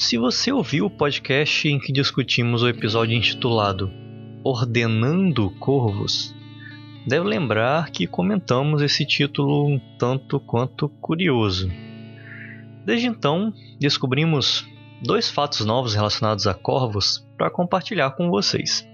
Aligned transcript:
Se 0.00 0.16
você 0.16 0.50
ouviu 0.50 0.86
o 0.86 0.90
podcast 0.90 1.68
em 1.68 1.78
que 1.78 1.92
discutimos 1.92 2.62
o 2.62 2.68
episódio 2.68 3.14
intitulado 3.14 3.92
Ordenando 4.42 5.50
Corvos, 5.60 6.34
deve 7.06 7.28
lembrar 7.28 7.90
que 7.90 8.06
comentamos 8.06 8.80
esse 8.80 9.04
título 9.04 9.68
um 9.68 9.78
tanto 9.98 10.40
quanto 10.40 10.88
curioso. 10.88 11.70
Desde 12.82 13.08
então, 13.08 13.52
descobrimos 13.78 14.66
dois 15.02 15.28
fatos 15.28 15.66
novos 15.66 15.92
relacionados 15.92 16.46
a 16.46 16.54
corvos 16.54 17.22
para 17.36 17.50
compartilhar 17.50 18.12
com 18.12 18.30
vocês. 18.30 18.88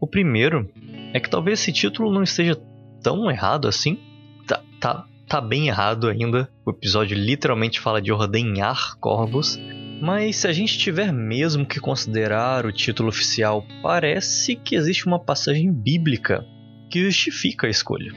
O 0.00 0.06
primeiro 0.06 0.70
é 1.12 1.18
que 1.18 1.28
talvez 1.28 1.58
esse 1.58 1.72
título 1.72 2.12
não 2.12 2.22
esteja 2.22 2.56
tão 3.02 3.28
errado 3.28 3.66
assim. 3.66 3.98
Tá, 4.46 4.62
tá, 4.78 5.04
tá 5.26 5.40
bem 5.40 5.66
errado 5.66 6.08
ainda. 6.08 6.48
O 6.64 6.70
episódio 6.70 7.18
literalmente 7.18 7.80
fala 7.80 8.00
de 8.00 8.12
ordenhar 8.12 8.96
corvos. 9.00 9.58
Mas 10.02 10.38
se 10.38 10.48
a 10.48 10.52
gente 10.52 10.76
tiver 10.76 11.12
mesmo 11.12 11.64
que 11.64 11.78
considerar 11.78 12.66
o 12.66 12.72
título 12.72 13.08
oficial, 13.08 13.64
parece 13.80 14.56
que 14.56 14.74
existe 14.74 15.06
uma 15.06 15.20
passagem 15.20 15.72
bíblica 15.72 16.44
que 16.90 17.04
justifica 17.04 17.68
a 17.68 17.70
escolha. 17.70 18.12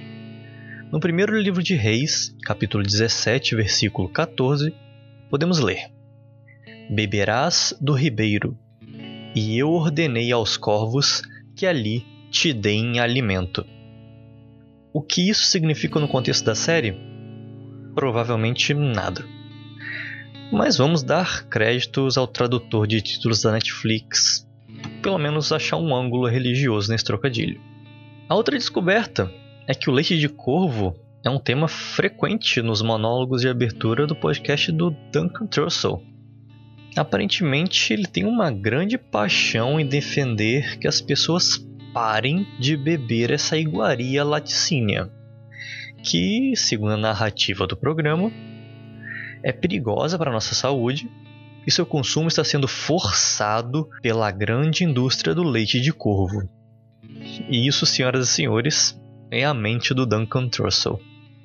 No 0.91 0.99
primeiro 0.99 1.39
livro 1.39 1.61
de 1.61 1.75
Reis, 1.75 2.35
capítulo 2.43 2.83
17, 2.83 3.55
versículo 3.55 4.09
14, 4.09 4.73
podemos 5.29 5.59
ler: 5.59 5.91
Beberás 6.89 7.77
do 7.79 7.93
ribeiro, 7.93 8.57
e 9.35 9.55
eu 9.55 9.69
ordenei 9.69 10.31
aos 10.31 10.57
corvos 10.57 11.21
que 11.55 11.67
ali 11.67 12.03
te 12.31 12.51
deem 12.51 12.99
alimento. 12.99 13.63
O 14.91 15.03
que 15.03 15.29
isso 15.29 15.45
significa 15.45 15.99
no 15.99 16.07
contexto 16.07 16.45
da 16.45 16.55
série? 16.55 16.97
Provavelmente 17.93 18.73
nada. 18.73 19.23
Mas 20.55 20.77
vamos 20.77 21.03
dar 21.03 21.43
créditos 21.49 22.17
ao 22.17 22.25
tradutor 22.25 22.87
de 22.87 23.01
títulos 23.01 23.41
da 23.41 23.51
Netflix, 23.51 24.47
pelo 25.03 25.17
menos 25.17 25.51
achar 25.51 25.75
um 25.75 25.93
ângulo 25.93 26.29
religioso 26.29 26.89
nesse 26.89 27.03
trocadilho. 27.03 27.59
A 28.29 28.35
outra 28.35 28.57
descoberta 28.57 29.29
é 29.67 29.73
que 29.73 29.89
o 29.89 29.93
leite 29.93 30.17
de 30.17 30.29
corvo 30.29 30.95
é 31.25 31.29
um 31.29 31.39
tema 31.39 31.67
frequente 31.67 32.61
nos 32.61 32.81
monólogos 32.81 33.41
de 33.41 33.49
abertura 33.49 34.07
do 34.07 34.15
podcast 34.15 34.71
do 34.71 34.91
Duncan 35.11 35.45
Trussell. 35.45 36.01
Aparentemente, 36.95 37.91
ele 37.91 38.07
tem 38.07 38.23
uma 38.23 38.49
grande 38.49 38.97
paixão 38.97 39.77
em 39.77 39.85
defender 39.85 40.79
que 40.79 40.87
as 40.87 41.01
pessoas 41.01 41.57
parem 41.93 42.47
de 42.57 42.77
beber 42.77 43.29
essa 43.29 43.57
iguaria 43.57 44.23
laticínea, 44.23 45.11
que, 46.01 46.53
segundo 46.55 46.93
a 46.93 46.97
narrativa 46.97 47.67
do 47.67 47.75
programa, 47.75 48.31
é 49.45 49.51
perigosa 49.51 50.17
para 50.17 50.31
a 50.31 50.33
nossa 50.33 50.55
saúde 50.55 51.07
e 51.67 51.71
seu 51.71 51.85
consumo 51.85 52.27
está 52.27 52.43
sendo 52.43 52.67
forçado 52.67 53.87
pela 54.01 54.31
grande 54.31 54.83
indústria 54.83 55.35
do 55.35 55.43
leite 55.43 55.79
de 55.79 55.93
corvo. 55.93 56.49
E 57.47 57.67
isso, 57.67 57.85
senhoras 57.85 58.27
e 58.27 58.31
senhores, 58.31 58.99
é 59.29 59.45
a 59.45 59.53
mente 59.53 59.93
do 59.93 60.05
Duncan 60.05 60.49
Trussell, 60.49 60.99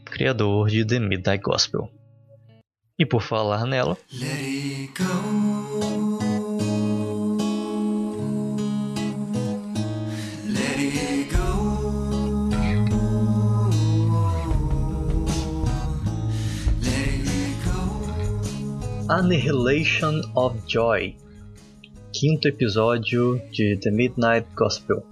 criador 0.07 0.71
de 0.71 0.83
The 0.85 0.99
Midnight 0.99 1.43
Gospel. 1.43 1.91
E 2.99 3.05
por 3.05 3.21
falar 3.21 3.67
nela. 3.67 3.99
Annihilation 19.11 20.21
of 20.37 20.57
Joy, 20.69 21.17
quinto 22.13 22.47
episódio 22.47 23.43
de 23.51 23.77
The 23.77 23.91
Midnight 23.91 24.47
Gospel. 24.55 25.03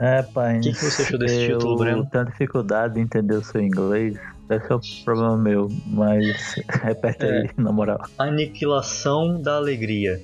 É, 0.00 0.22
pai. 0.22 0.56
O 0.56 0.60
que, 0.62 0.72
que 0.72 0.78
você 0.82 1.02
achou 1.02 1.18
desse 1.18 1.42
eu 1.42 1.58
título, 1.58 1.76
Breno? 1.76 2.06
tenho 2.10 2.24
dificuldade 2.24 2.94
de 2.94 3.00
entender 3.00 3.34
o 3.34 3.44
seu 3.44 3.60
inglês. 3.60 4.18
Esse 4.48 4.72
é 4.72 4.74
o 4.74 4.80
problema 5.04 5.36
meu, 5.36 5.68
mas 5.88 6.54
repete 6.82 7.26
É. 7.26 7.40
aí, 7.42 7.50
na 7.58 7.70
moral. 7.70 8.00
Aniquilação 8.18 9.42
da 9.42 9.56
Alegria. 9.56 10.18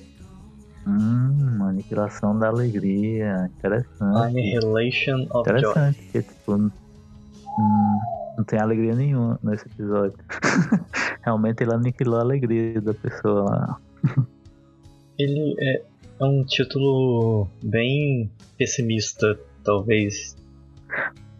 Hum, 0.87 1.59
aniquilação 1.69 2.37
da 2.39 2.47
alegria. 2.49 3.51
Interessante. 3.55 4.17
Annihilation 4.17 5.27
of 5.31 5.47
Joy. 5.47 5.59
Interessante, 5.59 6.11
tipo, 6.11 6.53
hum, 6.55 6.71
não 8.37 8.43
tem 8.43 8.59
alegria 8.59 8.95
nenhuma 8.95 9.39
nesse 9.43 9.65
episódio. 9.67 10.17
Realmente 11.23 11.63
ele 11.63 11.73
aniquilou 11.73 12.17
a 12.17 12.21
alegria 12.21 12.81
da 12.81 12.93
pessoa 12.93 13.43
lá. 13.43 13.79
Ele 15.17 15.55
é, 15.59 15.83
é 16.19 16.25
um 16.25 16.43
título 16.43 17.47
bem 17.63 18.31
pessimista, 18.57 19.39
talvez. 19.63 20.35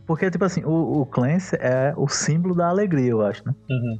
Porque, 0.05 0.29
tipo 0.29 0.43
assim, 0.43 0.63
o, 0.63 1.01
o 1.01 1.05
Clancy 1.05 1.55
é 1.55 1.93
o 1.97 2.07
símbolo 2.07 2.55
da 2.55 2.67
alegria, 2.67 3.11
eu 3.11 3.21
acho, 3.21 3.45
né? 3.45 3.55
Uhum. 3.69 3.99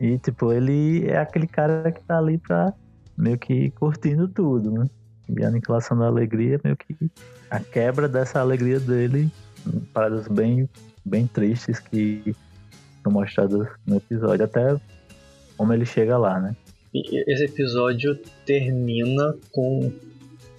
E, 0.00 0.18
tipo, 0.18 0.52
ele 0.52 1.06
é 1.06 1.18
aquele 1.18 1.46
cara 1.46 1.90
que 1.90 2.02
tá 2.04 2.18
ali 2.18 2.38
pra 2.38 2.72
meio 3.16 3.38
que 3.38 3.70
curtindo 3.70 4.28
tudo, 4.28 4.70
né? 4.70 4.86
E 5.28 5.42
a 5.42 5.48
aniquilação 5.48 5.96
da 5.96 6.06
alegria, 6.06 6.60
meio 6.62 6.76
que 6.76 6.94
a 7.50 7.58
quebra 7.58 8.08
dessa 8.08 8.40
alegria 8.40 8.78
dele, 8.78 9.30
paradas 9.92 10.28
bem, 10.28 10.68
bem 11.04 11.26
tristes 11.26 11.78
que 11.78 12.34
são 13.02 13.12
mostradas 13.12 13.68
no 13.86 13.96
episódio, 13.96 14.44
até 14.44 14.76
como 15.56 15.72
ele 15.72 15.84
chega 15.84 16.16
lá, 16.16 16.40
né? 16.40 16.56
Esse 16.94 17.44
episódio 17.44 18.16
termina 18.46 19.34
com 19.50 19.92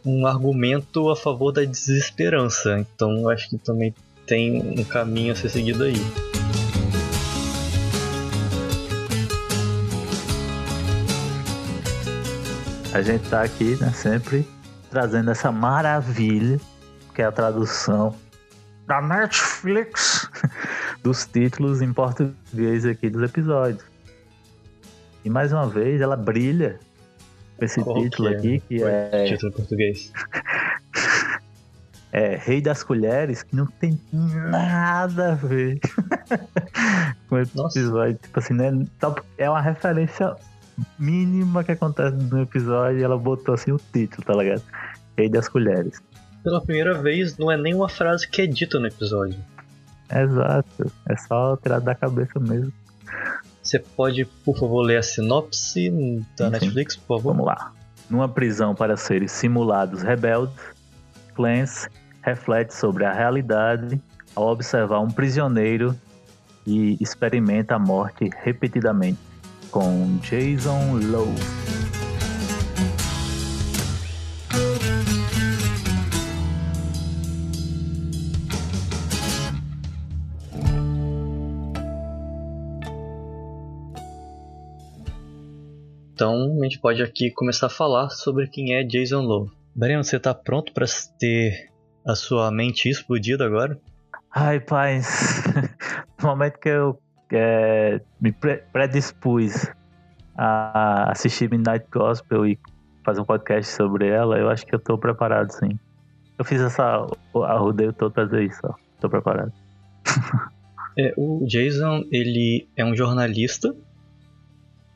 um 0.05 0.27
argumento 0.27 1.09
a 1.09 1.15
favor 1.15 1.51
da 1.51 1.63
desesperança. 1.63 2.77
Então 2.79 3.29
acho 3.29 3.49
que 3.49 3.57
também 3.57 3.93
tem 4.27 4.61
um 4.79 4.83
caminho 4.83 5.31
a 5.33 5.35
ser 5.35 5.49
seguido 5.49 5.83
aí. 5.83 5.95
A 12.93 13.01
gente 13.01 13.27
tá 13.29 13.41
aqui, 13.41 13.75
né, 13.75 13.91
sempre 13.91 14.47
trazendo 14.89 15.29
essa 15.29 15.51
maravilha, 15.51 16.59
que 17.13 17.21
é 17.21 17.25
a 17.25 17.31
tradução 17.31 18.15
da 18.87 19.01
Netflix 19.01 20.24
dos 21.05 21.23
títulos 21.27 21.83
em 21.83 21.93
português 21.93 22.83
aqui 22.83 23.11
dos 23.11 23.21
episódios. 23.21 23.85
E 25.23 25.29
mais 25.29 25.53
uma 25.53 25.67
vez 25.67 26.01
ela 26.01 26.17
brilha 26.17 26.79
com 27.57 27.63
esse 27.63 27.79
Qual 27.83 28.01
título 28.01 28.29
que 28.29 28.33
é? 28.33 28.37
aqui, 28.37 28.59
que 28.67 28.83
O 28.83 28.87
é, 28.87 29.25
título 29.25 29.51
em 29.51 29.55
português. 29.55 30.11
é 32.11 32.35
Rei 32.37 32.59
das 32.59 32.81
Colheres, 32.81 33.43
que 33.43 33.55
não 33.55 33.67
tem 33.67 33.99
nada 34.11 35.33
a 35.33 35.35
ver 35.35 35.79
com 37.29 37.37
esse 37.37 37.55
Nossa. 37.55 37.77
episódio. 37.77 38.19
Tipo 38.23 38.39
assim, 38.39 38.53
né? 38.55 38.87
só- 38.99 39.15
É 39.37 39.47
uma 39.47 39.61
referência 39.61 40.35
mínima 40.97 41.63
que 41.63 41.71
acontece 41.71 42.15
no 42.17 42.41
episódio 42.41 42.99
e 42.99 43.03
ela 43.03 43.17
botou 43.17 43.53
assim 43.53 43.71
o 43.71 43.79
título, 43.93 44.23
tá 44.25 44.33
ligado? 44.33 44.63
Rei 45.15 45.29
das 45.29 45.47
Colheres. 45.47 46.01
Pela 46.43 46.61
primeira 46.61 46.99
vez, 46.99 47.37
não 47.37 47.51
é 47.51 47.57
nem 47.57 47.75
uma 47.75 47.89
frase 47.89 48.27
que 48.27 48.41
é 48.41 48.47
dita 48.47 48.79
no 48.79 48.87
episódio. 48.87 49.37
Exato. 50.09 50.91
É 51.09 51.17
só 51.17 51.57
tirar 51.57 51.79
da 51.79 51.95
cabeça 51.95 52.39
mesmo. 52.39 52.71
Você 53.61 53.79
pode, 53.79 54.25
por 54.25 54.57
favor, 54.57 54.81
ler 54.81 54.97
a 54.97 55.03
sinopse 55.03 55.89
da. 56.37 56.49
Netflix, 56.51 56.95
por 56.95 57.17
favor? 57.17 57.33
Vamos 57.33 57.47
lá. 57.47 57.71
Numa 58.09 58.29
prisão 58.29 58.75
para 58.75 58.95
seres 58.95 59.31
simulados 59.31 60.03
rebeldes, 60.03 60.55
Clance 61.33 61.89
reflete 62.21 62.73
sobre 62.73 63.05
a 63.05 63.11
realidade 63.11 63.99
ao 64.35 64.47
observar 64.51 64.99
um 64.99 65.09
prisioneiro 65.09 65.95
e 66.67 66.97
experimenta 67.01 67.75
a 67.75 67.79
morte 67.79 68.29
repetidamente, 68.43 69.19
com 69.71 70.17
Jason 70.21 70.99
Lowe. 71.11 71.84
Então 86.25 86.57
a 86.59 86.63
gente 86.63 86.79
pode 86.79 87.03
aqui 87.03 87.29
começar 87.29 87.67
a 87.67 87.69
falar 87.69 88.09
sobre 88.09 88.47
quem 88.47 88.73
é 88.73 88.83
Jason 88.83 89.21
Lowe. 89.21 89.51
Breno, 89.75 90.03
você 90.03 90.19
tá 90.19 90.33
pronto 90.33 90.73
para 90.73 90.87
ter 91.19 91.69
a 92.03 92.15
sua 92.15 92.49
mente 92.49 92.89
explodida 92.89 93.45
agora? 93.45 93.79
Ai, 94.33 94.59
pai, 94.59 95.01
no 96.19 96.27
momento 96.27 96.57
que 96.57 96.69
eu 96.69 96.97
é, 97.31 98.01
me 98.19 98.31
pre- 98.31 98.63
predispus 98.73 99.71
a 100.35 101.11
assistir 101.11 101.47
Midnight 101.47 101.85
Gospel 101.93 102.47
e 102.47 102.59
fazer 103.05 103.21
um 103.21 103.25
podcast 103.25 103.71
sobre 103.71 104.07
ela, 104.07 104.39
eu 104.39 104.49
acho 104.49 104.65
que 104.65 104.73
eu 104.73 104.79
tô 104.79 104.97
preparado, 104.97 105.51
sim. 105.51 105.77
Eu 106.39 106.43
fiz 106.43 106.59
essa 106.59 107.05
rodeio 107.33 107.93
todo 107.93 108.11
pra 108.11 108.25
dizer 108.25 108.45
isso, 108.45 108.61
ó. 108.63 108.73
Tô 108.99 109.07
preparado. 109.07 109.53
É, 110.97 111.13
o 111.17 111.45
Jason, 111.45 112.05
ele 112.09 112.69
é 112.73 112.85
um 112.85 112.95
jornalista. 112.95 113.75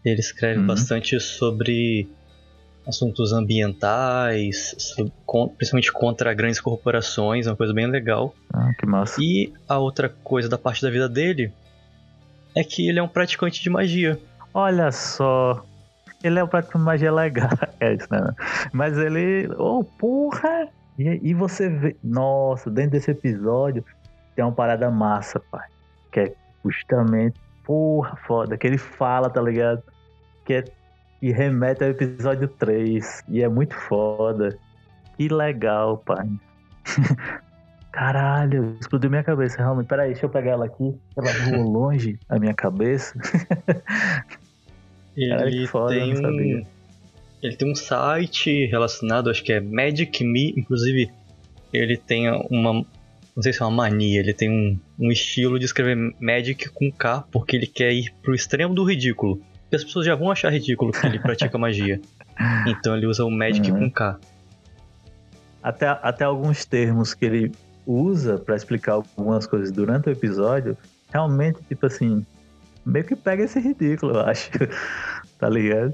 Ele 0.04 0.20
escreve 0.20 0.60
Uhum. 0.60 0.68
bastante 0.68 1.20
sobre 1.20 2.10
assuntos 2.88 3.34
ambientais, 3.34 4.76
principalmente 5.58 5.92
contra 5.92 6.34
grandes 6.34 6.60
corporações, 6.60 7.46
uma 7.48 7.56
coisa 7.56 7.74
bem 7.74 7.86
legal. 7.88 8.34
Ah, 8.54 8.72
que 8.80 8.86
massa. 8.86 9.22
E 9.22 9.54
a 9.68 9.78
outra 9.78 10.10
coisa 10.10 10.50
da 10.50 10.58
parte 10.58 10.82
da 10.82 10.90
vida 10.90 11.08
dele 11.08 11.54
é 12.56 12.64
que 12.64 12.88
ele 12.88 13.00
é 13.00 13.04
um 13.04 13.08
praticante 13.08 13.62
de 13.62 13.70
magia. 13.70 14.20
Olha 14.54 14.92
só. 14.92 15.64
Ele 16.24 16.40
é 16.40 16.44
um 16.44 16.48
praticante 16.48 16.80
de 16.80 16.86
magia 16.86 17.12
legal. 17.12 17.50
É 17.80 17.94
isso, 17.94 18.08
né? 18.12 18.34
Mas 18.74 18.98
ele. 18.98 19.48
Oh, 19.58 19.84
porra! 19.86 20.68
E, 20.98 21.30
e 21.30 21.34
você 21.34 21.70
vê. 21.70 21.96
Nossa, 22.04 22.70
dentro 22.70 22.92
desse 22.92 23.12
episódio 23.12 23.86
tem 24.36 24.44
uma 24.44 24.52
parada 24.52 24.90
massa, 24.90 25.40
pai. 25.52 25.66
Que 26.12 26.20
é 26.22 26.34
justamente. 26.66 27.40
Porra, 27.70 28.18
foda. 28.26 28.58
Que 28.58 28.66
ele 28.66 28.80
fala, 28.80 29.30
tá 29.30 29.40
ligado? 29.40 29.84
Que 30.44 30.54
é 30.56 30.64
e 31.22 31.32
remete 31.32 31.84
ao 31.84 31.92
episódio 31.92 32.48
3. 32.48 33.26
E 33.30 33.44
é 33.44 33.48
muito 33.48 33.76
foda. 33.76 34.58
Que 35.16 35.28
legal, 35.28 36.00
pai. 36.00 36.28
Caralho, 37.94 38.76
explodiu 38.82 39.12
minha 39.12 39.24
cabeça, 39.24 39.58
realmente. 39.58 39.86
Peraí, 39.86 40.14
deixa 40.14 40.26
eu 40.26 40.32
pegar 40.32 40.54
ela 40.54 40.66
aqui. 40.66 40.98
Ela 41.16 41.32
voou 41.46 41.70
longe 41.70 42.18
a 42.28 42.40
minha 42.40 42.56
cabeça. 42.56 43.14
Ele 45.16 45.30
Caralho, 45.30 45.68
foda, 45.68 45.94
tem 45.94 46.16
um. 46.16 46.66
Ele 47.44 47.56
tem 47.56 47.72
um 47.72 47.76
site 47.76 48.66
relacionado, 48.66 49.30
acho 49.30 49.44
que 49.44 49.54
é 49.54 49.60
Magic 49.60 50.24
Me, 50.24 50.56
inclusive 50.58 51.12
ele 51.72 51.98
tem 51.98 52.30
uma. 52.50 52.84
Não 53.40 53.44
sei 53.44 53.54
se 53.54 53.62
é 53.62 53.66
uma 53.66 53.72
mania, 53.72 54.20
ele 54.20 54.34
tem 54.34 54.50
um, 54.50 54.78
um 55.00 55.10
estilo 55.10 55.58
de 55.58 55.64
escrever 55.64 55.96
Magic 56.20 56.68
com 56.72 56.92
K, 56.92 57.24
porque 57.32 57.56
ele 57.56 57.68
quer 57.68 57.94
ir 57.94 58.14
pro 58.22 58.36
extremo 58.36 58.76
do 58.76 58.84
ridículo 58.84 59.42
que 59.70 59.78
as 59.78 59.82
pessoas 59.82 60.06
já 60.06 60.14
vão 60.14 60.30
achar 60.30 60.52
ridículo 60.52 60.92
que 60.92 61.08
ele 61.08 61.20
pratica 61.24 61.58
magia. 61.58 62.02
Então 62.68 62.98
ele 62.98 63.06
usa 63.06 63.24
o 63.24 63.32
Magic 63.32 63.72
uhum. 63.72 63.80
com 63.80 63.92
K. 63.92 64.20
Até, 65.64 65.88
até 65.88 66.26
alguns 66.26 66.66
termos 66.66 67.14
que 67.14 67.24
ele 67.24 67.52
usa 67.88 68.38
para 68.38 68.58
explicar 68.58 68.96
algumas 68.96 69.48
coisas 69.48 69.72
durante 69.72 70.10
o 70.10 70.12
episódio, 70.12 70.78
realmente, 71.10 71.62
tipo 71.64 71.86
assim, 71.86 72.26
meio 72.86 73.06
que 73.06 73.16
pega 73.16 73.46
esse 73.46 73.58
ridículo, 73.58 74.16
eu 74.16 74.20
acho. 74.20 74.52
tá 75.40 75.48
ligado? 75.48 75.94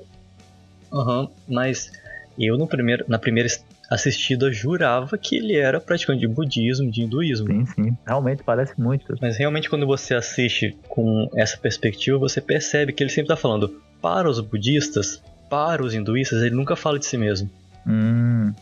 Aham, 0.92 1.20
uhum, 1.22 1.30
mas 1.48 1.92
eu 2.40 2.58
no 2.58 2.66
primeiro, 2.66 3.06
na 3.08 3.20
primeira 3.20 3.46
assistida 3.90 4.52
jurava 4.52 5.18
que 5.18 5.36
ele 5.36 5.56
era 5.56 5.80
praticante 5.80 6.22
de 6.22 6.28
budismo, 6.28 6.90
de 6.90 7.04
hinduísmo. 7.04 7.48
Sim, 7.48 7.66
sim. 7.66 7.98
Realmente 8.06 8.44
parece 8.44 8.80
muito. 8.80 9.16
Mas 9.22 9.38
realmente 9.38 9.70
quando 9.70 9.86
você 9.86 10.16
assiste 10.16 10.78
com 10.88 11.30
essa 11.36 11.58
perspectiva, 11.58 12.18
você 12.18 12.42
percebe 12.42 12.94
que 12.94 13.04
ele 13.04 13.10
sempre 13.10 13.34
está 13.34 13.36
falando 13.36 13.82
para 14.02 14.30
os 14.30 14.40
budistas, 14.40 15.22
para 15.50 15.84
os 15.84 15.94
hinduístas, 15.94 16.42
ele 16.42 16.56
nunca 16.56 16.76
fala 16.76 17.00
de 17.00 17.06
si 17.06 17.18
mesmo. 17.18 17.50
Hum, 17.88 18.54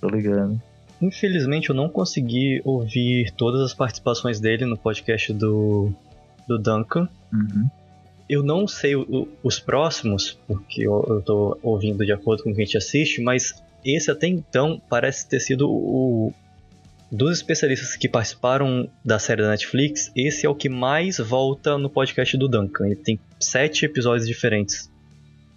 tô 0.00 0.08
ligando. 0.08 0.60
Infelizmente 1.00 1.70
eu 1.70 1.74
não 1.74 1.88
consegui 1.88 2.60
ouvir 2.64 3.32
todas 3.32 3.60
as 3.60 3.74
participações 3.74 4.38
dele 4.38 4.64
no 4.64 4.76
podcast 4.76 5.32
do, 5.32 5.92
do 6.46 6.58
Duncan. 6.58 7.08
Uhum. 7.32 7.68
Eu 8.28 8.42
não 8.42 8.68
sei 8.68 8.94
o, 8.94 9.28
os 9.42 9.58
próximos, 9.58 10.38
porque 10.46 10.86
eu, 10.86 11.04
eu 11.08 11.22
tô 11.22 11.58
ouvindo 11.62 12.06
de 12.06 12.12
acordo 12.12 12.42
com 12.42 12.50
o 12.50 12.54
que 12.54 12.62
a 12.62 12.64
gente 12.64 12.76
assiste, 12.76 13.20
mas 13.20 13.62
esse 13.84 14.10
até 14.10 14.26
então 14.26 14.80
parece 14.88 15.28
ter 15.28 15.40
sido 15.40 15.70
o. 15.70 16.32
Dos 17.10 17.36
especialistas 17.36 17.94
que 17.94 18.08
participaram 18.08 18.88
da 19.04 19.18
série 19.18 19.42
da 19.42 19.50
Netflix, 19.50 20.10
esse 20.16 20.46
é 20.46 20.48
o 20.48 20.54
que 20.54 20.70
mais 20.70 21.18
volta 21.18 21.76
no 21.76 21.90
podcast 21.90 22.38
do 22.38 22.48
Duncan. 22.48 22.86
Ele 22.86 22.96
tem 22.96 23.20
sete 23.38 23.84
episódios 23.84 24.26
diferentes 24.26 24.90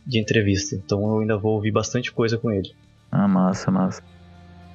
de 0.05 0.19
entrevista, 0.19 0.75
então 0.75 0.99
eu 1.07 1.19
ainda 1.19 1.37
vou 1.37 1.53
ouvir 1.53 1.71
bastante 1.71 2.11
coisa 2.11 2.37
com 2.37 2.51
ele. 2.51 2.75
Ah, 3.09 3.25
massa, 3.25 3.71
massa. 3.71 4.03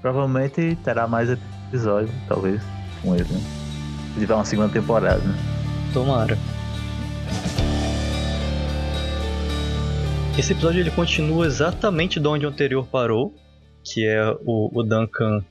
Provavelmente 0.00 0.79
terá 0.82 1.06
mais 1.06 1.29
episódios, 1.69 2.11
talvez, 2.26 2.62
com 3.02 3.14
ele, 3.14 3.31
né? 3.31 3.41
Se 4.14 4.20
tiver 4.20 4.35
uma 4.35 4.44
segunda 4.47 4.73
temporada, 4.73 5.23
né? 5.23 5.35
Tomara. 5.93 6.38
Esse 10.40 10.54
episódio 10.54 10.81
ele 10.81 10.90
continua 10.90 11.44
exatamente 11.44 12.19
de 12.19 12.26
onde 12.26 12.46
o 12.46 12.48
anterior 12.48 12.87
parou, 12.87 13.34
que 13.84 14.06
é 14.06 14.25
o, 14.46 14.70
o 14.72 14.82
Duncan 14.82 15.44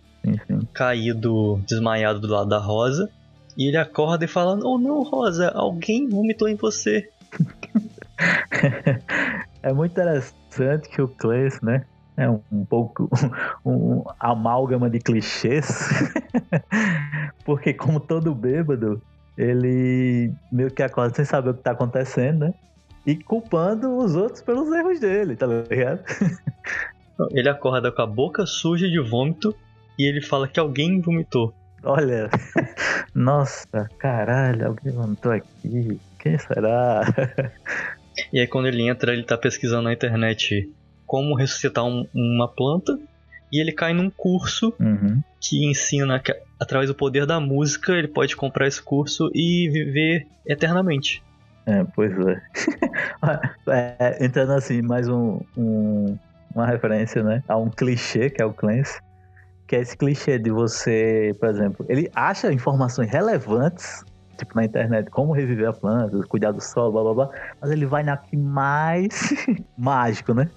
caído, 0.73 1.61
desmaiado 1.67 2.19
do 2.19 2.27
lado 2.27 2.49
da 2.49 2.57
Rosa. 2.57 3.07
E 3.55 3.67
ele 3.67 3.77
acorda 3.77 4.25
e 4.25 4.27
fala: 4.27 4.59
Oh 4.63 4.79
não, 4.79 5.03
Rosa, 5.03 5.49
alguém 5.49 6.09
vomitou 6.09 6.49
em 6.49 6.55
você. 6.55 7.07
é 9.61 9.71
muito 9.71 9.91
interessante 9.91 10.89
que 10.89 11.03
o 11.03 11.07
Clancy, 11.07 11.63
né? 11.63 11.85
É 12.17 12.27
um, 12.27 12.41
um 12.51 12.65
pouco 12.65 13.07
um, 13.63 13.99
um, 13.99 14.03
amálgama 14.19 14.89
de 14.89 14.97
clichês. 14.97 15.87
Porque, 17.45 17.75
como 17.75 17.99
todo 17.99 18.33
bêbado, 18.33 18.99
ele 19.37 20.33
meio 20.51 20.71
que 20.71 20.81
acorda 20.81 21.13
sem 21.13 21.25
saber 21.25 21.51
o 21.51 21.53
que 21.53 21.61
tá 21.61 21.73
acontecendo, 21.73 22.45
né? 22.45 22.53
E 23.09 23.15
culpando 23.15 23.97
os 23.97 24.15
outros 24.15 24.41
pelos 24.43 24.71
erros 24.71 24.99
dele, 24.99 25.35
tá 25.35 25.47
ligado? 25.47 26.03
Ele 27.31 27.49
acorda 27.49 27.91
com 27.91 28.01
a 28.03 28.05
boca 28.05 28.45
suja 28.45 28.87
de 28.87 28.99
vômito 28.99 29.53
e 29.97 30.07
ele 30.07 30.21
fala 30.21 30.47
que 30.47 30.57
alguém 30.57 31.01
vomitou. 31.01 31.53
Olha, 31.83 32.29
nossa, 33.13 33.89
caralho, 33.97 34.67
alguém 34.67 34.93
vomitou 34.93 35.33
aqui. 35.33 35.99
Quem 36.19 36.37
será? 36.37 37.01
E 38.33 38.39
aí 38.41 38.47
quando 38.47 38.67
ele 38.67 38.85
entra, 38.85 39.13
ele 39.13 39.23
tá 39.23 39.37
pesquisando 39.37 39.83
na 39.83 39.93
internet 39.93 40.69
como 41.05 41.35
ressuscitar 41.35 41.85
um, 41.85 42.05
uma 42.13 42.49
planta 42.49 42.99
e 43.49 43.61
ele 43.61 43.71
cai 43.71 43.93
num 43.93 44.09
curso 44.09 44.73
uhum. 44.77 45.21
que 45.39 45.65
ensina 45.65 46.19
que 46.19 46.35
através 46.59 46.89
do 46.89 46.95
poder 46.95 47.25
da 47.25 47.39
música 47.39 47.93
ele 47.93 48.09
pode 48.09 48.35
comprar 48.35 48.67
esse 48.67 48.81
curso 48.83 49.31
e 49.33 49.69
viver 49.69 50.27
eternamente. 50.45 51.23
É, 51.69 51.85
pois 51.95 52.11
é. 52.11 52.41
é. 54.17 54.25
Entrando 54.25 54.53
assim, 54.53 54.81
mais 54.81 55.07
um, 55.07 55.39
um, 55.55 56.17
uma 56.53 56.65
referência, 56.65 57.21
né? 57.21 57.43
A 57.47 57.55
um 57.57 57.69
clichê 57.69 58.27
que 58.29 58.41
é 58.41 58.45
o 58.45 58.51
Clancy. 58.51 58.99
Que 59.67 59.75
é 59.75 59.81
esse 59.81 59.95
clichê 59.95 60.39
de 60.39 60.49
você, 60.49 61.35
por 61.39 61.47
exemplo, 61.47 61.85
ele 61.87 62.09
acha 62.15 62.51
informações 62.51 63.11
relevantes, 63.11 64.03
tipo 64.35 64.55
na 64.55 64.65
internet, 64.65 65.11
como 65.11 65.31
reviver 65.31 65.69
a 65.69 65.73
planta, 65.73 66.19
cuidar 66.27 66.51
do 66.51 66.59
solo, 66.59 66.91
blá 66.91 67.03
blá 67.03 67.13
blá, 67.13 67.29
mas 67.61 67.69
ele 67.69 67.85
vai 67.85 68.01
na 68.01 68.17
que 68.17 68.35
mais 68.35 69.31
mágico, 69.77 70.33
né? 70.33 70.49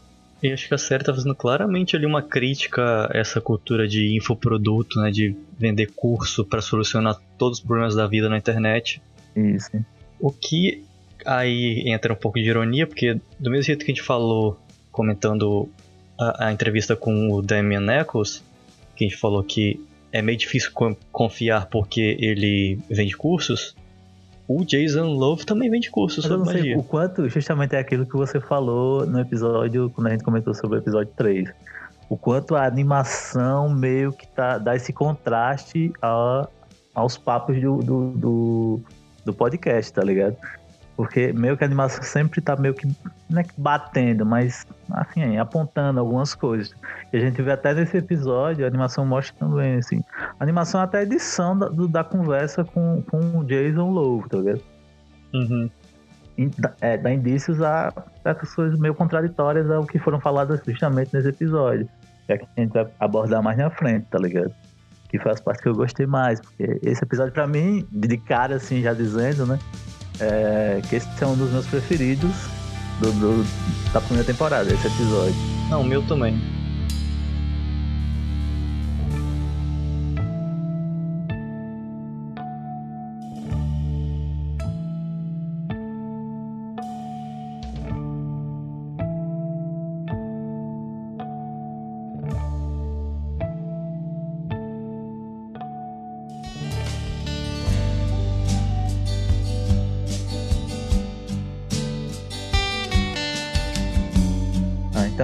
E 0.42 0.50
acho 0.50 0.66
que 0.66 0.74
a 0.74 0.78
série 0.78 1.04
tá 1.04 1.12
fazendo 1.12 1.34
claramente 1.34 1.94
ali 1.94 2.06
uma 2.06 2.22
crítica 2.22 3.06
a 3.12 3.18
essa 3.18 3.38
cultura 3.38 3.86
de 3.86 4.16
infoproduto, 4.16 4.98
né? 4.98 5.10
De 5.10 5.36
vender 5.58 5.92
curso 5.94 6.42
para 6.42 6.62
solucionar 6.62 7.20
todos 7.36 7.58
os 7.58 7.64
problemas 7.64 7.94
da 7.94 8.06
vida 8.06 8.30
na 8.30 8.38
internet. 8.38 9.02
Isso. 9.36 9.70
O 10.18 10.32
que 10.32 10.82
aí 11.26 11.84
entra 11.86 12.12
um 12.12 12.16
pouco 12.16 12.38
de 12.38 12.48
ironia, 12.48 12.86
porque 12.86 13.20
do 13.38 13.50
mesmo 13.50 13.64
jeito 13.64 13.84
que 13.84 13.90
a 13.90 13.94
gente 13.94 14.02
falou 14.02 14.58
comentando 14.90 15.68
a, 16.18 16.46
a 16.46 16.52
entrevista 16.52 16.94
com 16.94 17.32
o 17.32 17.42
Damian 17.42 17.86
Eccles, 17.92 18.42
que 18.94 19.04
a 19.04 19.08
gente 19.08 19.18
falou 19.18 19.42
que 19.42 19.80
é 20.12 20.20
meio 20.20 20.36
difícil 20.36 20.70
confiar 21.10 21.66
porque 21.66 22.16
ele 22.20 22.78
vende 22.88 23.16
cursos, 23.16 23.74
o 24.46 24.64
Jason 24.64 25.06
Love 25.06 25.46
também 25.46 25.70
vende 25.70 25.90
cursos 25.90 26.24
sobre 26.24 26.34
eu 26.34 26.38
não 26.38 26.46
magia. 26.46 26.62
Sei 26.62 26.76
o 26.76 26.82
quanto 26.82 27.28
justamente 27.28 27.74
é 27.74 27.78
aquilo 27.78 28.04
que 28.04 28.16
você 28.16 28.38
falou 28.40 29.06
no 29.06 29.18
episódio, 29.20 29.90
quando 29.90 30.08
a 30.08 30.10
gente 30.10 30.24
comentou 30.24 30.52
sobre 30.54 30.78
o 30.78 30.80
episódio 30.80 31.12
3. 31.16 31.48
O 32.08 32.16
quanto 32.16 32.54
a 32.54 32.66
animação 32.66 33.70
meio 33.70 34.12
que 34.12 34.26
tá, 34.26 34.58
dá 34.58 34.76
esse 34.76 34.92
contraste 34.92 35.90
a, 36.02 36.46
aos 36.94 37.16
papos 37.16 37.58
do, 37.58 37.78
do, 37.78 38.10
do, 38.10 38.80
do 39.24 39.32
podcast, 39.32 39.90
tá 39.92 40.02
ligado? 40.02 40.36
Porque 41.02 41.32
meio 41.32 41.56
que 41.56 41.64
a 41.64 41.66
animação 41.66 42.00
sempre 42.04 42.40
tá 42.40 42.54
meio 42.54 42.74
que, 42.74 42.86
não 43.28 43.40
é 43.40 43.42
que 43.42 43.60
batendo, 43.60 44.24
mas 44.24 44.64
assim, 44.92 45.36
apontando 45.36 45.98
algumas 45.98 46.32
coisas. 46.32 46.72
E 47.12 47.16
a 47.16 47.20
gente 47.20 47.42
vê 47.42 47.50
até 47.50 47.74
nesse 47.74 47.96
episódio, 47.96 48.64
a 48.64 48.68
animação 48.68 49.04
mostra 49.04 49.34
também, 49.36 49.78
assim. 49.78 50.00
A 50.38 50.44
animação 50.44 50.80
é 50.80 50.84
até 50.84 50.98
a 50.98 51.02
edição 51.02 51.58
da, 51.58 51.68
do, 51.68 51.88
da 51.88 52.04
conversa 52.04 52.62
com, 52.62 53.02
com 53.10 53.18
o 53.40 53.44
Jason 53.44 53.90
Lowe, 53.90 54.28
tá 54.28 54.38
ligado? 54.38 54.62
Uhum. 55.34 55.68
É, 56.80 56.96
dá 56.96 57.12
indícios 57.12 57.60
a 57.60 57.92
certas 58.22 58.54
coisas 58.54 58.78
meio 58.78 58.94
contraditórias 58.94 59.68
ao 59.72 59.84
que 59.84 59.98
foram 59.98 60.20
faladas 60.20 60.60
justamente 60.64 61.12
nesse 61.12 61.30
episódio. 61.30 61.88
É 62.28 62.38
que 62.38 62.46
a 62.56 62.60
gente 62.60 62.74
vai 62.74 62.86
abordar 63.00 63.42
mais 63.42 63.58
na 63.58 63.70
frente, 63.70 64.06
tá 64.08 64.20
ligado? 64.20 64.54
Que 65.08 65.18
faz 65.18 65.40
parte 65.40 65.64
que 65.64 65.68
eu 65.68 65.74
gostei 65.74 66.06
mais, 66.06 66.40
porque 66.40 66.78
esse 66.80 67.02
episódio, 67.02 67.32
para 67.32 67.48
mim, 67.48 67.84
de 67.90 68.16
cara, 68.18 68.54
assim, 68.54 68.82
já 68.82 68.94
dizendo, 68.94 69.46
né? 69.46 69.58
É, 70.20 70.80
que 70.88 70.96
esse 70.96 71.08
é 71.20 71.26
um 71.26 71.36
dos 71.36 71.50
meus 71.50 71.66
preferidos 71.66 72.34
do, 73.00 73.12
do, 73.12 73.92
da 73.92 74.00
primeira 74.00 74.24
temporada, 74.24 74.72
esse 74.72 74.86
episódio. 74.86 75.34
Não, 75.68 75.80
o 75.80 75.84
meu 75.84 76.02
também. 76.02 76.40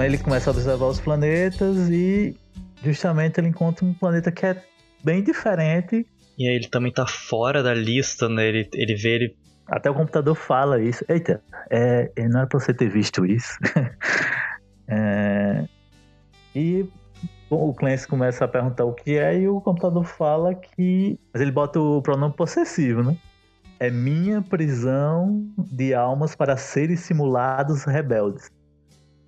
Ele 0.08 0.18
começa 0.18 0.48
a 0.48 0.52
observar 0.52 0.86
os 0.86 0.98
planetas 0.98 1.90
e 1.90 2.34
justamente 2.82 3.38
ele 3.38 3.48
encontra 3.48 3.84
um 3.84 3.92
planeta 3.92 4.32
que 4.32 4.46
é 4.46 4.62
bem 5.04 5.22
diferente. 5.22 6.06
E 6.38 6.48
aí 6.48 6.54
ele 6.54 6.68
também 6.68 6.90
tá 6.90 7.06
fora 7.06 7.62
da 7.62 7.74
lista, 7.74 8.28
né? 8.28 8.46
Ele, 8.46 8.68
ele 8.72 8.94
vê 8.94 9.08
ele. 9.10 9.36
Até 9.66 9.90
o 9.90 9.94
computador 9.94 10.34
fala 10.34 10.80
isso. 10.80 11.04
Eita, 11.08 11.42
é, 11.70 12.10
não 12.28 12.40
era 12.40 12.48
pra 12.48 12.58
você 12.58 12.72
ter 12.72 12.88
visto 12.88 13.26
isso. 13.26 13.58
é, 14.88 15.64
e 16.54 16.88
o 17.50 17.74
Clancy 17.74 18.08
começa 18.08 18.46
a 18.46 18.48
perguntar 18.48 18.84
o 18.84 18.94
que 18.94 19.18
é 19.18 19.40
e 19.40 19.48
o 19.48 19.60
computador 19.60 20.04
fala 20.04 20.54
que. 20.54 21.18
Mas 21.32 21.42
ele 21.42 21.52
bota 21.52 21.78
o 21.78 22.00
pronome 22.00 22.34
possessivo, 22.34 23.02
né? 23.02 23.16
É 23.78 23.90
minha 23.90 24.40
prisão 24.40 25.46
de 25.58 25.92
almas 25.94 26.34
para 26.34 26.56
seres 26.56 27.00
simulados 27.00 27.84
rebeldes. 27.84 28.50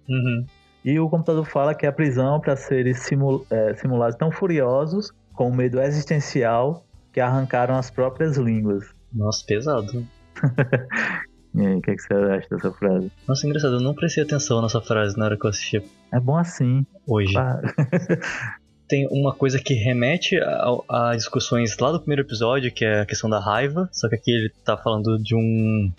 Uhum. 0.09 0.47
E 0.85 0.99
o 0.99 1.09
computador 1.09 1.45
fala 1.45 1.75
que 1.75 1.85
é 1.85 1.89
a 1.89 1.93
prisão 1.93 2.41
para 2.41 2.57
seres 2.57 3.01
simul 3.01 3.47
é, 3.51 3.75
simulados 3.75 4.17
tão 4.17 4.31
furiosos, 4.31 5.13
com 5.35 5.51
medo 5.55 5.81
existencial, 5.81 6.85
que 7.13 7.21
arrancaram 7.21 7.77
as 7.77 7.91
próprias 7.91 8.37
línguas. 8.37 8.85
Nossa, 9.13 9.45
pesado. 9.47 10.07
e 11.55 11.67
aí, 11.67 11.75
o 11.75 11.83
que, 11.83 11.91
é 11.91 11.97
que 11.97 12.03
você 12.03 12.15
acha 12.15 12.49
dessa 12.51 12.73
frase? 12.73 13.13
Nossa, 13.29 13.47
engraçado, 13.47 13.75
eu 13.75 13.81
não 13.81 13.95
prestei 13.95 14.25
atenção 14.25 14.63
nessa 14.63 14.81
frase 14.81 15.19
na 15.19 15.27
hora 15.27 15.37
que 15.37 15.45
eu 15.45 15.51
assisti. 15.51 15.83
É 16.13 16.21
bom 16.21 16.37
assim. 16.37 16.87
Hoje. 17.07 17.37
Ah. 17.37 17.61
Tem 18.89 19.07
uma 19.09 19.33
coisa 19.33 19.61
que 19.61 19.73
remete 19.75 20.37
a, 20.41 21.11
a, 21.11 21.17
discussões 21.17 21.79
lá 21.79 21.93
do 21.93 22.01
primeiro 22.01 22.23
episódio, 22.23 22.73
que 22.73 22.85
é 22.85 23.03
a 23.03 23.07
questão 23.07 23.31
da 23.31 23.39
raiva, 23.39 23.89
só 23.93 24.09
que 24.09 24.17
aqui 24.17 24.33
ele 24.33 24.53
tá 24.65 24.77
falando 24.77 25.17
de 25.17 25.37
um, 25.37 25.93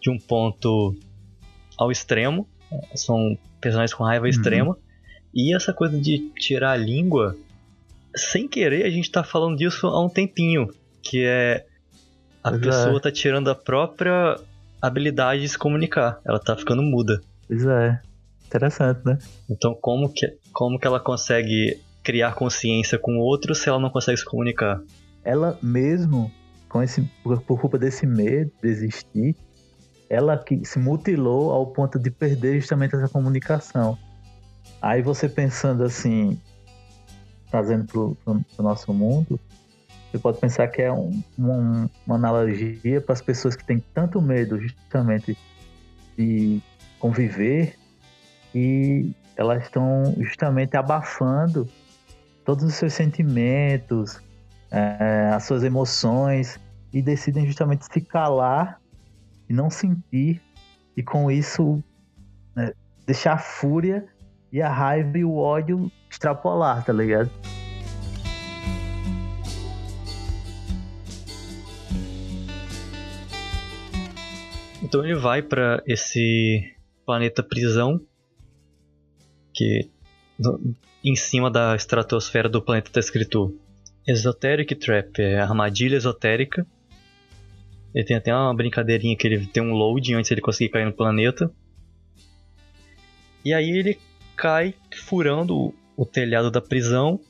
de 0.00 0.10
um 0.10 0.16
ponto 0.16 0.94
ao 1.76 1.90
extremo. 1.90 2.46
São 2.94 3.36
personagens 3.60 3.94
com 3.94 4.04
raiva 4.04 4.24
uhum. 4.24 4.30
extrema. 4.30 4.78
E 5.32 5.54
essa 5.54 5.72
coisa 5.72 5.98
de 5.98 6.30
tirar 6.38 6.72
a 6.72 6.76
língua, 6.76 7.36
sem 8.14 8.48
querer, 8.48 8.84
a 8.84 8.90
gente 8.90 9.10
tá 9.10 9.22
falando 9.22 9.56
disso 9.56 9.86
há 9.86 10.04
um 10.04 10.08
tempinho. 10.08 10.68
Que 11.02 11.24
é. 11.24 11.66
A 12.42 12.50
pois 12.50 12.62
pessoa 12.62 12.96
é. 12.96 13.00
tá 13.00 13.12
tirando 13.12 13.48
a 13.48 13.54
própria 13.54 14.38
habilidade 14.80 15.42
de 15.42 15.48
se 15.48 15.58
comunicar. 15.58 16.20
Ela 16.24 16.38
tá 16.38 16.56
ficando 16.56 16.82
muda. 16.82 17.20
Pois 17.46 17.64
é. 17.66 18.00
Interessante, 18.46 19.00
né? 19.04 19.18
Então, 19.48 19.74
como 19.74 20.12
que, 20.12 20.26
como 20.52 20.78
que 20.78 20.86
ela 20.86 20.98
consegue 20.98 21.78
criar 22.02 22.34
consciência 22.34 22.98
com 22.98 23.16
outros 23.18 23.58
se 23.58 23.68
ela 23.68 23.78
não 23.78 23.90
consegue 23.90 24.18
se 24.18 24.24
comunicar? 24.24 24.82
Ela 25.22 25.56
mesmo, 25.62 26.32
com 26.68 26.82
esse, 26.82 27.02
por, 27.22 27.40
por 27.42 27.60
culpa 27.60 27.78
desse 27.78 28.06
medo 28.06 28.50
de 28.60 28.68
existir, 28.68 29.36
ela 30.10 30.36
que 30.36 30.64
se 30.64 30.76
mutilou 30.80 31.52
ao 31.52 31.68
ponto 31.68 31.96
de 31.96 32.10
perder 32.10 32.60
justamente 32.60 32.96
essa 32.96 33.08
comunicação. 33.08 33.96
Aí 34.82 35.00
você 35.00 35.28
pensando 35.28 35.84
assim, 35.84 36.36
trazendo 37.48 37.86
para 37.86 38.32
o 38.32 38.62
nosso 38.62 38.92
mundo, 38.92 39.38
você 40.10 40.18
pode 40.18 40.38
pensar 40.38 40.66
que 40.66 40.82
é 40.82 40.92
um, 40.92 41.22
um, 41.38 41.88
uma 42.04 42.16
analogia 42.16 43.00
para 43.00 43.12
as 43.12 43.22
pessoas 43.22 43.54
que 43.54 43.64
têm 43.64 43.78
tanto 43.94 44.20
medo 44.20 44.58
justamente 44.60 45.38
de 46.18 46.60
conviver 46.98 47.78
e 48.52 49.12
elas 49.36 49.62
estão 49.62 50.12
justamente 50.18 50.76
abafando 50.76 51.68
todos 52.44 52.64
os 52.64 52.74
seus 52.74 52.94
sentimentos, 52.94 54.20
é, 54.72 55.30
as 55.32 55.44
suas 55.44 55.62
emoções 55.62 56.58
e 56.92 57.00
decidem 57.00 57.46
justamente 57.46 57.86
se 57.86 58.00
calar 58.00 58.79
e 59.50 59.52
não 59.52 59.68
sentir, 59.68 60.40
e 60.96 61.02
com 61.02 61.28
isso 61.28 61.82
né, 62.54 62.72
deixar 63.04 63.32
a 63.32 63.38
fúria 63.38 64.06
e 64.52 64.62
a 64.62 64.72
raiva 64.72 65.18
e 65.18 65.24
o 65.24 65.34
ódio 65.34 65.90
extrapolar, 66.08 66.84
tá 66.84 66.92
ligado? 66.92 67.28
Então 74.80 75.04
ele 75.04 75.16
vai 75.16 75.42
para 75.42 75.82
esse 75.84 76.76
planeta 77.04 77.42
prisão 77.42 78.00
que 79.52 79.90
em 81.02 81.16
cima 81.16 81.50
da 81.50 81.74
estratosfera 81.74 82.48
do 82.48 82.62
planeta 82.62 82.88
está 82.88 83.00
escrito 83.00 83.58
Esoteric 84.06 84.76
Trap, 84.76 85.18
é 85.18 85.40
armadilha 85.40 85.96
esotérica 85.96 86.64
ele 87.94 88.04
tem 88.04 88.16
até 88.16 88.34
uma 88.34 88.54
brincadeirinha 88.54 89.16
que 89.16 89.26
ele 89.26 89.46
tem 89.46 89.62
um 89.62 89.72
loading 89.72 90.14
antes 90.14 90.28
de 90.28 90.34
ele 90.34 90.40
conseguir 90.40 90.70
cair 90.70 90.84
no 90.84 90.92
planeta. 90.92 91.50
E 93.44 93.52
aí 93.52 93.70
ele 93.70 93.98
cai 94.36 94.74
furando 94.94 95.74
o, 95.96 96.06
telhado 96.06 96.50
da 96.50 96.60
prisão, 96.60 97.20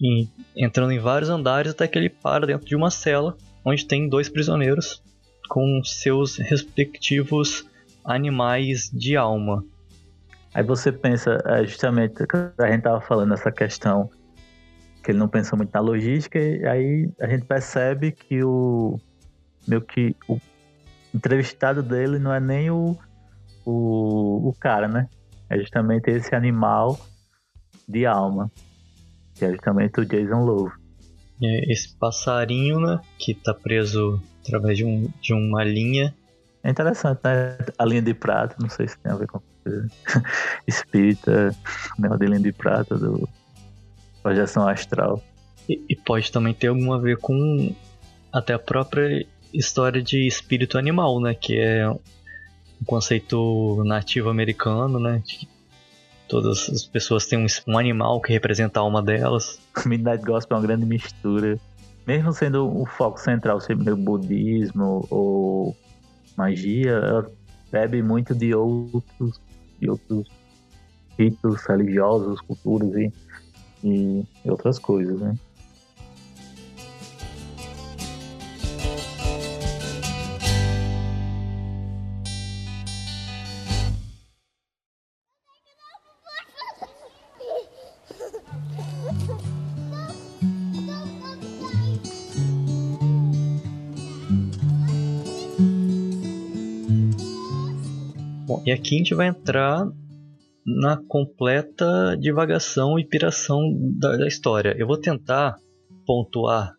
e 0.00 0.26
entrando 0.56 0.92
em 0.92 0.98
vários 0.98 1.30
andares 1.30 1.72
até 1.72 1.86
que 1.86 1.98
ele 1.98 2.08
para 2.08 2.46
dentro 2.46 2.66
de 2.66 2.74
uma 2.74 2.90
cela 2.90 3.36
onde 3.64 3.86
tem 3.86 4.08
dois 4.08 4.28
prisioneiros 4.28 5.02
com 5.48 5.82
seus 5.84 6.38
respectivos 6.38 7.64
animais 8.04 8.90
de 8.92 9.16
alma. 9.16 9.64
Aí 10.54 10.62
você 10.62 10.90
pensa, 10.90 11.38
é, 11.46 11.64
justamente, 11.64 12.14
a 12.58 12.70
gente 12.70 12.82
tava 12.82 13.00
falando 13.00 13.32
essa 13.32 13.52
questão 13.52 14.10
que 15.02 15.10
ele 15.10 15.18
não 15.18 15.28
pensa 15.28 15.56
muito 15.56 15.70
na 15.72 15.80
logística, 15.80 16.38
e 16.38 16.64
aí 16.66 17.10
a 17.20 17.26
gente 17.26 17.44
percebe 17.44 18.12
que 18.12 18.42
o, 18.42 18.98
meio 19.66 19.80
que 19.82 20.16
o 20.28 20.38
entrevistado 21.14 21.82
dele 21.82 22.18
não 22.18 22.32
é 22.32 22.40
nem 22.40 22.70
o, 22.70 22.96
o, 23.64 24.48
o 24.48 24.56
cara, 24.58 24.88
né? 24.88 25.08
É 25.48 25.58
justamente 25.58 26.10
esse 26.10 26.34
animal 26.34 26.98
de 27.86 28.06
alma, 28.06 28.50
que 29.34 29.44
é 29.44 29.50
justamente 29.50 30.00
o 30.00 30.06
Jason 30.06 30.44
Love. 30.44 30.72
É 31.42 31.72
esse 31.72 31.94
passarinho, 31.96 32.80
né, 32.80 33.00
que 33.18 33.34
tá 33.34 33.52
preso 33.52 34.22
através 34.42 34.78
de, 34.78 34.84
um, 34.84 35.08
de 35.20 35.34
uma 35.34 35.64
linha. 35.64 36.14
É 36.62 36.70
interessante, 36.70 37.20
né? 37.24 37.58
A 37.76 37.84
linha 37.84 38.02
de 38.02 38.14
prata, 38.14 38.56
não 38.60 38.68
sei 38.68 38.86
se 38.86 38.96
tem 38.98 39.10
a 39.10 39.16
ver 39.16 39.26
com 39.26 39.40
espírita, 40.66 41.54
né? 41.98 42.08
A 42.10 42.24
linha 42.24 42.38
de 42.38 42.52
prata 42.52 42.96
do 42.96 43.28
projeção 44.22 44.66
astral. 44.68 45.20
E, 45.68 45.84
e 45.88 45.96
pode 45.96 46.30
também 46.30 46.54
ter 46.54 46.68
alguma 46.68 46.96
a 46.96 46.98
ver 46.98 47.18
com 47.18 47.74
até 48.32 48.54
a 48.54 48.58
própria 48.58 49.26
história 49.52 50.02
de 50.02 50.26
espírito 50.26 50.78
animal, 50.78 51.20
né? 51.20 51.34
Que 51.34 51.58
é 51.58 51.88
um 51.88 52.84
conceito 52.84 53.82
nativo 53.84 54.28
americano, 54.28 54.98
né? 54.98 55.22
todas 56.32 56.70
as 56.70 56.86
pessoas 56.86 57.26
têm 57.26 57.38
um, 57.38 57.46
um, 57.68 57.76
animal 57.76 58.18
que 58.22 58.32
representa 58.32 58.80
a 58.80 58.82
alma 58.82 59.02
delas. 59.02 59.60
Midnight 59.84 60.24
Gospel 60.24 60.56
é 60.56 60.60
uma 60.60 60.66
grande 60.66 60.86
mistura. 60.86 61.60
Mesmo 62.06 62.32
sendo 62.32 62.66
o 62.74 62.86
foco 62.86 63.20
central 63.20 63.60
ser 63.60 63.76
meio 63.76 63.98
budismo 63.98 65.06
ou 65.10 65.76
magia, 66.34 66.92
ela 66.92 67.30
bebe 67.70 68.02
muito 68.02 68.34
de 68.34 68.54
outros, 68.54 69.38
de 69.78 69.90
outros 69.90 70.26
ritos 71.18 71.62
religiosos, 71.66 72.40
culturas 72.40 72.94
e, 72.94 73.12
e 73.84 74.26
outras 74.46 74.78
coisas, 74.78 75.20
né? 75.20 75.36
Aqui 98.82 98.96
a 98.96 98.98
gente 98.98 99.14
vai 99.14 99.28
entrar 99.28 99.86
na 100.66 100.96
completa 100.96 102.16
divagação 102.18 102.98
e 102.98 103.06
piração 103.06 103.62
da, 103.98 104.16
da 104.16 104.26
história. 104.26 104.74
Eu 104.76 104.86
vou 104.86 104.98
tentar 104.98 105.56
pontuar 106.04 106.74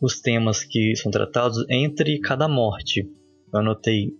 os 0.00 0.20
temas 0.20 0.62
que 0.62 0.94
são 0.96 1.10
tratados 1.10 1.64
entre 1.70 2.20
cada 2.20 2.46
morte. 2.46 3.08
Eu 3.52 3.60
anotei 3.60 4.12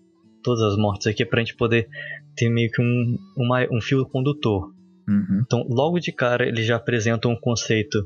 todas 0.42 0.62
as 0.62 0.76
mortes 0.76 1.06
aqui 1.06 1.24
para 1.24 1.40
a 1.40 1.44
gente 1.44 1.56
poder 1.56 1.88
ter 2.34 2.48
meio 2.48 2.70
que 2.70 2.80
um, 2.80 3.18
uma, 3.36 3.66
um 3.70 3.80
fio 3.80 4.06
condutor. 4.06 4.72
Uhum. 5.06 5.42
Então, 5.44 5.66
logo 5.68 5.98
de 5.98 6.10
cara, 6.10 6.46
ele 6.46 6.62
já 6.62 6.76
apresenta 6.76 7.28
um 7.28 7.36
conceito 7.36 7.98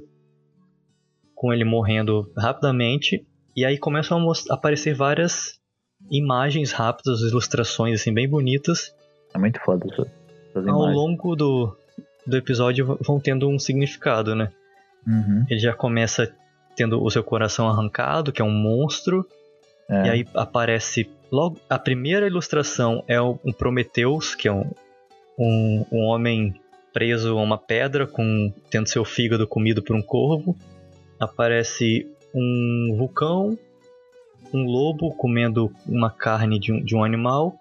com 1.35 1.53
ele 1.53 1.65
morrendo 1.65 2.33
rapidamente, 2.37 3.25
e 3.55 3.65
aí 3.65 3.79
começam 3.79 4.29
a 4.29 4.55
aparecer 4.55 4.93
várias 4.93 5.59
imagens 6.11 6.73
rápidas, 6.73 7.21
ilustrações 7.21 8.01
assim 8.01 8.13
bem 8.13 8.29
bonitas. 8.29 8.95
É 9.35 9.39
muito 9.39 9.61
foda 9.61 9.87
isso. 9.87 10.07
Ao 10.55 10.87
longo 10.87 11.37
do, 11.37 11.77
do 12.27 12.37
episódio 12.37 12.99
vão 13.01 13.21
tendo 13.21 13.49
um 13.49 13.59
significado, 13.59 14.35
né? 14.35 14.51
Uhum. 15.07 15.45
Ele 15.49 15.61
já 15.61 15.75
começa 15.75 16.33
tendo 16.75 17.03
o 17.03 17.11
seu 17.11 17.23
coração 17.23 17.69
arrancado, 17.69 18.33
que 18.33 18.43
é 18.43 18.45
um 18.45 18.51
monstro. 18.51 19.27
É. 19.89 20.07
E 20.07 20.11
aí 20.11 20.29
aparece 20.35 21.11
logo 21.31 21.59
a 21.69 21.79
primeira 21.79 22.27
ilustração 22.27 23.05
é 23.07 23.21
um 23.21 23.53
Prometheus, 23.57 24.35
que 24.35 24.49
é 24.49 24.53
um 24.53 24.71
um, 25.39 25.87
um 25.93 26.05
homem 26.07 26.55
preso 26.93 27.39
a 27.39 27.43
uma 27.43 27.57
pedra, 27.57 28.07
com 28.07 28.53
tendo 28.69 28.89
seu 28.89 29.05
fígado 29.05 29.47
comido 29.47 29.83
por 29.83 29.95
um 29.95 30.03
corvo. 30.03 30.57
Aparece 31.21 32.11
um 32.35 32.95
vulcão, 32.97 33.57
um 34.53 34.65
lobo 34.65 35.15
comendo 35.15 35.73
uma 35.87 36.11
carne 36.11 36.59
de 36.59 36.73
um, 36.73 36.83
de 36.83 36.97
um 36.97 37.05
animal 37.05 37.57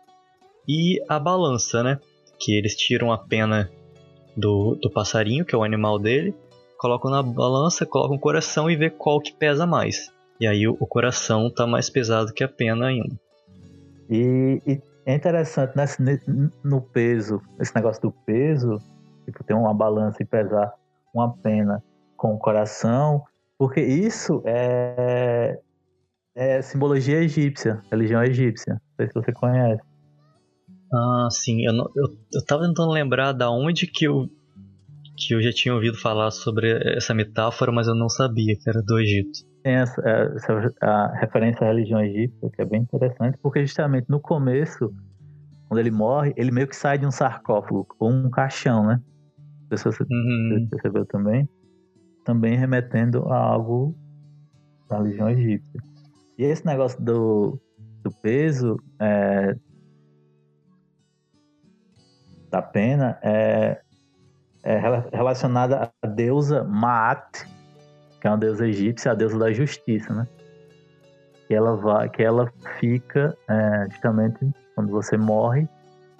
e 0.68 1.02
a 1.08 1.20
balança, 1.20 1.84
né? 1.84 2.00
Que 2.40 2.56
eles 2.56 2.76
tiram 2.76 3.12
a 3.12 3.18
pena 3.18 3.70
do, 4.36 4.76
do 4.76 4.90
passarinho, 4.90 5.46
que 5.46 5.56
é 5.56 5.58
o 5.58 5.64
animal 5.64 5.98
dele, 5.98 6.36
colocam 6.78 7.10
na 7.10 7.24
balança, 7.24 7.86
colocam 7.86 8.16
o 8.16 8.20
coração 8.20 8.70
e 8.70 8.76
vê 8.76 8.90
qual 8.90 9.20
que 9.20 9.34
pesa 9.34 9.66
mais. 9.66 10.12
E 10.40 10.46
aí 10.46 10.68
o, 10.68 10.78
o 10.80 10.86
coração 10.86 11.50
tá 11.50 11.66
mais 11.66 11.90
pesado 11.90 12.34
que 12.34 12.44
a 12.44 12.48
pena 12.48 12.88
ainda. 12.88 13.16
E, 14.10 14.62
e 14.66 14.82
é 15.06 15.16
interessante 15.16 15.76
nesse, 15.76 16.02
no 16.64 16.82
peso, 16.82 17.42
esse 17.60 17.76
negócio 17.76 18.02
do 18.02 18.12
peso, 18.12 18.82
tipo, 19.26 19.44
ter 19.44 19.54
uma 19.54 19.74
balança 19.74 20.22
e 20.22 20.26
pesar 20.26 20.74
uma 21.14 21.34
pena 21.38 21.84
com 22.16 22.34
o 22.34 22.38
coração, 22.38 23.24
porque 23.58 23.82
isso 23.82 24.42
é, 24.46 25.60
é 26.38 26.62
simbologia 26.62 27.18
egípcia, 27.24 27.82
religião 27.92 28.24
egípcia. 28.24 28.74
Não 28.74 28.96
sei 28.96 29.08
se 29.08 29.14
você 29.16 29.34
conhece. 29.34 29.82
Ah, 30.94 31.28
sim. 31.32 31.66
Eu, 31.66 31.74
não, 31.74 31.92
eu, 31.96 32.06
eu 32.32 32.46
tava 32.46 32.68
tentando 32.68 32.92
lembrar 32.92 33.32
da 33.32 33.50
onde 33.50 33.88
que 33.88 34.06
eu, 34.06 34.30
que 35.18 35.34
eu 35.34 35.42
já 35.42 35.52
tinha 35.52 35.74
ouvido 35.74 35.98
falar 35.98 36.30
sobre 36.30 36.72
essa 36.96 37.14
metáfora, 37.14 37.72
mas 37.72 37.88
eu 37.88 37.96
não 37.96 38.08
sabia 38.08 38.56
que 38.56 38.70
era 38.70 38.84
do 38.84 39.00
Egito. 39.00 39.40
Tem 39.64 39.74
essa, 39.74 40.00
essa 40.08 40.74
a 40.80 41.18
referência 41.20 41.66
à 41.66 41.70
religião 41.70 42.00
egípcia, 42.02 42.50
que 42.52 42.62
é 42.62 42.66
bem 42.66 42.82
interessante, 42.82 43.38
porque 43.42 43.66
justamente 43.66 44.08
no 44.08 44.20
começo, 44.20 44.94
quando 45.68 45.80
ele 45.80 45.92
morre, 45.92 46.34
ele 46.38 46.52
meio 46.52 46.68
que 46.68 46.76
sai 46.76 47.00
de 47.00 47.06
um 47.06 47.12
sarcófago, 47.12 47.88
ou 48.00 48.12
um 48.12 48.30
caixão, 48.30 48.86
né? 48.86 49.02
Não 49.62 49.76
sei 49.76 49.78
se 49.78 49.86
você 49.86 50.04
uhum. 50.04 50.68
percebeu 50.70 51.06
também. 51.08 51.50
Também 52.24 52.56
remetendo 52.56 53.26
a 53.28 53.38
algo 53.38 53.96
da 54.88 55.00
religião 55.00 55.30
egípcia. 55.30 55.82
E 56.38 56.44
esse 56.44 56.66
negócio 56.66 57.02
do, 57.02 57.60
do 58.04 58.12
peso 58.12 58.78
é, 59.00 59.56
da 62.50 62.62
pena 62.62 63.18
é, 63.24 63.82
é 64.64 64.78
relacionada 65.12 65.92
à 66.02 66.08
deusa 66.08 66.64
Maat, 66.64 67.46
que 68.22 68.28
é 68.28 68.30
uma 68.30 68.38
deusa 68.38 68.68
egípcia, 68.68 69.12
a 69.12 69.16
deusa 69.16 69.38
da 69.38 69.52
justiça, 69.52 70.14
né? 70.14 70.28
Que 71.48 71.56
ela 71.56 71.76
vai, 71.76 72.10
que 72.10 72.22
ela 72.22 72.52
fica 72.80 73.36
é, 73.48 73.90
justamente 73.90 74.38
quando 74.76 74.92
você 74.92 75.18
morre, 75.18 75.68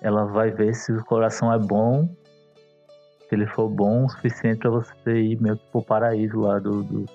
ela 0.02 0.26
vai 0.26 0.50
ver 0.50 0.74
se 0.74 0.92
o 0.92 1.04
coração 1.06 1.54
é 1.54 1.60
bom, 1.60 2.10
se 3.28 3.36
ele 3.36 3.46
for 3.46 3.70
bom 3.70 4.06
o 4.06 4.10
suficiente 4.10 4.60
para 4.60 4.72
você 4.72 5.22
ir 5.22 5.42
meio 5.42 5.58
que 5.58 5.72
pro 5.72 5.84
paraíso 5.84 6.40
lá 6.40 6.58
do, 6.60 6.84
do, 6.84 7.06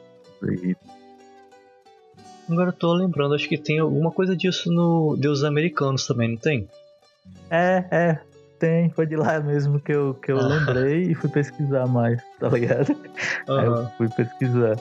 do 0.41 0.53
Egito. 0.53 1.02
Agora 2.53 2.69
eu 2.69 2.75
tô 2.75 2.93
lembrando, 2.93 3.35
acho 3.35 3.49
que 3.49 3.57
tem 3.57 3.79
alguma 3.79 4.11
coisa 4.11 4.37
disso 4.37 4.71
no 4.71 5.17
Deuses 5.17 5.45
Americanos 5.45 6.07
também, 6.07 6.29
não 6.29 6.37
tem? 6.37 6.69
É, 7.51 7.85
é, 7.91 8.19
tem, 8.59 8.91
foi 8.91 9.07
de 9.07 9.17
lá 9.17 9.41
mesmo 9.41 9.81
que 9.81 9.93
eu, 9.93 10.15
que 10.15 10.31
eu 10.31 10.39
ah. 10.39 10.47
lembrei 10.47 11.03
e 11.05 11.15
fui 11.15 11.31
pesquisar 11.31 11.87
mais, 11.87 12.23
tá 12.39 12.49
ligado? 12.49 12.91
Uhum. 13.49 13.59
Aí 13.59 13.67
eu 13.67 13.87
fui 13.97 14.09
pesquisar. 14.09 14.77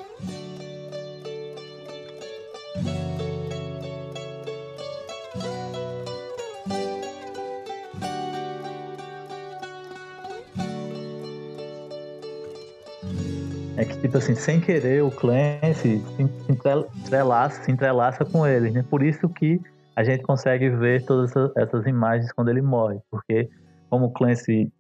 Tipo 14.01 14.17
assim, 14.17 14.35
sem 14.35 14.59
querer, 14.59 15.03
o 15.03 15.11
Clancy 15.11 16.01
se 16.17 16.51
entrelaça, 16.51 17.63
se 17.63 17.71
entrelaça 17.71 18.25
com 18.25 18.45
eles, 18.45 18.73
né? 18.73 18.83
Por 18.89 19.03
isso 19.03 19.29
que 19.29 19.61
a 19.95 20.03
gente 20.03 20.23
consegue 20.23 20.69
ver 20.69 21.05
todas 21.05 21.31
essas 21.55 21.85
imagens 21.85 22.31
quando 22.33 22.49
ele 22.49 22.61
morre, 22.61 22.99
porque 23.09 23.49
como 23.89 24.07
o 24.07 24.11
Clancy 24.11 24.71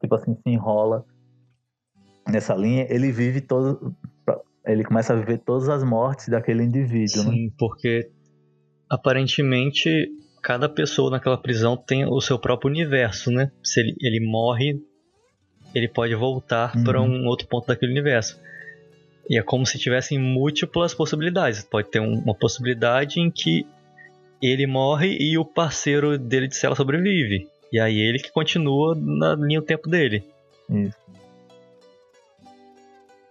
tipo 0.00 0.14
assim, 0.14 0.34
se 0.34 0.50
enrola 0.50 1.04
nessa 2.26 2.54
linha, 2.54 2.86
ele 2.88 3.10
vive 3.10 3.40
todo. 3.40 3.94
Ele 4.66 4.84
começa 4.84 5.14
a 5.14 5.16
viver 5.16 5.38
todas 5.38 5.68
as 5.68 5.82
mortes 5.82 6.28
daquele 6.28 6.62
indivíduo. 6.62 7.22
Sim, 7.22 7.46
né? 7.46 7.52
porque 7.58 8.10
aparentemente 8.88 10.08
cada 10.42 10.68
pessoa 10.68 11.10
naquela 11.10 11.38
prisão 11.38 11.76
tem 11.76 12.04
o 12.04 12.20
seu 12.20 12.38
próprio 12.38 12.70
universo, 12.70 13.30
né? 13.30 13.50
Se 13.64 13.80
ele, 13.80 13.94
ele 14.00 14.20
morre, 14.20 14.78
ele 15.74 15.88
pode 15.88 16.14
voltar 16.14 16.76
uhum. 16.76 16.84
para 16.84 17.00
um 17.00 17.26
outro 17.26 17.48
ponto 17.48 17.66
daquele 17.66 17.92
universo. 17.92 18.38
E 19.28 19.38
é 19.38 19.42
como 19.42 19.66
se 19.66 19.78
tivessem 19.78 20.18
múltiplas 20.18 20.94
possibilidades. 20.94 21.62
Pode 21.62 21.90
ter 21.90 22.00
uma 22.00 22.34
possibilidade 22.34 23.20
em 23.20 23.30
que 23.30 23.66
ele 24.40 24.66
morre 24.66 25.16
e 25.20 25.36
o 25.36 25.44
parceiro 25.44 26.16
dele 26.18 26.48
de 26.48 26.56
cela 26.56 26.74
sobrevive. 26.74 27.46
E 27.72 27.78
aí 27.78 27.98
ele 27.98 28.18
que 28.18 28.32
continua 28.32 28.94
na 28.94 29.34
linha 29.34 29.60
do 29.60 29.66
tempo 29.66 29.88
dele. 29.88 30.24
Isso. 30.70 30.96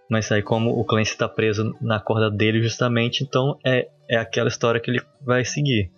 Mas 0.08 0.32
aí 0.32 0.42
como 0.42 0.70
o 0.70 0.84
Clancy 0.84 1.12
está 1.12 1.28
preso 1.28 1.76
na 1.80 2.00
corda 2.00 2.30
dele 2.30 2.62
justamente, 2.62 3.22
então 3.22 3.58
é, 3.64 3.88
é 4.08 4.16
aquela 4.16 4.48
história 4.48 4.80
que 4.80 4.90
ele 4.90 5.02
vai 5.20 5.44
seguir. 5.44 5.90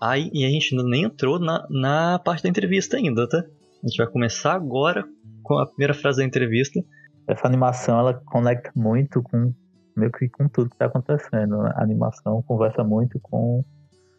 Aí, 0.00 0.30
e 0.32 0.44
a 0.44 0.48
gente 0.48 0.74
nem 0.76 1.04
entrou 1.04 1.38
na, 1.38 1.66
na 1.68 2.18
parte 2.18 2.42
da 2.42 2.48
entrevista 2.48 2.96
ainda, 2.96 3.28
tá? 3.28 3.44
A 3.82 3.86
gente 3.86 3.96
vai 3.96 4.06
começar 4.06 4.54
agora 4.54 5.04
com 5.42 5.58
a 5.58 5.66
primeira 5.66 5.94
frase 5.94 6.18
da 6.18 6.24
entrevista. 6.24 6.80
Essa 7.28 7.46
animação 7.46 7.98
ela 7.98 8.14
conecta 8.14 8.72
muito 8.74 9.22
com 9.22 9.52
meio 9.96 10.10
que 10.12 10.28
com 10.28 10.48
tudo 10.48 10.70
que 10.70 10.76
está 10.76 10.86
acontecendo. 10.86 11.58
Né? 11.58 11.72
A 11.74 11.82
animação 11.82 12.42
conversa 12.42 12.82
muito 12.82 13.20
com 13.20 13.62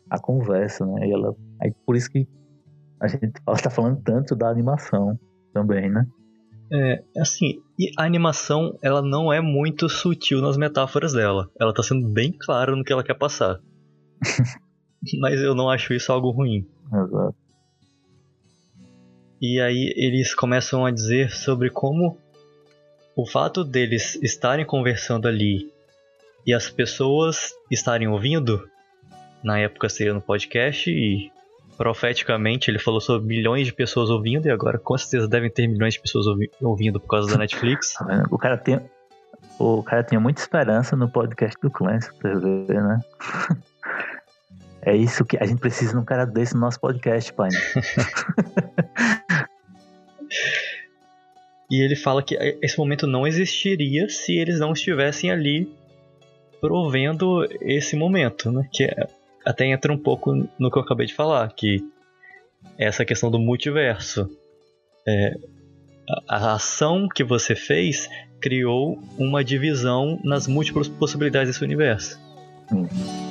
a 0.10 0.20
conversa, 0.20 0.86
né? 0.86 1.08
E 1.08 1.12
ela, 1.12 1.36
aí 1.62 1.74
por 1.86 1.96
isso 1.96 2.10
que 2.10 2.28
a 3.02 3.08
gente 3.08 3.34
está 3.56 3.70
falando 3.70 4.02
tanto 4.04 4.36
da 4.36 4.50
animação 4.50 5.18
também, 5.54 5.90
né? 5.90 6.06
É, 6.72 7.04
assim, 7.18 7.60
e 7.80 7.90
a 7.98 8.04
animação, 8.04 8.78
ela 8.82 9.02
não 9.02 9.34
é 9.34 9.42
muito 9.42 9.90
sutil 9.90 10.40
nas 10.40 10.56
metáforas 10.56 11.14
dela. 11.14 11.50
Ela 11.60 11.74
tá 11.74 11.82
sendo 11.82 12.08
bem 12.08 12.32
clara 12.32 12.76
no 12.76 12.84
que 12.84 12.94
ela 12.94 13.04
quer 13.04 13.16
passar. 13.16 13.60
Mas 15.20 15.40
eu 15.40 15.56
não 15.56 15.70
acho 15.70 15.94
isso 15.94 16.12
algo 16.12 16.30
ruim. 16.30 16.68
Exato. 16.94 17.36
E 19.42 19.60
aí 19.62 19.94
eles 19.96 20.36
começam 20.36 20.86
a 20.86 20.92
dizer 20.92 21.32
sobre 21.32 21.70
como 21.70 22.18
o 23.20 23.26
fato 23.26 23.66
deles 23.66 24.16
estarem 24.24 24.66
conversando 24.66 25.28
ali 25.28 25.74
e 26.48 26.54
as 26.54 26.70
pessoas 26.70 27.54
estarem 27.70 28.08
ouvindo, 28.08 28.66
na 29.44 29.60
época 29.60 29.90
seria 29.90 30.14
no 30.14 30.22
podcast, 30.22 30.90
e 30.90 31.30
profeticamente 31.78 32.72
ele 32.72 32.80
falou 32.80 33.02
sobre 33.02 33.28
milhões 33.28 33.68
de 33.68 33.74
pessoas 33.74 34.10
ouvindo 34.10 34.48
e 34.48 34.50
agora 34.50 34.80
com 34.80 34.98
certeza 34.98 35.28
devem 35.28 35.52
ter 35.52 35.68
milhões 35.68 35.96
de 35.96 36.02
pessoas 36.02 36.28
ouvi 36.28 36.50
ouvindo 36.62 36.98
por 36.98 37.10
causa 37.10 37.30
da 37.30 37.38
Netflix. 37.38 37.94
Tá 37.94 38.24
o 38.32 38.38
cara 38.38 38.58
tem 38.58 38.80
o 39.60 39.84
cara 39.84 40.02
tinha 40.02 40.22
muita 40.22 40.40
esperança 40.40 40.96
no 40.96 41.10
podcast 41.10 41.60
do 41.62 41.70
Clancy, 41.70 42.14
pra 42.14 42.34
ver, 42.36 42.82
né? 42.82 43.00
É 44.82 44.96
isso 44.96 45.26
que 45.26 45.36
a 45.38 45.46
gente 45.46 45.60
precisa 45.60 45.92
de 45.92 45.98
um 45.98 46.06
cara 46.06 46.26
desse 46.26 46.54
no 46.54 46.62
nosso 46.62 46.80
podcast, 46.80 47.34
pai. 47.34 47.50
e 51.70 51.82
ele 51.84 51.96
fala 51.96 52.24
que 52.24 52.36
esse 52.62 52.78
momento 52.78 53.06
não 53.06 53.28
existiria 53.28 54.10
se 54.10 54.38
eles 54.38 54.60
não 54.60 54.74
estivessem 54.74 55.30
ali 55.32 55.70
provendo 56.60 57.46
esse 57.62 57.96
momento, 57.96 58.52
né? 58.52 58.68
Que 58.72 58.86
é 58.86 59.08
até 59.46 59.66
entra 59.66 59.92
um 59.92 59.98
pouco 59.98 60.34
no 60.60 60.70
que 60.70 60.78
eu 60.78 60.82
acabei 60.82 61.08
de 61.08 61.14
falar, 61.14 61.52
que 61.54 61.80
essa 62.78 63.06
questão 63.06 63.32
do 63.32 63.40
multiverso. 63.40 64.30
É, 65.08 65.34
a 66.28 66.54
ação 66.54 67.08
que 67.08 67.24
você 67.24 67.56
fez 67.56 68.10
criou 68.42 69.00
uma 69.18 69.44
divisão 69.44 70.20
nas 70.24 70.48
múltiplas 70.48 70.88
possibilidades 70.88 71.54
desse 71.54 71.64
universo. 71.64 72.20
Hum. 72.72 73.29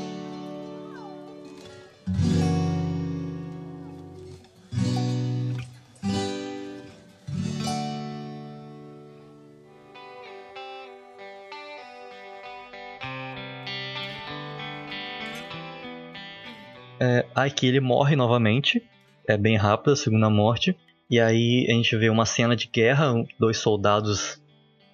Aqui 17.44 17.68
ele 17.68 17.78
morre 17.78 18.16
novamente. 18.16 18.82
É 19.24 19.36
bem 19.36 19.56
rápido 19.56 19.92
a 19.92 19.96
segunda 19.96 20.28
morte. 20.28 20.76
E 21.08 21.20
aí 21.20 21.68
a 21.70 21.72
gente 21.72 21.96
vê 21.96 22.10
uma 22.10 22.26
cena 22.26 22.56
de 22.56 22.66
guerra, 22.66 23.14
dois 23.38 23.58
soldados, 23.58 24.42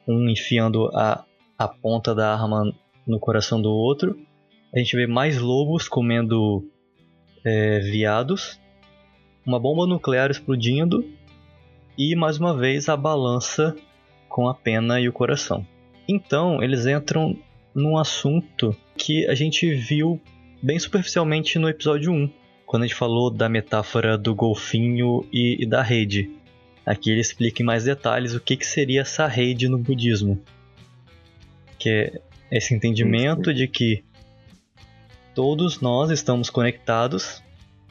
um 0.06 0.28
enfiando 0.28 0.90
a, 0.94 1.24
a 1.58 1.66
ponta 1.66 2.14
da 2.14 2.34
arma 2.34 2.70
no 3.06 3.18
coração 3.18 3.62
do 3.62 3.70
outro. 3.70 4.14
A 4.74 4.78
gente 4.78 4.94
vê 4.94 5.06
mais 5.06 5.38
lobos 5.38 5.88
comendo 5.88 6.62
é, 7.42 7.78
viados. 7.78 8.60
Uma 9.46 9.58
bomba 9.58 9.86
nuclear 9.86 10.30
explodindo. 10.30 11.02
e 11.96 12.14
mais 12.14 12.38
uma 12.38 12.54
vez 12.54 12.90
a 12.90 12.96
balança 12.96 13.74
com 14.28 14.46
a 14.48 14.52
pena 14.52 15.00
e 15.00 15.08
o 15.08 15.14
coração. 15.14 15.66
Então, 16.06 16.62
eles 16.62 16.84
entram 16.86 17.38
num 17.74 17.96
assunto 17.96 18.76
que 18.98 19.26
a 19.28 19.34
gente 19.34 19.74
viu 19.74 20.20
bem 20.64 20.78
superficialmente 20.78 21.58
no 21.58 21.68
episódio 21.68 22.10
1, 22.10 22.32
quando 22.64 22.84
a 22.84 22.86
gente 22.86 22.96
falou 22.96 23.30
da 23.30 23.50
metáfora 23.50 24.16
do 24.16 24.34
golfinho 24.34 25.28
e, 25.30 25.62
e 25.62 25.66
da 25.66 25.82
rede. 25.82 26.30
Aqui 26.86 27.10
ele 27.10 27.20
explica 27.20 27.62
em 27.62 27.66
mais 27.66 27.84
detalhes 27.84 28.34
o 28.34 28.40
que, 28.40 28.56
que 28.56 28.66
seria 28.66 29.02
essa 29.02 29.26
rede 29.26 29.68
no 29.68 29.76
budismo. 29.76 30.42
Que 31.78 31.90
é 31.90 32.20
esse 32.50 32.74
entendimento 32.74 33.52
de 33.52 33.68
que 33.68 34.02
todos 35.34 35.82
nós 35.82 36.10
estamos 36.10 36.48
conectados 36.48 37.42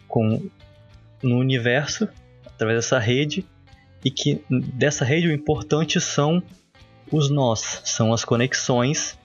com 0.07 0.49
no 1.21 1.37
universo 1.37 2.09
através 2.43 2.79
dessa 2.79 2.97
rede 2.97 3.45
e 4.03 4.09
que 4.09 4.43
dessa 4.49 5.05
rede 5.05 5.27
o 5.27 5.31
importante 5.31 6.01
são 6.01 6.41
os 7.11 7.29
nós, 7.29 7.83
são 7.85 8.11
as 8.11 8.25
conexões 8.25 9.15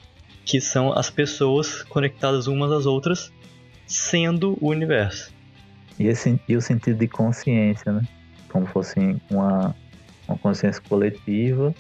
que 0.49 0.63
são 0.63 0.95
as 0.95 1.11
pessoas 1.11 1.83
conectadas 1.83 2.47
umas 2.47 2.73
às 2.73 2.87
outras, 2.87 3.31
sendo 3.89 4.57
o 4.61 4.69
universo. 4.69 5.33
E, 5.99 6.07
esse, 6.07 6.39
e 6.47 6.57
o 6.57 6.61
sentido 6.61 6.99
de 6.99 7.09
consciência, 7.09 7.91
né? 7.91 8.03
Como 8.49 8.67
fosse 8.67 9.17
uma, 9.31 9.75
uma 10.29 10.39
consciência 10.39 10.81
coletiva, 10.89 11.75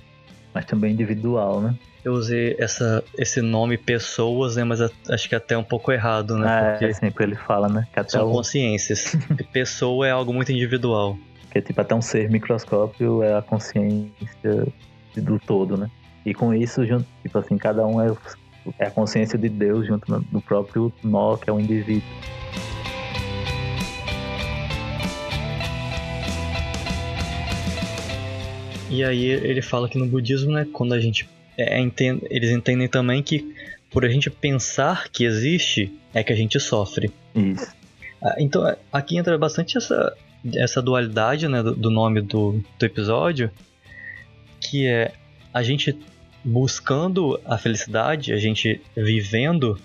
mas 0.52 0.64
também 0.64 0.92
individual, 0.92 1.60
né? 1.60 1.76
Eu 2.04 2.14
usei 2.14 2.56
essa, 2.58 3.04
esse 3.16 3.42
nome 3.42 3.76
pessoas, 3.76 4.56
né? 4.56 4.64
Mas 4.64 4.80
acho 4.80 5.28
que 5.28 5.34
é 5.34 5.38
até 5.38 5.56
um 5.56 5.62
pouco 5.62 5.92
errado, 5.92 6.36
né? 6.36 6.48
Ah, 6.48 6.70
Porque 6.70 6.86
é, 6.86 6.92
sempre 6.92 7.24
ele 7.24 7.36
fala, 7.36 7.68
né? 7.68 7.86
Que 7.92 8.10
são 8.10 8.28
o... 8.28 8.32
consciências. 8.32 9.16
Pessoa 9.52 10.06
é 10.06 10.10
algo 10.10 10.32
muito 10.32 10.50
individual. 10.50 11.16
Que 11.50 11.60
tipo, 11.60 11.80
até 11.80 11.94
um 11.94 12.02
ser 12.02 12.30
microscópio 12.30 13.22
é 13.22 13.36
a 13.36 13.42
consciência 13.42 14.66
do 15.16 15.38
todo, 15.38 15.76
né? 15.76 15.90
E 16.24 16.34
com 16.34 16.52
isso, 16.52 16.84
junto, 16.86 17.06
tipo 17.22 17.38
assim, 17.38 17.56
cada 17.56 17.86
um 17.86 18.00
é, 18.00 18.14
é 18.78 18.86
a 18.86 18.90
consciência 18.90 19.38
de 19.38 19.48
Deus 19.48 19.86
junto 19.86 20.24
no 20.32 20.40
próprio 20.40 20.92
nó, 21.02 21.36
que 21.36 21.48
é 21.48 21.52
o 21.52 21.60
indivíduo. 21.60 22.08
E 28.90 29.04
aí 29.04 29.24
ele 29.24 29.60
fala 29.60 29.88
que 29.88 29.98
no 29.98 30.06
budismo, 30.06 30.52
né, 30.52 30.66
quando 30.72 30.94
a 30.94 31.00
gente 31.00 31.28
é, 31.56 31.78
entende, 31.78 32.22
eles 32.30 32.50
entendem 32.50 32.88
também 32.88 33.22
que 33.22 33.54
por 33.90 34.04
a 34.04 34.08
gente 34.08 34.30
pensar 34.30 35.08
que 35.10 35.24
existe 35.24 35.92
é 36.14 36.22
que 36.22 36.32
a 36.32 36.36
gente 36.36 36.58
sofre. 36.58 37.10
Isso. 37.34 37.74
Ah, 38.22 38.34
então 38.38 38.76
aqui 38.92 39.16
entra 39.16 39.36
bastante 39.36 39.76
essa 39.76 40.16
essa 40.54 40.80
dualidade, 40.80 41.48
né, 41.48 41.62
do, 41.62 41.74
do 41.74 41.90
nome 41.90 42.20
do, 42.20 42.62
do 42.78 42.86
episódio, 42.86 43.50
que 44.60 44.86
é 44.86 45.12
a 45.52 45.62
gente 45.62 45.98
buscando 46.44 47.40
a 47.44 47.58
felicidade, 47.58 48.32
a 48.32 48.36
gente 48.36 48.80
vivendo, 48.96 49.78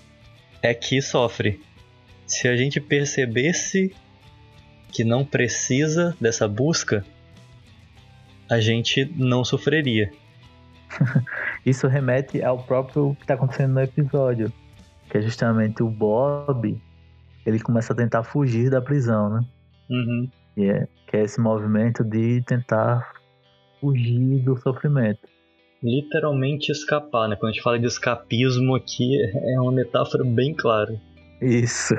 é 0.62 0.72
que 0.72 1.00
sofre. 1.02 1.60
Se 2.26 2.48
a 2.48 2.56
gente 2.56 2.80
percebesse 2.80 3.94
que 4.90 5.04
não 5.04 5.24
precisa 5.24 6.16
dessa 6.20 6.48
busca, 6.48 7.04
a 8.48 8.60
gente 8.60 9.04
não 9.16 9.44
sofreria. 9.44 10.12
Isso 11.66 11.86
remete 11.86 12.42
ao 12.42 12.58
próprio 12.62 13.14
que 13.16 13.22
está 13.22 13.34
acontecendo 13.34 13.74
no 13.74 13.80
episódio, 13.80 14.52
que 15.10 15.18
é 15.18 15.22
justamente 15.22 15.82
o 15.82 15.90
Bob, 15.90 16.80
ele 17.44 17.60
começa 17.60 17.92
a 17.92 17.96
tentar 17.96 18.22
fugir 18.22 18.70
da 18.70 18.80
prisão, 18.80 19.28
né? 19.28 19.44
Uhum. 19.90 20.30
É, 20.56 20.86
que 21.06 21.16
é 21.16 21.22
esse 21.22 21.40
movimento 21.40 22.04
de 22.04 22.42
tentar 22.42 23.12
fugir 23.80 24.38
do 24.40 24.56
sofrimento. 24.56 25.33
Literalmente 25.84 26.72
escapar, 26.72 27.28
né? 27.28 27.36
Quando 27.36 27.50
a 27.50 27.52
gente 27.52 27.62
fala 27.62 27.78
de 27.78 27.86
escapismo 27.86 28.74
aqui, 28.74 29.20
é 29.54 29.60
uma 29.60 29.70
metáfora 29.70 30.24
bem 30.24 30.54
clara. 30.54 30.98
Isso. 31.42 31.94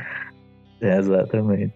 é, 0.80 0.96
exatamente. 0.96 1.74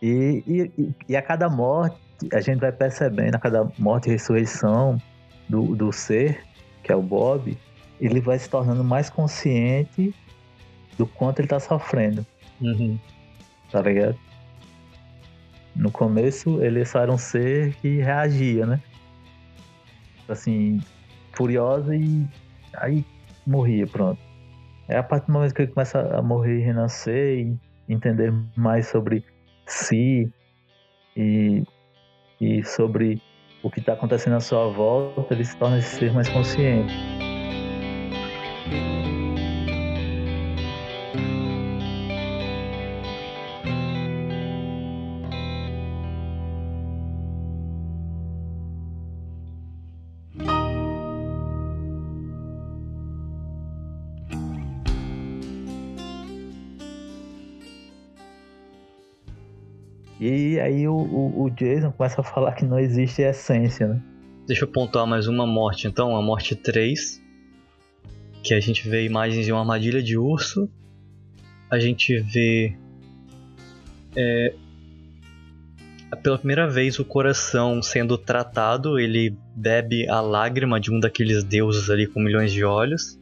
E, 0.00 0.44
e, 0.46 0.94
e 1.08 1.16
a 1.16 1.22
cada 1.22 1.48
morte, 1.48 1.96
a 2.32 2.40
gente 2.40 2.60
vai 2.60 2.70
percebendo, 2.70 3.34
a 3.34 3.38
cada 3.38 3.68
morte 3.76 4.08
e 4.08 4.12
ressurreição 4.12 4.96
do, 5.48 5.74
do 5.74 5.92
ser, 5.92 6.40
que 6.84 6.92
é 6.92 6.96
o 6.96 7.02
Bob, 7.02 7.58
ele 8.00 8.20
vai 8.20 8.38
se 8.38 8.48
tornando 8.48 8.84
mais 8.84 9.10
consciente 9.10 10.14
do 10.96 11.04
quanto 11.04 11.40
ele 11.40 11.48
tá 11.48 11.58
sofrendo. 11.58 12.24
Uhum. 12.60 12.96
Tá 13.72 13.82
ligado? 13.82 14.16
No 15.74 15.90
começo, 15.90 16.62
ele 16.62 16.84
só 16.84 17.00
era 17.00 17.12
um 17.12 17.18
ser 17.18 17.74
que 17.76 17.96
reagia, 17.96 18.66
né? 18.66 18.80
Assim, 20.28 20.80
furiosa 21.36 21.94
e 21.94 22.26
aí 22.74 23.04
morria, 23.46 23.86
pronto. 23.86 24.20
É 24.88 24.98
a 24.98 25.02
partir 25.02 25.26
do 25.26 25.32
momento 25.32 25.54
que 25.54 25.62
ele 25.62 25.72
começa 25.72 26.00
a 26.16 26.22
morrer 26.22 26.58
e 26.58 26.62
renascer 26.62 27.38
e 27.38 27.58
entender 27.88 28.32
mais 28.56 28.86
sobre 28.86 29.24
si 29.66 30.30
e, 31.16 31.64
e 32.40 32.62
sobre 32.64 33.20
o 33.62 33.70
que 33.70 33.80
está 33.80 33.94
acontecendo 33.94 34.36
à 34.36 34.40
sua 34.40 34.68
volta, 34.68 35.34
ele 35.34 35.44
se 35.44 35.56
torna 35.56 35.78
esse 35.78 35.96
ser 35.96 36.12
mais 36.12 36.28
consciente. 36.28 37.15
E 60.56 60.60
aí 60.60 60.88
o, 60.88 60.94
o, 60.94 61.42
o, 61.42 61.50
Jason 61.50 61.92
começa 61.92 62.22
a 62.22 62.24
falar 62.24 62.54
que 62.54 62.64
não 62.64 62.78
existe 62.78 63.20
essência, 63.20 63.86
né? 63.86 64.02
Deixa 64.46 64.64
eu 64.64 64.68
pontuar 64.68 65.06
mais 65.06 65.28
uma 65.28 65.46
morte 65.46 65.86
então, 65.86 66.16
a 66.16 66.22
morte 66.22 66.56
3. 66.56 67.22
Que 68.42 68.54
a 68.54 68.60
gente 68.60 68.88
vê 68.88 69.04
imagens 69.04 69.44
de 69.44 69.52
uma 69.52 69.60
armadilha 69.60 70.02
de 70.02 70.16
urso. 70.16 70.66
A 71.70 71.78
gente 71.78 72.18
vê. 72.20 72.74
É, 74.16 74.54
pela 76.22 76.38
primeira 76.38 76.66
vez 76.66 76.98
o 76.98 77.04
coração 77.04 77.82
sendo 77.82 78.16
tratado, 78.16 78.98
ele 78.98 79.36
bebe 79.54 80.08
a 80.08 80.22
lágrima 80.22 80.80
de 80.80 80.90
um 80.90 80.98
daqueles 80.98 81.44
deuses 81.44 81.90
ali 81.90 82.06
com 82.06 82.18
milhões 82.18 82.50
de 82.50 82.64
olhos. 82.64 83.18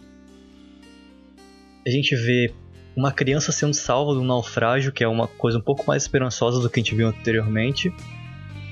A 1.85 1.90
gente 1.90 2.14
vê 2.14 2.55
uma 2.96 3.11
criança 3.11 3.50
sendo 3.50 3.74
salva 3.74 4.12
de 4.12 4.18
um 4.18 4.24
naufrágio, 4.24 4.92
que 4.92 5.02
é 5.02 5.09
uma 5.09 5.26
coisa 5.26 5.59
um 5.59 5.61
pouco 5.61 5.85
mais 5.87 6.04
esperançosa 6.04 6.61
do 6.61 6.70
que 6.70 6.80
a 6.80 6.83
gente 6.83 6.94
viu 6.94 7.09
anteriormente, 7.09 7.92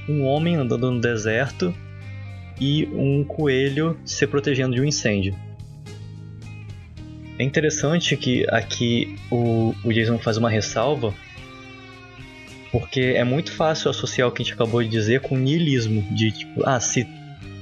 um 0.09 0.25
homem 0.25 0.57
andando 0.57 0.91
no 0.91 1.01
deserto 1.01 1.75
e 2.61 2.87
um 2.93 3.25
coelho 3.25 3.99
se 4.05 4.27
protegendo 4.27 4.75
de 4.75 4.81
um 4.81 4.85
incêndio. 4.85 5.35
É 7.39 7.45
interessante 7.45 8.17
que 8.17 8.47
aqui 8.51 9.17
o, 9.31 9.75
o 9.85 9.93
Jason 9.93 10.19
faz 10.19 10.37
uma 10.37 10.51
ressalva, 10.51 11.13
porque 12.71 13.01
é 13.01 13.25
muito 13.25 13.53
fácil 13.53 13.91
associar 13.91 14.29
o 14.29 14.33
que 14.33 14.43
a 14.43 14.45
gente 14.45 14.55
acabou 14.55 14.83
de 14.83 14.89
dizer 14.89 15.21
com 15.21 15.37
niilismo, 15.37 16.03
de 16.15 16.31
tipo, 16.31 16.63
ah, 16.65 16.79
se 16.79 17.07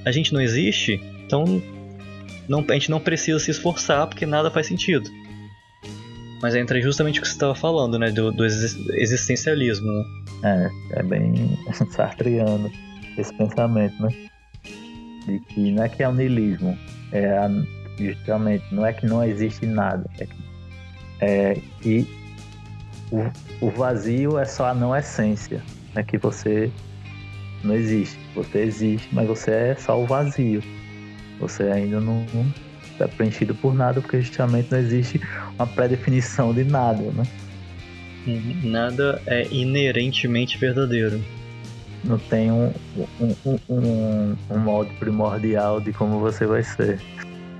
a 0.05 0.12
gente 0.12 0.35
não 0.35 0.40
existe, 0.40 1.01
então 1.25 1.62
não, 2.49 2.64
a 2.68 2.73
gente 2.75 2.90
não 2.90 3.01
precisa 3.01 3.38
se 3.38 3.51
esforçar 3.51 4.07
porque 4.07 4.27
nada 4.27 4.51
faz 4.51 4.66
sentido. 4.66 5.09
Mas 6.42 6.55
entra 6.55 6.81
justamente 6.81 7.18
o 7.18 7.22
que 7.22 7.29
você 7.29 7.35
estava 7.35 7.55
falando, 7.55 7.98
né? 7.98 8.11
Do, 8.11 8.33
do 8.33 8.44
existencialismo, 8.44 9.87
né? 10.42 10.70
É, 10.92 11.00
é 11.00 11.03
bem 11.03 11.59
sartreano 11.92 12.70
esse 13.18 13.33
pensamento, 13.35 14.03
né? 14.03 14.09
De 15.26 15.40
que 15.40 15.70
não 15.72 15.85
é 15.85 15.88
que 15.88 16.03
é 16.03 16.09
o 16.09 16.12
niilismo, 16.12 16.76
é 17.12 17.37
a, 17.37 17.50
justamente, 17.98 18.64
não 18.72 18.87
é 18.87 18.92
que 18.92 19.07
não 19.07 19.22
existe 19.22 19.66
nada, 19.66 20.09
é 20.18 20.26
que, 20.26 20.37
é 21.20 21.55
que 21.83 22.20
o, 23.11 23.66
o 23.66 23.70
vazio 23.70 24.38
é 24.38 24.44
só 24.46 24.66
a 24.66 24.74
não 24.74 24.96
essência, 24.96 25.62
é 25.94 26.03
que 26.03 26.16
você 26.16 26.70
não 27.62 27.74
existe, 27.74 28.18
você 28.35 28.61
existe, 28.61 29.09
mas 29.12 29.29
você 29.29 29.50
é 29.50 29.76
só 29.76 30.00
o 30.00 30.07
vazio, 30.07 30.62
você 31.38 31.64
ainda 31.64 32.00
não, 32.00 32.24
não 32.33 32.69
é 33.05 33.09
preenchido 33.09 33.55
por 33.55 33.75
nada, 33.75 34.01
porque 34.01 34.21
justamente 34.21 34.71
não 34.71 34.79
existe 34.79 35.21
uma 35.57 35.67
pré-definição 35.67 36.53
de 36.53 36.65
nada, 36.65 37.03
né? 37.03 37.25
Uhum. 38.27 38.71
Nada 38.71 39.21
é 39.27 39.47
inerentemente 39.51 40.59
verdadeiro. 40.59 41.21
Não 42.05 42.19
tem 42.19 42.51
um, 42.51 42.73
um, 43.21 43.35
um, 43.45 43.59
um, 43.69 44.37
um 44.51 44.59
molde 44.59 44.93
primordial 44.95 45.81
de 45.81 45.93
como 45.93 46.19
você 46.19 46.47
vai 46.47 46.63
ser. 46.63 47.01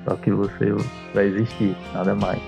Só 0.05 0.17
que 0.17 0.31
você 0.31 0.73
vai 1.15 1.27
existir, 1.27 1.77
nada 1.93 2.15
mais. 2.15 2.41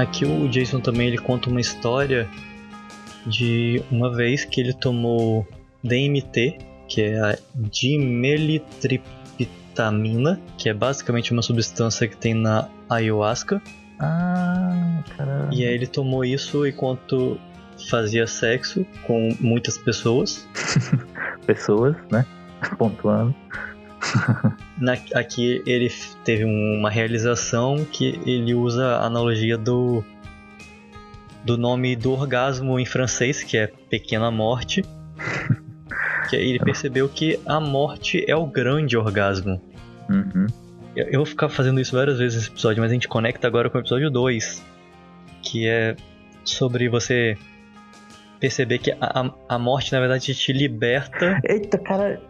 Aqui 0.00 0.24
o 0.24 0.48
Jason 0.48 0.80
também 0.80 1.08
ele 1.08 1.18
conta 1.18 1.50
uma 1.50 1.60
história 1.60 2.26
de 3.26 3.82
uma 3.90 4.10
vez 4.10 4.46
que 4.46 4.58
ele 4.58 4.72
tomou 4.72 5.46
DMT, 5.84 6.56
que 6.88 7.02
é 7.02 7.20
a 7.20 7.36
dimelitriptamina, 7.54 10.40
que 10.56 10.70
é 10.70 10.74
basicamente 10.74 11.32
uma 11.32 11.42
substância 11.42 12.08
que 12.08 12.16
tem 12.16 12.32
na 12.32 12.66
ayahuasca. 12.88 13.60
Ah, 13.98 15.02
caramba. 15.18 15.54
E 15.54 15.66
aí 15.66 15.74
ele 15.74 15.86
tomou 15.86 16.24
isso 16.24 16.66
enquanto 16.66 17.38
fazia 17.90 18.26
sexo 18.26 18.86
com 19.06 19.36
muitas 19.38 19.76
pessoas. 19.76 20.48
Pessoas, 21.46 21.94
né? 22.10 22.24
Pontuando. 22.78 23.34
Na, 24.78 24.94
aqui 25.14 25.62
ele 25.66 25.92
teve 26.24 26.44
uma 26.44 26.90
realização 26.90 27.84
que 27.84 28.18
ele 28.24 28.54
usa 28.54 28.96
a 28.96 29.06
analogia 29.06 29.58
do 29.58 30.02
do 31.44 31.56
nome 31.56 31.96
do 31.96 32.12
orgasmo 32.12 32.78
em 32.78 32.84
francês, 32.84 33.42
que 33.42 33.56
é 33.56 33.66
pequena 33.66 34.30
morte. 34.30 34.84
que 36.28 36.36
ele 36.36 36.58
percebeu 36.58 37.08
que 37.08 37.40
a 37.44 37.58
morte 37.58 38.24
é 38.28 38.36
o 38.36 38.46
grande 38.46 38.96
orgasmo. 38.96 39.60
Uhum. 40.08 40.46
Eu, 40.94 41.06
eu 41.06 41.18
vou 41.20 41.26
ficar 41.26 41.48
fazendo 41.48 41.80
isso 41.80 41.96
várias 41.96 42.18
vezes 42.18 42.36
nesse 42.36 42.50
episódio, 42.50 42.80
mas 42.82 42.90
a 42.90 42.94
gente 42.94 43.08
conecta 43.08 43.46
agora 43.46 43.68
com 43.68 43.78
o 43.78 43.80
episódio 43.80 44.10
2, 44.10 44.64
que 45.42 45.66
é 45.66 45.96
sobre 46.44 46.88
você 46.88 47.36
perceber 48.38 48.78
que 48.78 48.92
a, 48.92 49.30
a 49.48 49.58
morte, 49.58 49.92
na 49.92 50.00
verdade, 50.00 50.34
te 50.34 50.52
liberta. 50.52 51.40
Eita, 51.44 51.78
cara, 51.78 52.20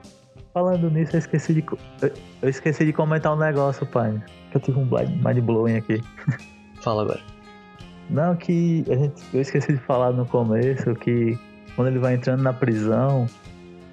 falando 0.52 0.90
nisso, 0.90 1.16
eu 1.16 1.18
esqueci 1.18 1.54
de, 1.54 1.64
eu 2.42 2.48
esqueci 2.48 2.84
de 2.84 2.92
comentar 2.92 3.34
um 3.34 3.38
negócio, 3.38 3.86
pai. 3.86 4.22
Que 4.50 4.56
eu 4.56 4.60
tive 4.60 4.78
um 4.78 4.84
mind 4.84 5.44
blowing 5.44 5.76
aqui. 5.76 6.02
Fala 6.82 7.02
agora. 7.02 7.20
Não, 8.08 8.34
que 8.34 8.84
a 8.90 8.96
gente, 8.96 9.22
eu 9.32 9.40
esqueci 9.40 9.72
de 9.72 9.78
falar 9.78 10.12
no 10.12 10.26
começo 10.26 10.94
que 10.96 11.38
quando 11.76 11.88
ele 11.88 11.98
vai 11.98 12.14
entrando 12.14 12.42
na 12.42 12.52
prisão, 12.52 13.26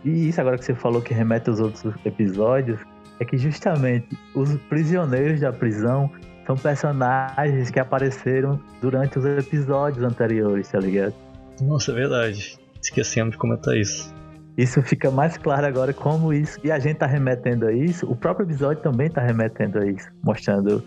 e 0.03 0.29
isso 0.29 0.41
agora 0.41 0.57
que 0.57 0.65
você 0.65 0.73
falou 0.73 1.01
que 1.01 1.13
remete 1.13 1.49
aos 1.49 1.59
outros 1.59 1.93
episódios, 2.03 2.79
é 3.19 3.25
que 3.25 3.37
justamente 3.37 4.17
os 4.33 4.55
prisioneiros 4.69 5.39
da 5.39 5.51
prisão 5.51 6.11
são 6.45 6.55
personagens 6.55 7.69
que 7.69 7.79
apareceram 7.79 8.59
durante 8.81 9.19
os 9.19 9.25
episódios 9.25 10.03
anteriores, 10.03 10.69
tá 10.69 10.79
ligado? 10.79 11.13
Nossa, 11.61 11.91
é 11.91 11.95
verdade. 11.95 12.57
Esquecemos 12.81 13.33
de 13.33 13.37
comentar 13.37 13.75
isso. 13.75 14.13
Isso 14.57 14.81
fica 14.81 15.11
mais 15.11 15.37
claro 15.37 15.67
agora 15.67 15.93
como 15.93 16.33
isso. 16.33 16.59
E 16.63 16.71
a 16.71 16.79
gente 16.79 16.97
tá 16.97 17.05
remetendo 17.05 17.67
a 17.67 17.71
isso, 17.71 18.09
o 18.09 18.15
próprio 18.15 18.45
episódio 18.45 18.81
também 18.81 19.09
tá 19.09 19.21
remetendo 19.21 19.79
a 19.79 19.85
isso, 19.85 20.09
mostrando 20.23 20.83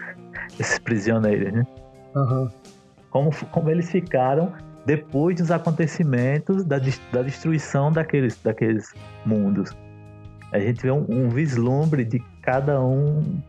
esses 0.58 0.78
prisioneiros, 0.80 1.52
né? 1.52 1.64
Uhum. 2.16 2.48
Como, 3.10 3.30
como 3.52 3.70
eles 3.70 3.88
ficaram 3.88 4.52
depois 4.84 5.36
dos 5.36 5.50
acontecimentos 5.50 6.64
da, 6.64 6.78
da 7.12 7.22
destruição 7.22 7.92
daqueles, 7.92 8.40
daqueles 8.42 8.92
mundos. 9.24 9.70
A 10.52 10.58
gente 10.58 10.82
vê 10.82 10.90
um, 10.90 11.06
um 11.08 11.28
vislumbre 11.28 12.04
de 12.04 12.18
cada 12.42 12.82
um, 12.82 13.40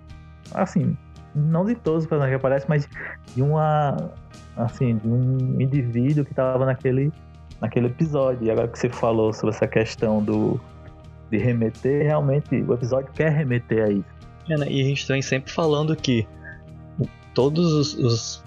assim, 0.54 0.96
não 1.34 1.66
de 1.66 1.74
todos 1.76 2.04
os 2.04 2.10
personagens 2.10 2.40
que 2.40 2.46
aparecem, 2.46 2.70
mas 2.70 2.88
de 3.34 3.42
uma, 3.42 3.98
assim, 4.56 4.98
de 4.98 5.08
um 5.08 5.60
indivíduo 5.60 6.24
que 6.24 6.32
estava 6.32 6.66
naquele, 6.66 7.12
naquele 7.62 7.88
episódio. 7.88 8.46
E 8.46 8.52
agora 8.52 8.68
que 8.68 8.78
você 8.78 8.90
falou 8.90 9.32
sobre 9.32 9.56
essa 9.56 9.68
questão 9.68 10.22
do 10.22 10.60
de 11.30 11.38
remeter, 11.38 12.04
realmente 12.04 12.54
o 12.56 12.74
episódio 12.74 13.10
quer 13.14 13.32
remeter 13.32 13.86
a 13.86 13.90
isso. 13.90 14.06
É, 14.50 14.58
né? 14.58 14.68
E 14.70 14.82
a 14.82 14.84
gente 14.84 15.08
vem 15.08 15.22
sempre 15.22 15.50
falando 15.50 15.96
que 15.96 16.28
todos 17.34 17.72
os, 17.72 17.94
os, 17.94 18.44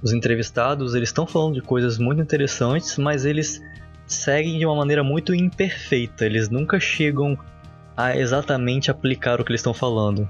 os 0.00 0.12
entrevistados 0.12 0.94
eles 0.94 1.08
estão 1.08 1.26
falando 1.26 1.54
de 1.54 1.62
coisas 1.62 1.98
muito 1.98 2.22
interessantes, 2.22 2.96
mas 2.96 3.24
eles 3.24 3.60
seguem 4.06 4.58
de 4.58 4.64
uma 4.64 4.76
maneira 4.76 5.02
muito 5.02 5.34
imperfeita. 5.34 6.24
Eles 6.24 6.48
nunca 6.48 6.78
chegam 6.78 7.36
a 7.96 8.16
exatamente 8.16 8.88
aplicar 8.90 9.40
o 9.40 9.44
que 9.44 9.50
eles 9.50 9.60
estão 9.60 9.74
falando. 9.74 10.28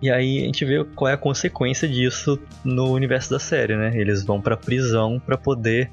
E 0.00 0.10
aí 0.10 0.42
a 0.42 0.46
gente 0.46 0.64
vê 0.64 0.82
qual 0.82 1.10
é 1.10 1.12
a 1.12 1.18
consequência 1.18 1.86
disso 1.86 2.40
no 2.64 2.90
universo 2.90 3.30
da 3.30 3.38
série, 3.38 3.76
né? 3.76 3.92
Eles 3.94 4.24
vão 4.24 4.40
pra 4.40 4.56
prisão 4.56 5.20
para 5.20 5.36
poder 5.36 5.90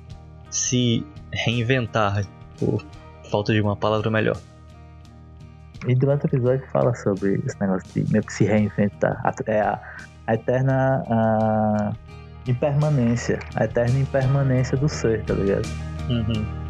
se 0.50 1.06
reinventar, 1.32 2.26
por 2.60 2.86
falta 3.30 3.54
de 3.54 3.62
uma 3.62 3.76
palavra 3.76 4.10
melhor. 4.10 4.38
E 5.88 5.94
durante 5.94 6.26
o 6.26 6.28
episódio 6.28 6.66
fala 6.72 6.94
sobre 6.96 7.36
esse 7.46 7.60
negócio 7.60 7.88
de 7.94 8.12
meio 8.12 8.24
que 8.24 8.34
se 8.34 8.46
reinventar. 8.46 9.22
É 9.46 9.62
a, 9.62 9.80
a 10.26 10.34
eterna 10.34 11.04
a 11.10 11.94
impermanência. 12.48 13.40
A 13.56 13.66
eterna 13.66 14.00
impermanência 14.00 14.78
do 14.78 14.90
ser, 14.90 15.24
tá 15.26 15.34
ligado? 15.34 15.68
Uhum. 16.10 16.66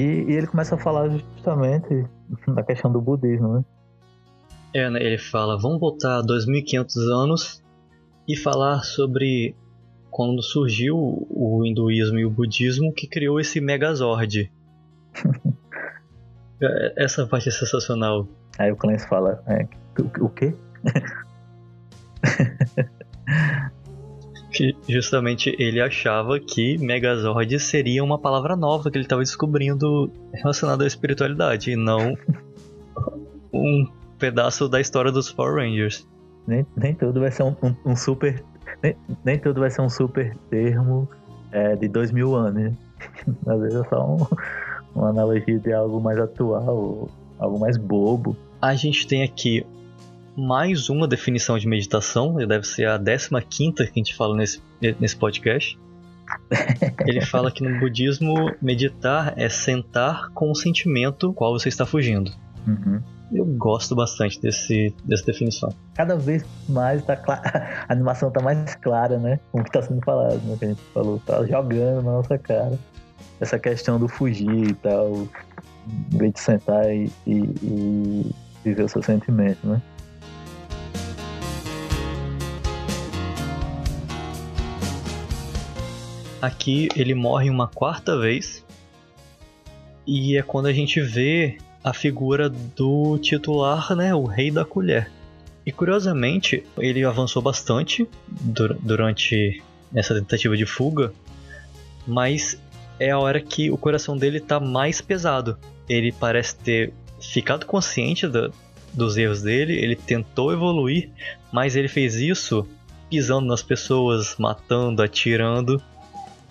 E, 0.00 0.30
e, 0.30 0.32
ele 0.32 0.46
começa 0.46 0.76
a 0.76 0.78
falar 0.78 1.10
justamente 1.10 2.06
da 2.48 2.62
questão 2.62 2.90
do 2.90 3.02
budismo, 3.02 3.58
né? 3.58 3.64
É, 4.72 4.88
né? 4.88 5.02
Ele 5.02 5.18
fala, 5.18 5.58
vamos 5.58 5.78
voltar 5.78 6.22
2.500 6.22 6.96
anos 7.12 7.62
e 8.26 8.34
falar 8.34 8.82
sobre 8.82 9.54
quando 10.10 10.42
surgiu 10.42 10.96
o 10.96 11.62
hinduísmo 11.66 12.18
e 12.18 12.24
o 12.24 12.30
budismo 12.30 12.94
que 12.94 13.06
criou 13.06 13.38
esse 13.38 13.60
Megazord. 13.60 14.50
É, 16.62 17.04
essa 17.04 17.26
parte 17.26 17.48
é 17.48 17.52
sensacional. 17.52 18.28
Aí 18.58 18.70
o 18.70 18.76
Clance 18.76 19.08
fala, 19.08 19.42
é, 19.46 19.66
o, 19.98 20.26
o 20.26 20.28
quê? 20.28 20.54
que 24.50 24.76
justamente 24.88 25.54
ele 25.58 25.80
achava 25.80 26.38
que 26.40 26.76
Megazord 26.78 27.58
seria 27.60 28.02
uma 28.02 28.18
palavra 28.18 28.56
nova 28.56 28.90
que 28.90 28.96
ele 28.96 29.04
estava 29.04 29.22
descobrindo 29.22 30.10
relacionada 30.32 30.84
à 30.84 30.86
espiritualidade 30.86 31.70
e 31.70 31.76
não 31.76 32.16
um 33.52 33.86
pedaço 34.18 34.68
da 34.68 34.80
história 34.80 35.12
dos 35.12 35.32
Power 35.32 35.54
Rangers. 35.54 36.06
Nem, 36.46 36.66
nem 36.76 36.94
tudo 36.94 37.20
vai 37.20 37.30
ser 37.30 37.44
um, 37.44 37.54
um, 37.62 37.74
um 37.86 37.96
super. 37.96 38.42
Nem, 38.82 38.96
nem, 39.24 39.38
tudo 39.38 39.60
vai 39.60 39.70
ser 39.70 39.82
um 39.82 39.88
super 39.88 40.36
termo 40.48 41.08
é, 41.52 41.76
de 41.76 41.88
dois 41.88 42.10
mil 42.10 42.34
anos, 42.34 42.54
né? 42.54 42.76
Às 43.46 43.60
vezes 43.60 43.80
é 43.80 43.88
só 43.88 44.06
um, 44.06 44.26
uma 44.94 45.10
analogia 45.10 45.58
de 45.58 45.72
algo 45.72 46.00
mais 46.00 46.18
atual, 46.18 47.08
algo 47.38 47.58
mais 47.58 47.76
bobo. 47.76 48.36
A 48.60 48.74
gente 48.74 49.06
tem 49.06 49.22
aqui 49.22 49.64
mais 50.36 50.88
uma 50.88 51.06
definição 51.06 51.58
de 51.58 51.66
meditação, 51.66 52.34
deve 52.34 52.66
ser 52.66 52.86
a 52.86 52.98
15 52.98 53.72
que 53.74 53.82
a 53.82 53.86
gente 53.86 54.14
fala 54.14 54.36
nesse, 54.36 54.62
nesse 54.98 55.16
podcast. 55.16 55.78
Ele 57.06 57.20
fala 57.20 57.50
que 57.50 57.62
no 57.62 57.80
budismo 57.80 58.52
meditar 58.62 59.34
é 59.36 59.48
sentar 59.48 60.30
com 60.30 60.50
o 60.50 60.54
sentimento 60.54 61.32
qual 61.32 61.52
você 61.52 61.68
está 61.68 61.84
fugindo. 61.84 62.30
Uhum. 62.66 63.02
Eu 63.32 63.44
gosto 63.44 63.94
bastante 63.94 64.40
desse, 64.40 64.94
dessa 65.04 65.24
definição. 65.24 65.70
Cada 65.94 66.16
vez 66.16 66.44
mais 66.68 67.04
tá 67.04 67.14
a 67.88 67.92
animação 67.92 68.28
está 68.28 68.40
mais 68.40 68.74
clara, 68.76 69.18
né? 69.18 69.38
Com 69.52 69.60
o 69.60 69.62
que 69.62 69.68
está 69.68 69.82
sendo 69.82 70.04
falado, 70.04 70.40
né? 70.44 70.56
Que 70.58 70.64
a 70.64 70.68
gente 70.68 70.82
falou, 70.92 71.20
tá 71.24 71.44
jogando 71.44 72.02
na 72.02 72.12
nossa 72.12 72.36
cara. 72.38 72.78
Essa 73.40 73.58
questão 73.58 73.98
do 73.98 74.08
fugir 74.08 74.70
e 74.70 74.74
tal, 74.74 75.28
de 75.86 76.32
sentar 76.40 76.92
e, 76.92 77.10
e, 77.26 77.38
e 77.62 78.34
viver 78.64 78.82
o 78.82 78.88
seu 78.88 79.02
sentimento, 79.02 79.66
né? 79.66 79.80
Aqui 86.40 86.88
ele 86.96 87.14
morre 87.14 87.50
uma 87.50 87.68
quarta 87.68 88.18
vez. 88.18 88.64
E 90.06 90.36
é 90.36 90.42
quando 90.42 90.66
a 90.66 90.72
gente 90.72 91.00
vê 91.00 91.58
a 91.84 91.92
figura 91.92 92.48
do 92.48 93.18
titular, 93.18 93.94
né, 93.94 94.14
o 94.14 94.24
Rei 94.24 94.50
da 94.50 94.64
Colher. 94.64 95.10
E 95.64 95.72
curiosamente, 95.72 96.64
ele 96.78 97.04
avançou 97.04 97.42
bastante 97.42 98.08
durante 98.28 99.62
essa 99.94 100.14
tentativa 100.14 100.56
de 100.56 100.64
fuga, 100.64 101.12
mas 102.06 102.60
é 102.98 103.10
a 103.10 103.18
hora 103.18 103.40
que 103.40 103.70
o 103.70 103.76
coração 103.76 104.16
dele 104.16 104.38
está 104.38 104.58
mais 104.58 105.00
pesado. 105.00 105.58
Ele 105.88 106.12
parece 106.12 106.56
ter 106.56 106.92
ficado 107.20 107.66
consciente 107.66 108.26
do, 108.26 108.52
dos 108.92 109.16
erros 109.16 109.42
dele, 109.42 109.74
ele 109.74 109.96
tentou 109.96 110.52
evoluir, 110.52 111.10
mas 111.52 111.76
ele 111.76 111.88
fez 111.88 112.14
isso 112.16 112.66
pisando 113.10 113.46
nas 113.46 113.62
pessoas, 113.62 114.36
matando, 114.38 115.02
atirando, 115.02 115.82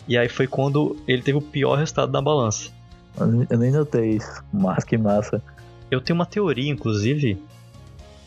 e 0.10 0.18
aí 0.18 0.28
foi 0.28 0.48
quando 0.48 0.98
ele 1.08 1.22
teve 1.22 1.38
o 1.38 1.42
pior 1.42 1.78
resultado 1.78 2.12
na 2.12 2.22
balança. 2.22 2.72
Eu 3.50 3.58
nem 3.58 3.72
notei 3.72 4.12
isso, 4.18 4.44
mas 4.52 4.84
que 4.84 4.98
massa. 4.98 5.42
Eu 5.90 6.02
tenho 6.02 6.20
uma 6.20 6.26
teoria, 6.26 6.70
inclusive, 6.72 7.42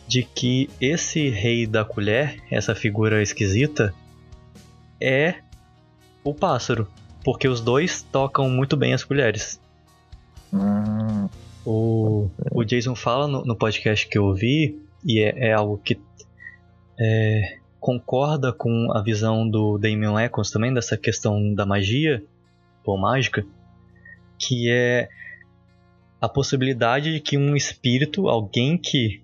de 0.08 0.22
que 0.22 0.70
esse 0.80 1.28
rei 1.28 1.66
da 1.66 1.84
colher, 1.84 2.42
essa 2.50 2.74
figura 2.74 3.22
esquisita, 3.22 3.94
é 5.00 5.36
o 6.24 6.32
pássaro. 6.34 6.88
porque 7.24 7.46
os 7.48 7.60
dois 7.60 8.02
tocam 8.02 8.48
muito 8.48 8.76
bem 8.76 8.94
as 8.94 9.04
colheres. 9.04 9.60
Hum, 10.52 11.28
O, 11.64 12.28
o 12.50 12.64
Jason 12.64 12.94
fala 12.96 13.28
no, 13.28 13.44
no 13.44 13.54
podcast 13.56 14.08
que 14.08 14.18
eu 14.18 14.24
ouvi, 14.24 14.76
e 15.04 15.20
é, 15.20 15.48
é 15.50 15.52
algo 15.52 15.78
que 15.78 15.98
é, 16.98 17.58
concorda 17.82 18.52
com 18.52 18.92
a 18.94 19.02
visão 19.02 19.46
do 19.46 19.76
Damien 19.76 20.16
Eccles 20.24 20.52
também, 20.52 20.72
dessa 20.72 20.96
questão 20.96 21.52
da 21.52 21.66
magia, 21.66 22.24
ou 22.84 22.96
mágica, 22.96 23.44
que 24.38 24.70
é 24.70 25.08
a 26.20 26.28
possibilidade 26.28 27.12
de 27.12 27.20
que 27.20 27.36
um 27.36 27.56
espírito, 27.56 28.28
alguém 28.28 28.78
que 28.78 29.20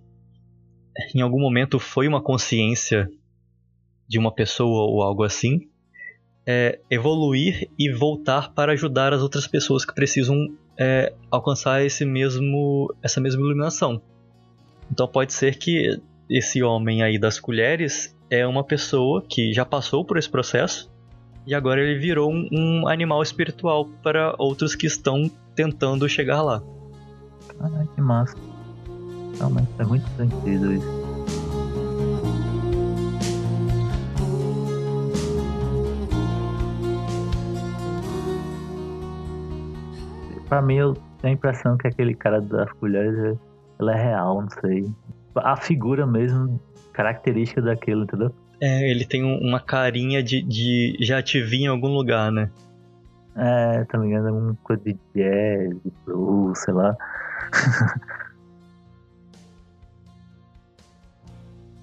em 1.14 1.20
algum 1.20 1.38
momento 1.38 1.78
foi 1.78 2.08
uma 2.08 2.20
consciência 2.20 3.08
de 4.08 4.18
uma 4.18 4.34
pessoa 4.34 4.90
ou 4.90 5.02
algo 5.04 5.22
assim, 5.22 5.68
é, 6.44 6.80
evoluir 6.90 7.70
e 7.78 7.92
voltar 7.92 8.52
para 8.54 8.72
ajudar 8.72 9.12
as 9.12 9.22
outras 9.22 9.46
pessoas 9.46 9.84
que 9.84 9.94
precisam 9.94 10.36
é, 10.76 11.14
alcançar 11.30 11.84
esse 11.86 12.04
mesmo, 12.04 12.92
essa 13.00 13.20
mesma 13.20 13.40
iluminação. 13.40 14.02
Então 14.90 15.06
pode 15.06 15.32
ser 15.32 15.58
que 15.58 16.00
esse 16.28 16.60
homem 16.60 17.04
aí 17.04 17.20
das 17.20 17.38
colheres 17.38 18.17
é 18.30 18.46
uma 18.46 18.62
pessoa 18.62 19.22
que 19.26 19.52
já 19.52 19.64
passou 19.64 20.04
por 20.04 20.18
esse 20.18 20.28
processo 20.28 20.90
e 21.46 21.54
agora 21.54 21.80
ele 21.80 21.98
virou 21.98 22.30
um, 22.30 22.48
um 22.52 22.88
animal 22.88 23.22
espiritual 23.22 23.86
para 24.02 24.34
outros 24.38 24.74
que 24.74 24.86
estão 24.86 25.30
tentando 25.54 26.08
chegar 26.08 26.42
lá. 26.42 26.62
Caralho, 27.58 27.88
que 27.88 28.00
massa. 28.00 28.36
Realmente 29.38 29.68
faz 29.76 29.88
muito 29.88 30.06
sentido 30.16 30.72
isso. 30.74 30.98
Pra 40.48 40.62
mim, 40.62 40.76
eu 40.76 40.94
tenho 41.20 41.34
a 41.34 41.36
impressão 41.36 41.76
que 41.76 41.86
aquele 41.86 42.14
cara 42.14 42.40
das 42.40 42.70
colheres, 42.72 43.38
ela 43.78 43.92
é 43.92 44.02
real, 44.02 44.42
não 44.42 44.50
sei. 44.50 44.90
A 45.36 45.56
figura 45.56 46.06
mesmo, 46.06 46.58
característica 46.98 47.62
daquilo, 47.62 48.02
entendeu? 48.02 48.34
É, 48.60 48.90
ele 48.90 49.06
tem 49.06 49.24
um- 49.24 49.38
uma 49.38 49.60
carinha 49.60 50.20
de, 50.20 50.42
de 50.42 50.96
já 51.00 51.22
te 51.22 51.40
vi 51.40 51.58
em 51.62 51.68
algum 51.68 51.94
lugar, 51.94 52.32
né? 52.32 52.50
É, 53.36 53.84
tá 53.84 53.96
ligado? 53.98 54.26
É 54.26 54.32
uma 54.32 54.56
coisa 54.64 54.82
de 54.82 54.98
jazz, 55.14 55.76
de 55.84 55.92
blues, 56.04 56.58
sei 56.58 56.74
lá. 56.74 56.96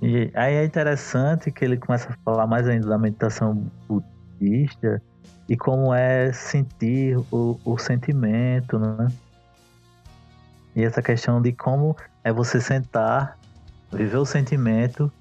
e 0.02 0.30
aí 0.34 0.56
é 0.56 0.66
interessante 0.66 1.50
que 1.50 1.64
ele 1.64 1.78
começa 1.78 2.10
a 2.12 2.18
falar 2.26 2.46
mais 2.46 2.68
ainda 2.68 2.90
da 2.90 2.98
meditação 2.98 3.72
budista 3.88 5.02
e 5.48 5.56
como 5.56 5.94
é 5.94 6.34
sentir 6.34 7.16
o, 7.32 7.58
o 7.64 7.78
sentimento, 7.78 8.78
né? 8.78 9.08
E 10.76 10.84
essa 10.84 11.02
questão 11.02 11.42
de 11.42 11.54
como 11.54 11.96
é 12.22 12.34
você 12.34 12.60
sentar, 12.60 13.40
viver 13.96 14.18
o 14.18 14.26
sentimento, 14.26 15.12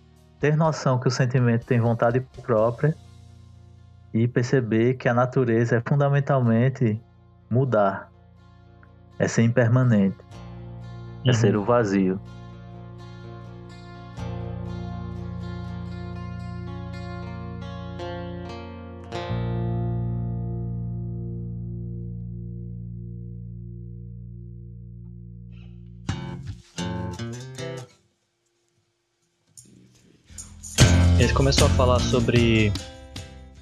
ter 0.40 0.56
noção 0.56 0.98
que 0.98 1.08
o 1.08 1.10
sentimento 1.10 1.64
tem 1.64 1.80
vontade 1.80 2.20
própria 2.42 2.94
e 4.12 4.28
perceber 4.28 4.94
que 4.94 5.08
a 5.08 5.14
natureza 5.14 5.76
é 5.76 5.82
fundamentalmente 5.88 7.00
mudar, 7.50 8.10
é 9.18 9.26
ser 9.28 9.42
impermanente, 9.42 10.18
é 11.24 11.28
Uhum. 11.28 11.34
ser 11.34 11.56
o 11.56 11.64
vazio. 11.64 12.20
Ele 31.16 31.32
começou 31.32 31.68
a 31.68 31.70
falar 31.70 32.00
sobre 32.00 32.72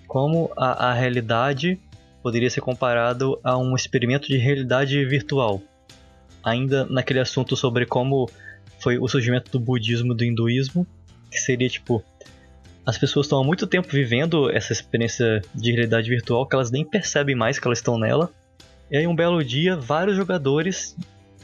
como 0.07 0.51
a, 0.57 0.89
a 0.89 0.93
realidade 0.95 1.79
poderia 2.23 2.49
ser 2.49 2.63
comparado 2.63 3.39
a 3.45 3.59
um 3.59 3.77
experimento 3.77 4.27
de 4.27 4.39
realidade 4.39 5.05
virtual. 5.05 5.61
Ainda 6.43 6.87
naquele 6.87 7.21
assunto 7.21 7.55
sobre 7.55 7.85
como 7.85 8.29
foi 8.81 8.99
o 8.99 9.07
surgimento 9.07 9.51
do 9.53 9.61
budismo 9.61 10.15
do 10.15 10.25
hinduísmo, 10.25 10.87
que 11.31 11.39
seria 11.39 11.69
tipo 11.69 12.03
as 12.87 12.99
pessoas 12.99 13.27
estão 13.27 13.41
há 13.41 13.45
muito 13.45 13.67
tempo 13.67 13.89
vivendo 13.89 14.51
essa 14.51 14.73
experiência 14.73 15.43
de 15.55 15.71
realidade 15.71 16.09
virtual 16.09 16.47
que 16.47 16.57
elas 16.57 16.71
nem 16.71 16.85
percebem 16.85 17.37
mais 17.37 17.59
que 17.59 17.67
elas 17.67 17.79
estão 17.79 17.99
nela. 17.99 18.31
E 18.91 18.97
aí 18.97 19.07
um 19.07 19.15
belo 19.15 19.45
dia, 19.45 19.77
vários 19.77 20.17
jogadores 20.17 20.97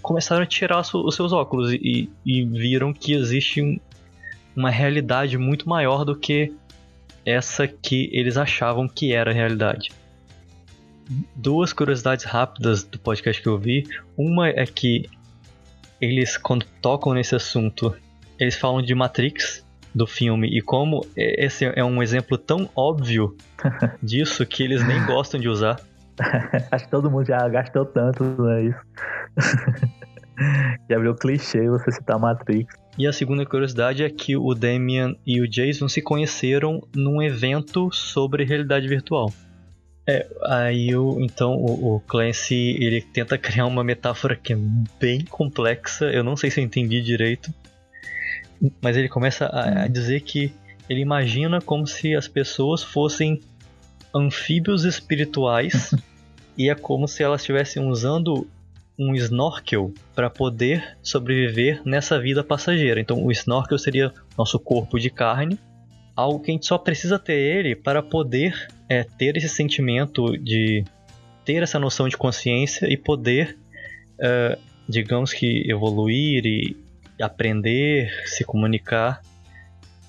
começaram 0.02 0.42
a 0.42 0.46
tirar 0.46 0.80
os 0.80 1.14
seus 1.14 1.32
óculos 1.32 1.70
e, 1.72 2.10
e 2.24 2.44
viram 2.44 2.92
que 2.92 3.12
existe 3.12 3.62
um, 3.62 3.78
uma 4.58 4.70
realidade 4.70 5.38
muito 5.38 5.68
maior 5.68 6.04
do 6.04 6.16
que 6.16 6.52
essa 7.24 7.68
que 7.68 8.10
eles 8.12 8.36
achavam 8.36 8.88
que 8.88 9.12
era 9.12 9.30
a 9.30 9.34
realidade. 9.34 9.90
Duas 11.34 11.72
curiosidades 11.72 12.24
rápidas 12.24 12.82
do 12.82 12.98
podcast 12.98 13.40
que 13.40 13.48
eu 13.48 13.56
vi. 13.56 13.86
Uma 14.16 14.48
é 14.48 14.66
que 14.66 15.08
eles, 16.00 16.36
quando 16.36 16.66
tocam 16.82 17.14
nesse 17.14 17.36
assunto, 17.36 17.94
eles 18.38 18.56
falam 18.56 18.82
de 18.82 18.94
Matrix, 18.94 19.64
do 19.94 20.06
filme, 20.06 20.48
e 20.48 20.60
como 20.60 21.00
esse 21.16 21.64
é 21.64 21.84
um 21.84 22.02
exemplo 22.02 22.36
tão 22.36 22.68
óbvio 22.74 23.36
disso 24.02 24.44
que 24.44 24.62
eles 24.64 24.86
nem 24.86 25.04
gostam 25.06 25.40
de 25.40 25.48
usar. 25.48 25.80
Acho 26.70 26.84
que 26.84 26.90
todo 26.90 27.10
mundo 27.10 27.26
já 27.26 27.48
gastou 27.48 27.86
tanto, 27.86 28.24
né? 28.42 28.64
Isso. 28.64 28.80
já 30.90 30.98
virou 30.98 31.14
clichê 31.14 31.68
você 31.68 31.92
citar 31.92 32.18
Matrix. 32.18 32.87
E 32.98 33.06
a 33.06 33.12
segunda 33.12 33.46
curiosidade 33.46 34.02
é 34.02 34.10
que 34.10 34.36
o 34.36 34.52
Damian 34.54 35.14
e 35.24 35.40
o 35.40 35.46
Jason 35.48 35.88
se 35.88 36.02
conheceram 36.02 36.82
num 36.92 37.22
evento 37.22 37.92
sobre 37.92 38.44
realidade 38.44 38.88
virtual. 38.88 39.32
É, 40.04 40.26
aí 40.46 40.96
o, 40.96 41.20
então 41.20 41.54
o, 41.54 41.94
o 41.94 42.00
Clancy 42.00 42.76
ele 42.80 43.00
tenta 43.00 43.36
criar 43.38 43.66
uma 43.66 43.84
metáfora 43.84 44.34
que 44.34 44.52
é 44.52 44.56
bem 44.98 45.24
complexa, 45.24 46.06
eu 46.06 46.24
não 46.24 46.36
sei 46.36 46.50
se 46.50 46.60
eu 46.60 46.64
entendi 46.64 47.00
direito, 47.00 47.54
mas 48.82 48.96
ele 48.96 49.08
começa 49.08 49.46
a, 49.46 49.84
a 49.84 49.86
dizer 49.86 50.22
que 50.22 50.52
ele 50.88 51.00
imagina 51.00 51.60
como 51.60 51.86
se 51.86 52.16
as 52.16 52.26
pessoas 52.26 52.82
fossem 52.82 53.40
anfíbios 54.12 54.84
espirituais 54.84 55.94
e 56.58 56.68
é 56.68 56.74
como 56.74 57.06
se 57.06 57.22
elas 57.22 57.42
estivessem 57.42 57.86
usando 57.86 58.48
um 58.98 59.14
snorkel 59.14 59.92
para 60.14 60.28
poder 60.28 60.98
sobreviver 61.02 61.80
nessa 61.84 62.20
vida 62.20 62.42
passageira. 62.42 63.00
Então, 63.00 63.24
o 63.24 63.30
snorkel 63.30 63.78
seria 63.78 64.12
nosso 64.36 64.58
corpo 64.58 64.98
de 64.98 65.08
carne, 65.08 65.58
algo 66.16 66.40
que 66.40 66.50
a 66.50 66.54
gente 66.54 66.66
só 66.66 66.76
precisa 66.76 67.18
ter 67.18 67.38
ele 67.38 67.76
para 67.76 68.02
poder 68.02 68.68
é, 68.88 69.04
ter 69.04 69.36
esse 69.36 69.48
sentimento 69.48 70.36
de 70.36 70.84
ter 71.44 71.62
essa 71.62 71.78
noção 71.78 72.08
de 72.08 72.16
consciência 72.16 72.92
e 72.92 72.96
poder, 72.96 73.56
é, 74.20 74.58
digamos 74.88 75.32
que, 75.32 75.70
evoluir 75.70 76.44
e 76.44 76.76
aprender, 77.22 78.10
se 78.26 78.44
comunicar. 78.44 79.22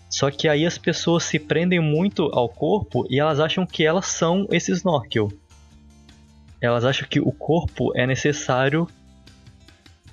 Só 0.09 0.31
que 0.31 0.47
aí 0.47 0.65
as 0.65 0.79
pessoas 0.79 1.23
se 1.23 1.37
prendem 1.37 1.79
muito 1.79 2.23
ao 2.33 2.49
corpo 2.49 3.05
e 3.07 3.19
elas 3.19 3.39
acham 3.39 3.65
que 3.65 3.85
elas 3.85 4.07
são 4.07 4.47
esse 4.51 4.71
snorkel 4.71 5.29
elas 6.61 6.83
acham 6.85 7.07
que 7.07 7.19
o 7.19 7.31
corpo 7.31 7.91
é 7.95 8.05
necessário, 8.05 8.87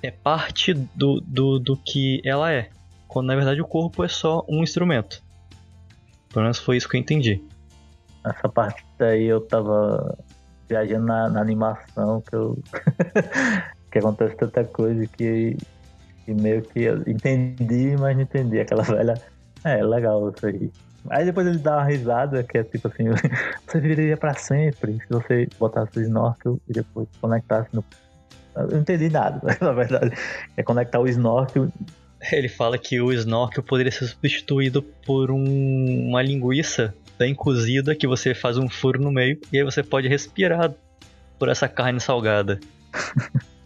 é 0.01 0.11
parte 0.11 0.73
do, 0.73 1.19
do, 1.21 1.59
do 1.59 1.77
que 1.77 2.21
ela 2.23 2.51
é. 2.51 2.69
Quando 3.07 3.27
na 3.27 3.35
verdade 3.35 3.61
o 3.61 3.65
corpo 3.65 4.03
é 4.03 4.07
só 4.07 4.45
um 4.47 4.63
instrumento. 4.63 5.23
Pelo 6.29 6.43
menos 6.43 6.59
foi 6.59 6.77
isso 6.77 6.87
que 6.87 6.97
eu 6.97 7.01
entendi. 7.01 7.43
Essa 8.25 8.49
parte 8.49 8.83
aí 8.99 9.25
eu 9.25 9.41
tava 9.41 10.17
viajando 10.67 11.05
na, 11.05 11.29
na 11.29 11.41
animação 11.41 12.21
que 12.21 12.35
eu. 12.35 12.61
que 13.91 13.99
acontece 13.99 14.35
tanta 14.35 14.63
coisa 14.65 15.07
que, 15.07 15.57
que 16.25 16.33
meio 16.33 16.61
que 16.61 16.81
eu 16.81 17.01
entendi, 17.07 17.95
mas 17.97 18.15
não 18.15 18.23
entendi. 18.23 18.59
Aquela 18.59 18.83
velha. 18.83 19.21
É, 19.63 19.81
legal 19.83 20.29
isso 20.29 20.45
aí. 20.45 20.71
Aí 21.09 21.25
depois 21.25 21.47
ele 21.47 21.57
dá 21.57 21.77
uma 21.77 21.85
risada, 21.85 22.43
que 22.43 22.57
é 22.57 22.63
tipo 22.63 22.87
assim, 22.87 23.05
você 23.65 23.79
viveria 23.79 24.17
pra 24.17 24.33
sempre 24.33 24.93
se 24.93 25.09
você 25.09 25.47
botasse 25.59 25.97
o 25.99 26.01
snorkel 26.01 26.59
e 26.67 26.73
depois 26.73 27.07
conectasse 27.21 27.69
no. 27.73 27.83
Eu 28.55 28.67
não 28.67 28.79
entendi 28.79 29.09
nada, 29.09 29.39
na 29.61 29.71
verdade. 29.71 30.15
É 30.55 30.63
conectar 30.63 30.99
o 30.99 31.07
snorkel. 31.07 31.71
Ele 32.31 32.49
fala 32.49 32.77
que 32.77 32.99
o 32.99 33.13
snorkel 33.13 33.63
poderia 33.63 33.91
ser 33.91 34.07
substituído 34.07 34.81
por 34.81 35.29
um, 35.29 36.09
uma 36.09 36.21
linguiça 36.21 36.93
bem 37.17 37.33
cozida 37.33 37.95
que 37.95 38.07
você 38.07 38.33
faz 38.33 38.57
um 38.57 38.69
furo 38.69 39.01
no 39.01 39.11
meio 39.11 39.39
e 39.51 39.57
aí 39.57 39.63
você 39.63 39.83
pode 39.83 40.07
respirar 40.07 40.73
por 41.37 41.49
essa 41.49 41.67
carne 41.67 41.99
salgada. 41.99 42.59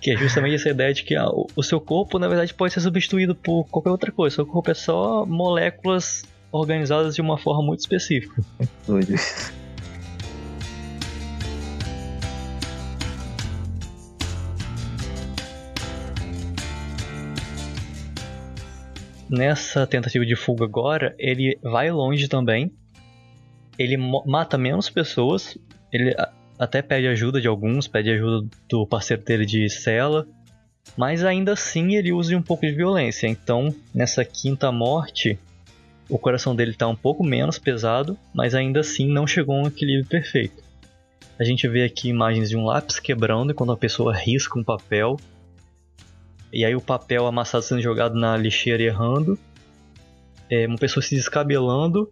que 0.00 0.10
é 0.10 0.16
justamente 0.16 0.56
essa 0.56 0.68
ideia 0.68 0.92
de 0.92 1.02
que 1.02 1.14
ah, 1.14 1.28
o, 1.28 1.46
o 1.56 1.62
seu 1.62 1.80
corpo, 1.80 2.18
na 2.18 2.28
verdade, 2.28 2.52
pode 2.52 2.74
ser 2.74 2.80
substituído 2.80 3.34
por 3.34 3.64
qualquer 3.64 3.90
outra 3.90 4.12
coisa. 4.12 4.36
Seu 4.36 4.46
corpo 4.46 4.70
é 4.70 4.74
só 4.74 5.24
moléculas 5.24 6.24
organizadas 6.50 7.14
de 7.14 7.20
uma 7.20 7.38
forma 7.38 7.62
muito 7.62 7.80
específica. 7.80 8.42
Doido. 8.86 9.14
Nessa 19.28 19.84
tentativa 19.86 20.24
de 20.24 20.36
fuga 20.36 20.64
agora, 20.64 21.14
ele 21.18 21.58
vai 21.62 21.90
longe 21.90 22.28
também. 22.28 22.72
Ele 23.78 23.96
mata 23.96 24.56
menos 24.56 24.88
pessoas. 24.88 25.58
Ele 25.92 26.14
até 26.58 26.80
pede 26.80 27.08
ajuda 27.08 27.40
de 27.40 27.48
alguns, 27.48 27.88
pede 27.88 28.10
ajuda 28.10 28.48
do 28.68 28.86
parceiro 28.86 29.22
dele 29.24 29.44
de 29.44 29.68
cela. 29.68 30.26
Mas 30.96 31.24
ainda 31.24 31.52
assim 31.52 31.96
ele 31.96 32.12
usa 32.12 32.36
um 32.36 32.42
pouco 32.42 32.64
de 32.64 32.72
violência. 32.72 33.26
Então, 33.26 33.74
nessa 33.92 34.24
quinta 34.24 34.70
morte, 34.70 35.38
o 36.08 36.18
coração 36.18 36.54
dele 36.54 36.70
está 36.70 36.86
um 36.86 36.96
pouco 36.96 37.24
menos 37.24 37.58
pesado, 37.58 38.16
mas 38.32 38.54
ainda 38.54 38.80
assim 38.80 39.08
não 39.08 39.26
chegou 39.26 39.56
a 39.56 39.62
um 39.64 39.66
equilíbrio 39.66 40.06
perfeito. 40.06 40.62
A 41.38 41.44
gente 41.44 41.68
vê 41.68 41.84
aqui 41.84 42.08
imagens 42.08 42.48
de 42.48 42.56
um 42.56 42.64
lápis 42.64 42.98
quebrando 42.98 43.54
quando 43.54 43.72
a 43.72 43.76
pessoa 43.76 44.14
risca 44.14 44.58
um 44.58 44.64
papel. 44.64 45.16
E 46.52 46.64
aí 46.64 46.74
o 46.74 46.80
papel 46.80 47.26
amassado 47.26 47.64
sendo 47.64 47.82
jogado 47.82 48.14
na 48.14 48.36
lixeira 48.36 48.82
errando. 48.82 49.38
É 50.48 50.66
uma 50.66 50.78
pessoa 50.78 51.02
se 51.02 51.14
descabelando. 51.14 52.10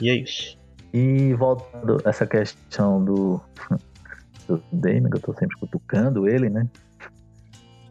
E 0.00 0.10
é 0.10 0.14
isso. 0.14 0.56
E 0.92 1.34
voltando 1.34 2.00
a 2.04 2.10
essa 2.10 2.26
questão 2.26 3.02
do, 3.04 3.40
do 4.46 4.62
Damon, 4.70 5.10
que 5.10 5.16
eu 5.16 5.20
tô 5.20 5.34
sempre 5.34 5.56
cutucando 5.56 6.28
ele, 6.28 6.50
né? 6.50 6.68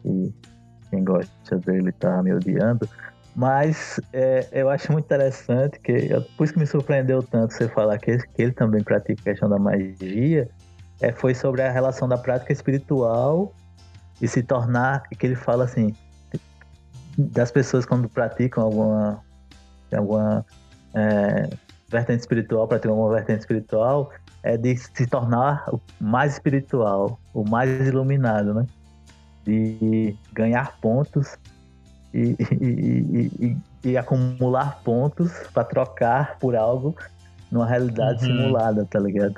E 0.04 0.32
quem 0.88 1.04
gosta 1.04 1.58
dele 1.58 1.92
tá 1.92 2.22
me 2.22 2.32
odiando. 2.32 2.88
Mas 3.34 3.98
é, 4.12 4.46
eu 4.52 4.68
acho 4.68 4.92
muito 4.92 5.06
interessante 5.06 5.78
que, 5.80 6.08
por 6.36 6.44
isso 6.44 6.52
que 6.52 6.58
me 6.60 6.66
surpreendeu 6.66 7.22
tanto 7.22 7.54
você 7.54 7.66
falar 7.68 7.98
que, 7.98 8.18
que 8.18 8.42
ele 8.42 8.52
também 8.52 8.82
pratica 8.82 9.20
a 9.20 9.24
questão 9.24 9.48
da 9.48 9.58
magia, 9.58 10.48
é, 11.00 11.12
foi 11.12 11.34
sobre 11.34 11.62
a 11.62 11.70
relação 11.70 12.06
da 12.06 12.18
prática 12.18 12.52
espiritual 12.52 13.54
e 14.20 14.28
se 14.28 14.42
tornar, 14.42 15.02
que 15.04 15.26
ele 15.26 15.34
fala 15.34 15.64
assim, 15.64 15.94
das 17.16 17.50
pessoas 17.50 17.86
quando 17.86 18.08
praticam 18.08 18.64
alguma, 18.64 19.20
alguma 19.96 20.44
é, 20.94 21.48
vertente 21.88 22.20
espiritual, 22.20 22.68
praticam 22.68 22.92
alguma 22.92 23.14
vertente 23.14 23.40
espiritual, 23.40 24.10
é 24.42 24.56
de 24.56 24.76
se 24.76 25.06
tornar 25.06 25.64
o 25.72 25.80
mais 26.00 26.34
espiritual, 26.34 27.18
o 27.32 27.48
mais 27.48 27.86
iluminado, 27.86 28.52
né? 28.52 28.66
De 29.44 30.16
ganhar 30.32 30.76
pontos 30.80 31.36
e, 32.12 32.36
e, 32.60 33.30
e, 33.40 33.90
e 33.90 33.96
acumular 33.96 34.80
pontos 34.82 35.32
para 35.52 35.64
trocar 35.64 36.38
por 36.38 36.54
algo 36.54 36.94
numa 37.50 37.66
realidade 37.66 38.24
uhum. 38.24 38.36
simulada, 38.36 38.86
tá 38.86 38.98
ligado? 38.98 39.36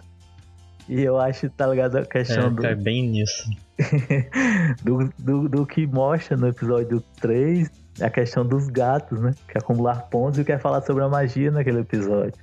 E 0.89 1.01
eu 1.01 1.19
acho, 1.19 1.49
tá 1.51 1.67
ligado, 1.67 1.97
a 1.97 2.05
questão 2.05 2.47
é, 2.47 2.51
do. 2.51 2.67
É 2.67 2.75
bem 2.75 3.09
nisso. 3.09 3.51
do, 4.85 5.13
do, 5.19 5.49
do, 5.49 5.67
que 5.67 5.87
mostra 5.87 6.37
no 6.37 6.49
episódio 6.49 7.03
3, 7.21 7.71
a 8.01 8.11
questão 8.11 8.45
dos 8.45 8.69
gatos, 8.69 9.19
né? 9.21 9.35
Que 9.49 9.57
é 9.57 9.61
acumular 9.61 10.03
pontos 10.11 10.39
e 10.39 10.45
quer 10.45 10.61
falar 10.61 10.83
sobre 10.83 11.03
a 11.03 11.09
magia 11.09 11.51
naquele 11.51 11.81
episódio. 11.81 12.35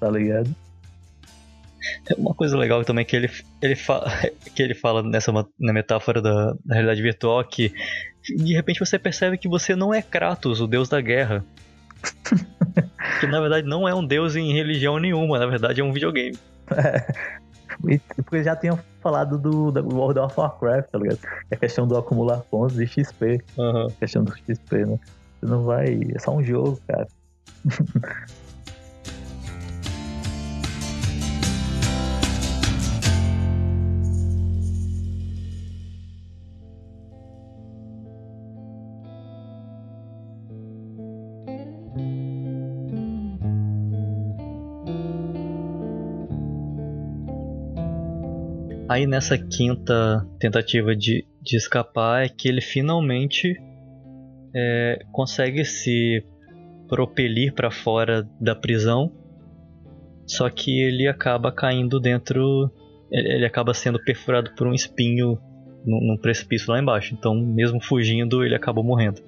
Tá 0.00 0.10
ligado? 0.10 0.54
Uma 2.16 2.34
coisa 2.34 2.56
legal 2.56 2.84
também 2.84 3.04
que 3.04 3.14
ele, 3.14 3.30
ele, 3.62 3.76
fala, 3.76 4.10
que 4.54 4.62
ele 4.62 4.74
fala 4.74 5.02
nessa 5.02 5.32
na 5.58 5.72
metáfora 5.72 6.20
da, 6.20 6.54
da 6.64 6.74
realidade 6.74 7.00
virtual 7.00 7.44
que 7.44 7.72
de 8.36 8.54
repente 8.54 8.80
você 8.80 8.98
percebe 8.98 9.38
que 9.38 9.48
você 9.48 9.74
não 9.74 9.92
é 9.92 10.02
Kratos, 10.02 10.60
o 10.60 10.66
deus 10.66 10.88
da 10.88 11.00
guerra. 11.00 11.44
que 13.20 13.26
na 13.26 13.40
verdade 13.40 13.66
não 13.66 13.88
é 13.88 13.94
um 13.94 14.04
deus 14.04 14.36
em 14.36 14.52
religião 14.52 14.98
nenhuma, 14.98 15.38
na 15.38 15.46
verdade 15.46 15.80
é 15.80 15.84
um 15.84 15.92
videogame. 15.92 16.38
É. 16.70 17.12
Porque 18.16 18.42
já 18.42 18.56
tinham 18.56 18.78
falado 19.00 19.38
do, 19.38 19.70
do 19.70 19.94
World 19.94 20.18
of 20.18 20.34
Warcraft, 20.38 20.90
tá 20.90 20.98
ligado? 20.98 21.20
É 21.50 21.54
a 21.54 21.58
questão 21.58 21.86
do 21.86 21.96
acumular 21.96 22.40
pontos 22.40 22.76
de 22.76 22.86
XP. 22.86 23.40
Uhum. 23.56 23.86
A 23.86 23.90
questão 23.92 24.24
do 24.24 24.34
XP, 24.36 24.84
né? 24.84 24.98
Você 25.40 25.46
não 25.46 25.64
vai. 25.64 26.00
É 26.14 26.18
só 26.18 26.34
um 26.34 26.42
jogo, 26.42 26.80
cara. 26.86 27.06
Aí 48.98 49.06
nessa 49.06 49.38
quinta 49.38 50.26
tentativa 50.40 50.96
de, 50.96 51.24
de 51.40 51.56
escapar 51.56 52.24
é 52.24 52.28
que 52.28 52.48
ele 52.48 52.60
finalmente 52.60 53.56
é, 54.52 55.04
consegue 55.12 55.64
se 55.64 56.26
propelir 56.88 57.54
para 57.54 57.70
fora 57.70 58.28
da 58.40 58.56
prisão, 58.56 59.12
só 60.26 60.50
que 60.50 60.82
ele 60.82 61.06
acaba 61.06 61.52
caindo 61.52 62.00
dentro, 62.00 62.72
ele, 63.08 63.46
acaba 63.46 63.72
sendo 63.72 64.02
perfurado 64.02 64.52
por 64.56 64.66
um 64.66 64.74
espinho 64.74 65.38
num, 65.86 66.00
num, 66.04 66.18
precipício 66.20 66.72
lá 66.72 66.80
embaixo. 66.80 67.14
Então, 67.14 67.36
mesmo 67.36 67.80
fugindo, 67.80 68.42
ele 68.44 68.56
acabou 68.56 68.82
morrendo. 68.82 69.22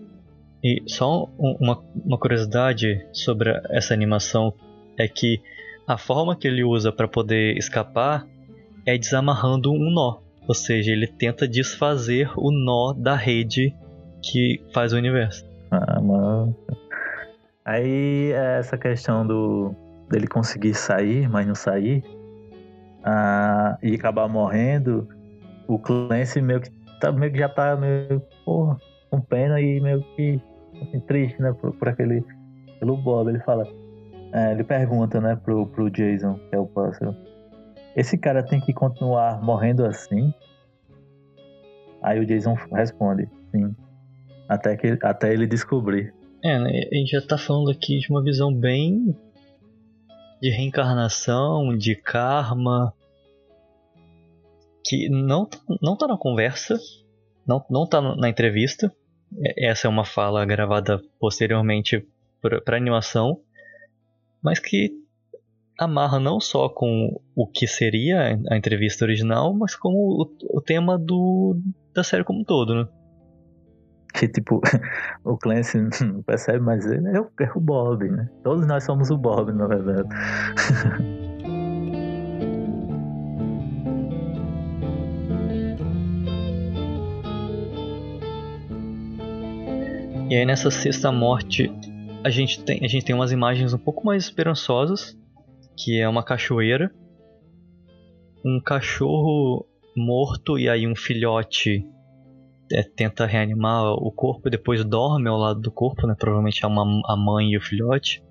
E 0.65 0.83
só 0.89 1.31
uma, 1.39 1.81
uma 1.95 2.19
curiosidade 2.19 3.07
sobre 3.13 3.51
essa 3.71 3.95
animação 3.95 4.53
é 4.99 5.07
que 5.07 5.41
a 5.87 5.97
forma 5.97 6.37
que 6.37 6.49
ele 6.49 6.65
usa 6.65 6.91
para 6.91 7.07
poder 7.07 7.57
escapar 7.57 8.27
é 8.87 8.97
desamarrando 8.99 9.73
um 9.73 9.91
nó. 9.91 10.21
Ou 10.49 10.55
seja, 10.55 10.93
ele 10.93 11.07
tenta 11.07 11.47
desfazer 11.47 12.31
o 12.37 12.51
nó 12.51 12.93
da 12.93 13.15
rede 13.15 13.75
que 14.23 14.63
faz 14.73 14.93
o 14.93 14.97
universo. 14.97 15.45
Ah, 15.71 16.01
mano. 16.01 16.57
Aí 17.65 18.33
é 18.33 18.59
essa 18.59 18.77
questão 18.77 19.27
do 19.27 19.75
dele 20.11 20.27
conseguir 20.27 20.75
sair, 20.75 21.29
mas 21.29 21.47
não 21.47 21.55
sair, 21.55 22.03
ah, 23.05 23.79
e 23.81 23.95
acabar 23.95 24.29
morrendo, 24.29 25.09
o 25.69 25.79
Clancy 25.79 26.43
meio 26.43 26.61
que, 26.61 26.71
tá, 27.01 27.13
meio 27.13 27.33
que 27.33 27.39
já 27.39 27.49
tá 27.49 27.77
meio 27.77 28.21
porra, 28.45 28.77
com 29.09 29.21
pena 29.21 29.61
e 29.61 29.81
meio 29.81 30.03
que 30.17 30.41
assim, 30.83 31.01
triste, 31.01 31.41
né, 31.41 31.53
por, 31.53 31.73
por, 31.75 31.89
aquele 31.89 32.25
pelo 32.81 32.97
Bob. 32.97 33.29
Ele 33.31 33.39
fala, 33.41 33.67
é, 34.33 34.53
ele 34.53 34.65
pergunta, 34.65 35.21
né, 35.21 35.37
pro, 35.37 35.67
pro 35.69 35.91
Jason, 35.91 36.35
que 36.49 36.57
é 36.57 36.59
o 36.59 36.67
pássaro 36.67 37.15
esse 37.97 38.17
cara 38.17 38.43
tem 38.43 38.61
que 38.61 38.73
continuar 38.73 39.43
morrendo 39.43 39.85
assim? 39.85 40.33
Aí 42.03 42.19
o 42.19 42.27
Jason 42.27 42.55
responde, 42.73 43.29
sim. 43.51 43.75
Até, 44.49 44.77
que, 44.77 44.99
até 45.03 45.33
ele 45.33 45.47
descobrir. 45.47 46.15
É, 46.43 46.59
né? 46.59 46.89
a 46.91 46.95
gente 46.95 47.11
já 47.11 47.21
tá 47.21 47.37
falando 47.37 47.71
aqui 47.71 47.99
de 47.99 48.11
uma 48.11 48.23
visão 48.23 48.53
bem 48.53 49.15
de 50.41 50.51
reencarnação, 50.51 51.77
de 51.77 51.95
karma, 51.95 52.95
que 54.85 55.09
não, 55.11 55.49
não 55.83 55.97
tá 55.97 56.09
na 56.09 56.17
conversa, 56.17 56.79
não, 57.47 57.65
não 57.69 57.87
tá 57.87 58.01
na 58.01 58.29
entrevista. 58.29 58.91
Essa 59.57 59.87
é 59.87 59.91
uma 59.91 60.05
fala 60.05 60.45
gravada 60.45 61.01
posteriormente 61.21 62.05
para 62.41 62.77
animação, 62.77 63.41
mas 64.43 64.59
que 64.59 65.00
amarra 65.81 66.21
não 66.21 66.39
só 66.39 66.69
com 66.69 67.19
o 67.35 67.47
que 67.47 67.67
seria 67.67 68.39
a 68.51 68.57
entrevista 68.57 69.05
original, 69.05 69.55
mas 69.55 69.75
com 69.75 69.89
o, 69.89 70.31
o 70.51 70.61
tema 70.61 70.99
do, 70.99 71.59
da 71.95 72.05
série 72.05 72.23
como 72.23 72.41
um 72.41 72.45
todo, 72.45 72.75
né? 72.75 72.87
Que 74.13 74.29
tipo, 74.29 74.61
o 75.25 75.39
Clancy 75.39 75.79
não 76.05 76.23
percebe, 76.23 76.61
mas 76.61 76.85
ele 76.85 77.09
é 77.09 77.21
o, 77.21 77.31
é 77.41 77.51
o 77.57 77.61
Bob, 77.61 78.07
né? 78.11 78.29
Todos 78.45 78.67
nós 78.67 78.85
somos 78.85 79.11
o 79.11 79.17
Bob, 79.17 79.53
na 79.53 79.67
verdade. 79.67 80.09
E 90.29 90.37
aí 90.37 90.47
nessa 90.47 90.71
sexta 90.71 91.11
morte 91.11 91.73
a 92.23 92.31
gente 92.31 92.63
tem, 92.63 92.79
a 92.85 92.87
gente 92.87 93.05
tem 93.05 93.17
umas 93.17 93.33
imagens 93.33 93.75
um 93.75 93.79
pouco 93.79 94.07
mais 94.07 94.23
esperançosas 94.23 95.19
que 95.83 95.99
é 95.99 96.09
uma 96.09 96.23
cachoeira, 96.23 96.93
um 98.45 98.61
cachorro 98.61 99.67
morto 99.97 100.59
e 100.59 100.69
aí 100.69 100.87
um 100.87 100.95
filhote 100.95 101.85
é, 102.71 102.83
tenta 102.83 103.27
reanimar 103.27 103.93
o 103.95 104.13
corpo 104.13 104.49
e 104.49 104.51
depois 104.51 104.85
dorme 104.85 105.29
ao 105.29 105.39
lado 105.39 105.61
do 105.61 105.73
corpo, 105.73 106.07
né? 106.07 106.15
Provavelmente 106.19 106.65
é 106.65 106.69
uma, 106.69 106.85
a 107.07 107.17
mãe 107.17 107.53
e 107.53 107.57
o 107.57 107.61
filhote. 107.61 108.23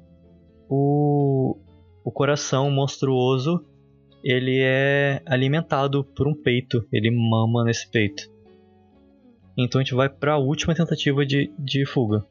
O, 0.69 1.57
o 2.03 2.11
coração 2.11 2.69
monstruoso 2.69 3.65
ele 4.23 4.59
é 4.61 5.21
alimentado 5.25 6.03
por 6.03 6.27
um 6.27 6.33
peito, 6.33 6.85
ele 6.91 7.09
mama 7.09 7.63
nesse 7.63 7.89
peito. 7.89 8.29
Então 9.57 9.81
a 9.81 9.83
gente 9.83 9.95
vai 9.95 10.07
para 10.07 10.33
a 10.33 10.37
última 10.37 10.75
tentativa 10.75 11.25
de, 11.25 11.51
de 11.57 11.85
fuga. 11.85 12.25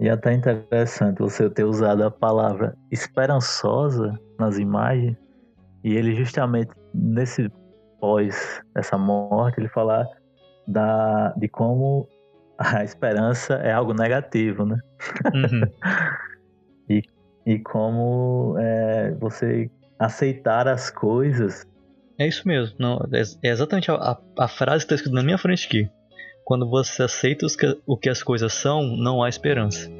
E 0.00 0.08
é 0.08 0.10
até 0.10 0.32
interessante 0.32 1.18
você 1.18 1.48
ter 1.48 1.64
usado 1.64 2.02
a 2.02 2.10
palavra 2.10 2.74
esperançosa 2.90 4.18
nas 4.38 4.58
imagens 4.58 5.16
e 5.84 5.94
ele 5.94 6.14
justamente 6.14 6.70
nesse 6.94 7.48
pós 8.00 8.60
essa 8.76 8.98
morte 8.98 9.60
ele 9.60 9.68
falar 9.68 10.06
da 10.66 11.32
de 11.36 11.48
como 11.48 12.08
a 12.58 12.84
esperança 12.84 13.54
é 13.54 13.72
algo 13.72 13.92
negativo, 13.92 14.64
né? 14.64 14.78
Uhum. 15.34 15.62
e, 16.88 17.02
e 17.46 17.58
como 17.60 18.56
é, 18.58 19.12
você 19.12 19.70
aceitar 19.98 20.68
as 20.68 20.90
coisas. 20.90 21.66
É 22.18 22.26
isso 22.26 22.46
mesmo. 22.46 22.76
Não, 22.78 23.00
é, 23.12 23.22
é 23.48 23.50
exatamente 23.50 23.90
a, 23.90 23.94
a, 23.94 24.18
a 24.38 24.48
frase 24.48 24.86
que 24.86 24.92
está 24.92 24.94
escrita 24.94 25.16
na 25.16 25.24
minha 25.24 25.38
frente 25.38 25.66
aqui. 25.66 25.90
Quando 26.52 26.68
você 26.68 27.04
aceita 27.04 27.46
o 27.86 27.96
que 27.96 28.10
as 28.10 28.22
coisas 28.22 28.52
são, 28.52 28.94
não 28.94 29.22
há 29.22 29.28
esperança. 29.30 29.90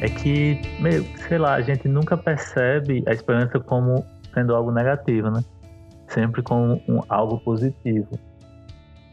é 0.00 0.08
que, 0.08 0.60
meio, 0.80 1.04
sei 1.28 1.38
lá, 1.38 1.54
a 1.54 1.60
gente 1.60 1.88
nunca 1.88 2.16
percebe 2.16 3.02
a 3.06 3.12
esperança 3.12 3.58
como 3.60 4.04
sendo 4.32 4.54
algo 4.54 4.70
negativo, 4.70 5.30
né? 5.30 5.42
Sempre 6.08 6.42
como 6.42 6.80
um, 6.88 7.00
algo 7.08 7.38
positivo. 7.40 8.18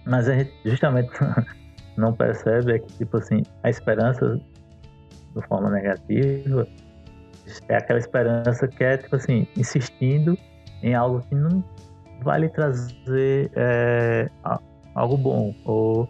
Mas 0.06 0.28
a 0.30 0.36
gente 0.36 0.54
justamente 0.66 1.12
não 1.98 2.14
percebe 2.14 2.74
é 2.74 2.80
que, 2.80 2.94
tipo 2.98 3.18
assim, 3.18 3.44
a 3.64 3.70
esperança 3.70 4.40
de 5.36 5.48
forma 5.48 5.70
negativa 5.70 6.68
é 7.68 7.76
aquela 7.76 8.00
esperança 8.00 8.68
que 8.68 8.84
é, 8.84 8.98
tipo 8.98 9.16
assim, 9.16 9.48
insistindo 9.58 10.38
em 10.82 10.94
algo 10.94 11.22
que 11.22 11.36
não 11.36 11.64
vai 12.22 12.42
lhe 12.42 12.50
trazer 12.50 13.52
é, 13.56 14.30
algo 14.96 15.18
bom 15.18 15.54
ou 15.66 16.10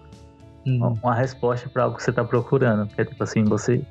hum. 0.66 0.94
uma 1.02 1.16
resposta 1.16 1.70
para 1.70 1.84
algo 1.84 1.98
que 1.98 2.04
você 2.04 2.10
está 2.10 2.24
procurando. 2.24 2.88
Que 2.88 3.02
é 3.02 3.06
tipo 3.06 3.24
assim, 3.24 3.44
você 3.44 3.86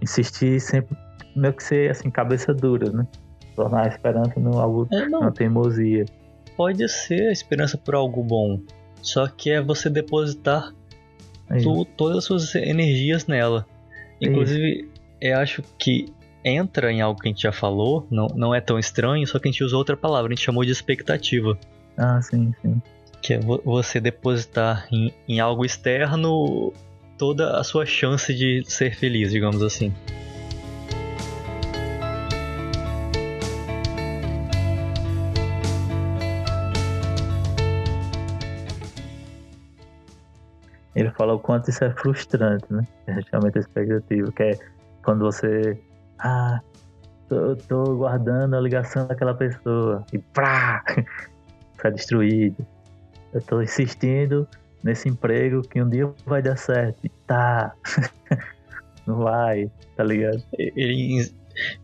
insistir 0.00 0.60
sempre, 0.60 0.96
meio 1.34 1.52
que 1.52 1.62
ser 1.62 1.90
assim, 1.90 2.10
cabeça 2.10 2.52
dura, 2.52 2.90
né? 2.90 3.06
Tornar 3.54 3.84
a 3.84 3.88
esperança 3.88 4.38
no 4.38 4.58
algo, 4.58 4.88
é, 4.92 5.06
não. 5.08 5.30
teimosia. 5.30 6.04
Pode 6.56 6.88
ser 6.88 7.28
a 7.28 7.32
esperança 7.32 7.76
por 7.76 7.94
algo 7.94 8.22
bom, 8.22 8.60
só 9.02 9.26
que 9.26 9.50
é 9.50 9.60
você 9.60 9.90
depositar 9.90 10.72
é 11.50 11.58
tu, 11.58 11.84
todas 11.84 12.18
as 12.18 12.24
suas 12.24 12.54
energias 12.54 13.26
nela. 13.26 13.66
Inclusive, 14.20 14.88
é 15.20 15.32
eu 15.32 15.38
acho 15.38 15.62
que 15.78 16.12
entra 16.44 16.92
em 16.92 17.00
algo 17.00 17.20
que 17.20 17.28
a 17.28 17.30
gente 17.30 17.42
já 17.42 17.52
falou, 17.52 18.06
não, 18.10 18.26
não 18.34 18.54
é 18.54 18.60
tão 18.60 18.78
estranho, 18.78 19.26
só 19.26 19.38
que 19.38 19.48
a 19.48 19.50
gente 19.50 19.64
usou 19.64 19.78
outra 19.78 19.96
palavra, 19.96 20.30
a 20.30 20.34
gente 20.34 20.44
chamou 20.44 20.64
de 20.64 20.70
expectativa. 20.70 21.58
Ah, 21.96 22.20
sim, 22.20 22.52
sim. 22.60 22.82
Que 23.22 23.34
é 23.34 23.38
você 23.38 24.00
depositar 24.00 24.86
em, 24.92 25.12
em 25.26 25.40
algo 25.40 25.64
externo 25.64 26.72
toda 27.16 27.58
a 27.58 27.64
sua 27.64 27.86
chance 27.86 28.34
de 28.34 28.62
ser 28.66 28.94
feliz, 28.94 29.30
digamos 29.30 29.62
assim. 29.62 29.92
Ele 40.94 41.10
fala 41.10 41.34
o 41.34 41.38
quanto 41.38 41.70
isso 41.70 41.84
é 41.84 41.90
frustrante, 41.90 42.64
né? 42.70 42.86
É 43.06 43.18
realmente 43.32 43.58
a 43.58 43.60
expectativa, 43.60 44.32
que 44.32 44.42
é 44.42 44.58
quando 45.02 45.24
você. 45.24 45.78
Ah, 46.18 46.60
tô, 47.28 47.56
tô 47.56 47.96
guardando 47.96 48.54
a 48.54 48.60
ligação 48.60 49.06
daquela 49.06 49.34
pessoa. 49.34 50.04
E 50.12 50.18
pá! 50.18 50.84
Foi 51.78 51.90
destruído. 51.92 52.64
Eu 53.32 53.42
tô 53.42 53.60
insistindo 53.60 54.46
nesse 54.82 55.08
emprego 55.08 55.62
que 55.62 55.82
um 55.82 55.88
dia 55.88 56.08
vai 56.24 56.40
dar 56.40 56.56
certo. 56.56 56.98
E 57.02 57.08
tá. 57.08 57.74
Não 59.06 59.16
vai, 59.16 59.70
tá 59.96 60.04
ligado? 60.04 60.42
Ele, 60.56 61.30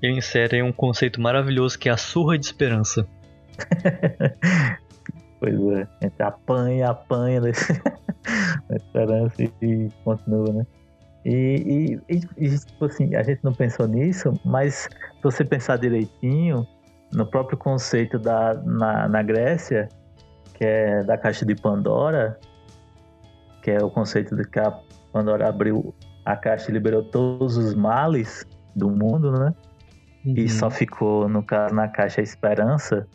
ele 0.01 0.19
insere 0.19 0.63
um 0.63 0.73
conceito 0.73 1.21
maravilhoso 1.21 1.79
que 1.79 1.89
é 1.89 1.93
a 1.93 1.97
surra 1.97 2.39
de 2.39 2.47
esperança. 2.47 3.07
pois 5.39 5.55
é, 5.55 5.89
a 6.01 6.05
gente 6.05 6.23
apanha, 6.23 6.91
apanha. 6.91 7.43
A 8.27 8.77
esperança 8.77 9.43
e 9.63 9.89
continua, 10.05 10.53
né? 10.53 10.67
E, 11.25 12.01
e, 12.09 12.21
e, 12.39 12.59
tipo 12.59 12.85
assim, 12.87 13.15
a 13.15 13.23
gente 13.23 13.45
não 13.45 13.53
pensou 13.53 13.87
nisso, 13.87 14.33
mas 14.45 14.89
se 15.17 15.23
você 15.23 15.45
pensar 15.45 15.77
direitinho, 15.77 16.67
no 17.13 17.27
próprio 17.27 17.59
conceito 17.59 18.19
da, 18.19 18.55
na, 18.55 19.09
na 19.09 19.23
Grécia, 19.23 19.89
que 20.55 20.65
é 20.65 21.03
da 21.03 21.19
caixa 21.19 21.45
de 21.45 21.55
Pandora, 21.55 22.39
que 23.63 23.71
é 23.71 23.83
o 23.83 23.91
conceito 23.91 24.35
de 24.37 24.45
que 24.45 24.59
a 24.59 24.79
Pandora 25.13 25.49
abriu 25.49 25.95
a 26.25 26.37
caixa 26.37 26.71
e 26.71 26.75
liberou 26.75 27.03
todos 27.03 27.57
os 27.57 27.75
males 27.75 28.47
do 28.75 28.89
mundo, 28.89 29.33
né? 29.33 29.55
Uhum. 30.25 30.35
E 30.37 30.49
só 30.49 30.71
ficou, 30.71 31.29
no 31.29 31.43
caso, 31.43 31.75
na 31.75 31.89
caixa 31.89 32.21
a 32.21 32.25
esperança. 32.25 33.07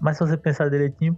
Mas 0.00 0.16
se 0.18 0.26
você 0.26 0.36
pensar 0.36 0.68
direitinho, 0.68 1.16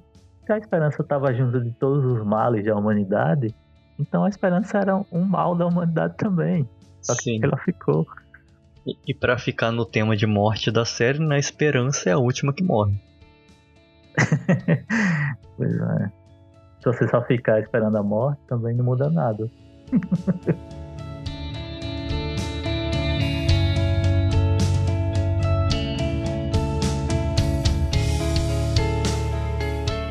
a 0.52 0.58
esperança 0.58 1.02
estava 1.02 1.32
junto 1.32 1.60
de 1.60 1.70
todos 1.72 2.04
os 2.04 2.24
males 2.24 2.64
da 2.64 2.76
humanidade, 2.76 3.54
então 3.98 4.24
a 4.24 4.28
esperança 4.28 4.78
era 4.78 4.96
um 5.12 5.24
mal 5.24 5.54
da 5.54 5.66
humanidade 5.66 6.16
também. 6.16 6.68
Só 7.02 7.14
Sim. 7.14 7.38
que 7.38 7.46
ela 7.46 7.58
ficou. 7.58 8.06
E, 8.86 8.96
e 9.08 9.14
para 9.14 9.38
ficar 9.38 9.70
no 9.70 9.84
tema 9.84 10.16
de 10.16 10.26
morte 10.26 10.70
da 10.70 10.84
série, 10.84 11.18
na 11.18 11.38
esperança 11.38 12.08
é 12.08 12.12
a 12.12 12.18
última 12.18 12.52
que 12.52 12.64
morre. 12.64 12.98
pois 15.56 15.72
é. 15.72 16.12
Se 16.80 16.86
você 16.86 17.08
só 17.08 17.22
ficar 17.22 17.60
esperando 17.60 17.96
a 17.96 18.02
morte, 18.02 18.40
também 18.46 18.74
não 18.74 18.84
muda 18.84 19.10
nada. 19.10 19.50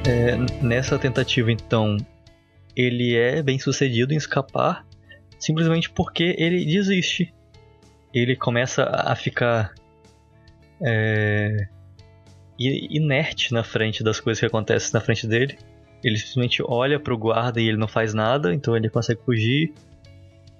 é, 0.10 0.38
nessa 0.62 0.98
tentativa, 0.98 1.52
então, 1.52 1.98
ele 2.76 3.16
é 3.16 3.42
bem 3.44 3.60
sucedido 3.60 4.14
em 4.14 4.18
escapar 4.18 4.86
simplesmente 5.40 5.90
porque 5.90 6.36
ele 6.38 6.66
desiste. 6.66 7.34
Ele 8.14 8.36
começa 8.36 8.84
a 8.84 9.16
ficar 9.16 9.74
é, 10.82 11.68
inerte 12.60 13.54
na 13.54 13.64
frente 13.64 14.04
das 14.04 14.20
coisas 14.20 14.40
que 14.40 14.46
acontecem 14.46 14.92
na 14.94 15.00
frente 15.00 15.26
dele. 15.26 15.58
Ele 16.04 16.18
simplesmente 16.18 16.62
olha 16.64 17.00
pro 17.00 17.18
guarda 17.18 17.62
e 17.62 17.68
ele 17.68 17.78
não 17.78 17.88
faz 17.88 18.14
nada, 18.14 18.54
então 18.54 18.76
ele 18.76 18.90
consegue 18.90 19.22
fugir. 19.24 19.74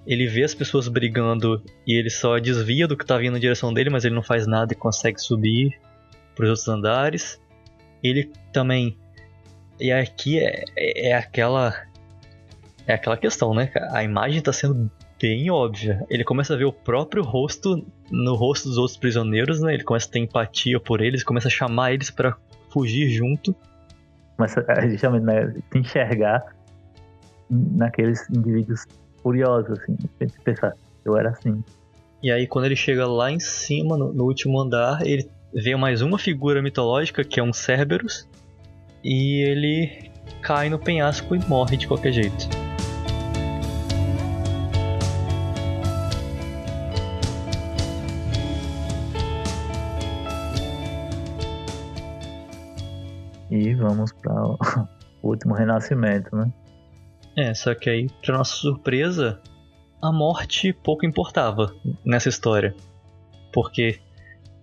Ele 0.06 0.26
vê 0.26 0.42
as 0.42 0.54
pessoas 0.54 0.88
brigando 0.88 1.62
e 1.86 1.92
ele 1.92 2.08
só 2.08 2.38
desvia 2.38 2.88
do 2.88 2.96
que 2.96 3.04
tá 3.04 3.18
vindo 3.18 3.34
na 3.34 3.38
direção 3.38 3.72
dele, 3.72 3.90
mas 3.90 4.04
ele 4.04 4.14
não 4.14 4.22
faz 4.22 4.46
nada 4.46 4.72
e 4.72 4.76
consegue 4.76 5.20
subir 5.20 5.78
pros 6.34 6.48
outros 6.48 6.68
andares. 6.68 7.40
Ele 8.02 8.30
também. 8.52 8.96
E 9.80 9.90
aqui 9.92 10.38
é, 10.38 10.64
é, 10.76 11.08
é 11.10 11.14
aquela. 11.14 11.74
É 12.86 12.94
aquela 12.94 13.16
questão, 13.16 13.54
né? 13.54 13.70
A 13.92 14.02
imagem 14.02 14.40
tá 14.40 14.52
sendo 14.52 14.90
bem 15.20 15.50
óbvia. 15.50 16.04
Ele 16.08 16.24
começa 16.24 16.54
a 16.54 16.56
ver 16.56 16.64
o 16.64 16.72
próprio 16.72 17.22
rosto 17.22 17.86
no 18.10 18.34
rosto 18.34 18.68
dos 18.68 18.78
outros 18.78 18.96
prisioneiros, 18.96 19.60
né? 19.60 19.74
Ele 19.74 19.84
começa 19.84 20.08
a 20.08 20.10
ter 20.10 20.18
empatia 20.18 20.80
por 20.80 21.00
eles, 21.00 21.22
começa 21.22 21.48
a 21.48 21.50
chamar 21.50 21.92
eles 21.92 22.10
para 22.10 22.36
fugir 22.70 23.08
junto 23.10 23.54
começa 24.40 24.64
a 24.66 24.80
justamente 24.88 25.24
né, 25.24 25.54
se 25.70 25.78
enxergar 25.78 26.42
naqueles 27.50 28.28
indivíduos 28.30 28.86
curiosos, 29.22 29.78
assim, 29.78 29.96
pensar, 30.44 30.72
eu 31.04 31.16
era 31.16 31.30
assim. 31.30 31.62
E 32.22 32.30
aí 32.30 32.46
quando 32.46 32.64
ele 32.64 32.76
chega 32.76 33.06
lá 33.06 33.30
em 33.30 33.40
cima, 33.40 33.98
no, 33.98 34.12
no 34.12 34.24
último 34.24 34.58
andar, 34.60 35.04
ele 35.06 35.28
vê 35.52 35.76
mais 35.76 36.00
uma 36.00 36.18
figura 36.18 36.62
mitológica, 36.62 37.24
que 37.24 37.38
é 37.38 37.42
um 37.42 37.52
Cerberus, 37.52 38.28
e 39.02 39.42
ele 39.42 40.10
cai 40.42 40.68
no 40.68 40.78
penhasco 40.78 41.34
e 41.34 41.48
morre 41.48 41.76
de 41.76 41.86
qualquer 41.86 42.12
jeito. 42.12 42.48
E 53.50 53.74
vamos 53.74 54.12
para 54.12 54.32
o 54.44 54.58
último 55.22 55.54
renascimento, 55.54 56.34
né? 56.36 56.52
É, 57.36 57.52
só 57.52 57.74
que 57.74 57.90
aí, 57.90 58.08
para 58.24 58.38
nossa 58.38 58.54
surpresa, 58.54 59.40
a 60.00 60.12
morte 60.12 60.72
pouco 60.72 61.04
importava 61.04 61.74
nessa 62.04 62.28
história. 62.28 62.74
Porque 63.52 64.00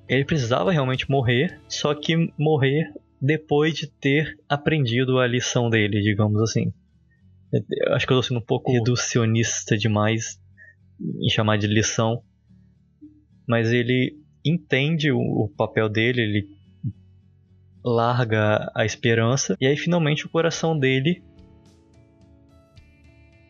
ele 0.07 0.23
precisava 0.23 0.71
realmente 0.71 1.09
morrer, 1.09 1.59
só 1.67 1.93
que 1.93 2.33
morrer 2.37 2.93
depois 3.21 3.73
de 3.73 3.87
ter 3.87 4.37
aprendido 4.47 5.19
a 5.19 5.27
lição 5.27 5.69
dele, 5.69 6.01
digamos 6.01 6.41
assim. 6.41 6.71
Eu 7.51 7.93
acho 7.93 8.05
que 8.05 8.13
eu 8.13 8.17
tô 8.17 8.23
sendo 8.23 8.39
um 8.39 8.45
pouco 8.45 8.71
reducionista 8.71 9.77
demais 9.77 10.39
em 10.99 11.29
chamar 11.29 11.57
de 11.57 11.67
lição. 11.67 12.21
Mas 13.47 13.71
ele 13.71 14.17
entende 14.45 15.11
o, 15.11 15.19
o 15.19 15.49
papel 15.49 15.89
dele, 15.89 16.21
ele 16.21 16.57
larga 17.83 18.69
a 18.75 18.85
esperança 18.85 19.55
e 19.61 19.65
aí 19.65 19.77
finalmente 19.77 20.25
o 20.25 20.29
coração 20.29 20.77
dele 20.77 21.23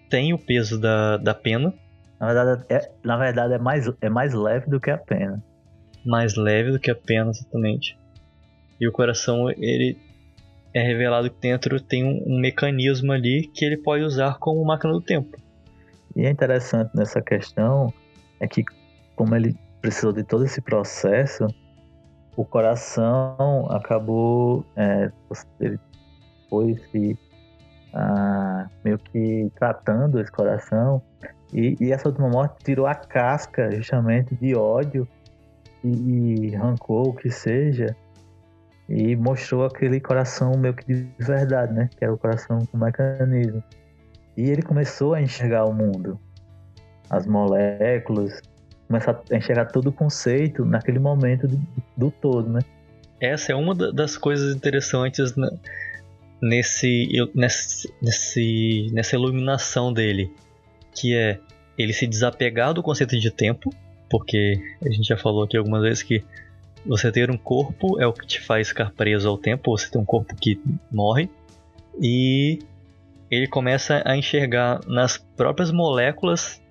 tem 0.09 0.31
o 0.31 0.37
peso 0.37 0.79
da, 0.79 1.17
da 1.17 1.33
pena. 1.33 1.73
Na 2.19 2.27
verdade, 2.27 2.65
é, 2.69 2.91
na 3.03 3.17
verdade 3.17 3.53
é, 3.53 3.57
mais, 3.57 3.91
é 4.01 4.09
mais 4.09 4.33
leve 4.33 4.69
do 4.69 4.79
que 4.79 4.89
a 4.89 4.97
pena. 4.97 5.43
Mais 6.05 6.35
leve 6.35 6.71
do 6.71 6.79
que 6.79 6.89
a 6.89 6.95
pena, 6.95 7.29
exatamente. 7.31 7.97
E 8.79 8.87
o 8.87 8.91
coração, 8.91 9.49
ele 9.49 9.97
é 10.73 10.81
revelado 10.81 11.29
que 11.29 11.39
dentro 11.39 11.79
tem 11.81 12.03
um, 12.03 12.35
um 12.35 12.39
mecanismo 12.39 13.11
ali 13.11 13.47
que 13.53 13.65
ele 13.65 13.77
pode 13.77 14.03
usar 14.03 14.37
como 14.39 14.63
máquina 14.63 14.93
do 14.93 15.01
tempo. 15.01 15.37
E 16.15 16.25
é 16.25 16.29
interessante 16.29 16.95
nessa 16.95 17.21
questão 17.21 17.93
é 18.39 18.47
que 18.47 18.63
como 19.15 19.35
ele 19.35 19.55
precisou 19.81 20.13
de 20.13 20.23
todo 20.23 20.45
esse 20.45 20.61
processo, 20.61 21.47
o 22.35 22.45
coração 22.45 23.67
acabou 23.71 24.63
é, 24.75 25.11
ele 25.59 25.79
foi 26.49 26.75
se 26.91 27.17
ah, 27.93 28.69
meio 28.83 28.99
que 28.99 29.51
tratando 29.55 30.19
esse 30.19 30.31
coração 30.31 31.01
e, 31.51 31.75
e, 31.79 31.91
essa 31.91 32.09
última 32.09 32.29
morte 32.29 32.63
tirou 32.63 32.85
a 32.85 32.93
casca 32.93 33.71
justamente 33.71 34.35
de 34.35 34.53
ódio 34.53 35.07
e, 35.83 36.49
e 36.49 36.55
rancor, 36.55 37.07
o 37.07 37.13
que 37.13 37.31
seja, 37.31 37.95
e 38.89 39.15
mostrou 39.15 39.65
aquele 39.65 39.99
coração 39.99 40.57
meio 40.57 40.73
que 40.73 40.85
de 40.85 41.07
verdade, 41.19 41.73
né? 41.73 41.89
Que 41.97 42.03
era 42.03 42.13
o 42.13 42.17
coração 42.17 42.65
com 42.65 42.77
mecanismo. 42.77 43.63
E 44.35 44.49
ele 44.49 44.61
começou 44.61 45.13
a 45.13 45.21
enxergar 45.21 45.65
o 45.65 45.73
mundo, 45.73 46.19
as 47.09 47.25
moléculas, 47.25 48.41
começar 48.87 49.21
a 49.31 49.35
enxergar 49.35 49.65
todo 49.65 49.87
o 49.87 49.91
conceito 49.91 50.63
naquele 50.63 50.99
momento 50.99 51.47
do, 51.47 51.59
do 51.97 52.11
todo, 52.11 52.49
né? 52.49 52.59
Essa 53.19 53.51
é 53.51 53.55
uma 53.55 53.73
das 53.73 54.15
coisas 54.15 54.55
interessantes 54.55 55.33
nesse, 56.41 57.09
nesse, 58.01 58.91
nessa 58.93 59.15
iluminação 59.15 59.91
dele, 59.91 60.31
que 60.93 61.15
é 61.15 61.39
ele 61.77 61.93
se 61.93 62.05
desapegar 62.07 62.73
do 62.73 62.83
conceito 62.83 63.19
de 63.19 63.31
tempo, 63.31 63.73
porque 64.09 64.59
a 64.85 64.89
gente 64.89 65.07
já 65.07 65.17
falou 65.17 65.43
aqui 65.43 65.57
algumas 65.57 65.81
vezes 65.81 66.03
que 66.03 66.23
você 66.85 67.11
ter 67.11 67.29
um 67.29 67.37
corpo 67.37 67.99
é 67.99 68.07
o 68.07 68.13
que 68.13 68.25
te 68.25 68.41
faz 68.41 68.69
ficar 68.69 68.91
preso 68.91 69.27
ao 69.27 69.37
tempo, 69.37 69.77
você 69.77 69.89
tem 69.89 70.01
um 70.01 70.05
corpo 70.05 70.35
que 70.35 70.61
morre, 70.91 71.29
e 71.99 72.59
ele 73.29 73.47
começa 73.47 74.01
a 74.05 74.15
enxergar 74.15 74.79
nas 74.87 75.17
próprias 75.17 75.71
moléculas 75.71 76.61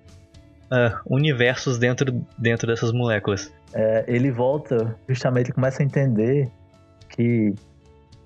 uh, 0.65 0.97
universos 1.05 1.77
dentro, 1.77 2.25
dentro 2.37 2.67
dessas 2.67 2.91
moléculas. 2.91 3.53
É, 3.73 4.05
ele 4.07 4.31
volta, 4.31 4.95
justamente, 5.07 5.47
ele 5.47 5.53
começa 5.53 5.83
a 5.83 5.85
entender 5.85 6.49
que 7.09 7.53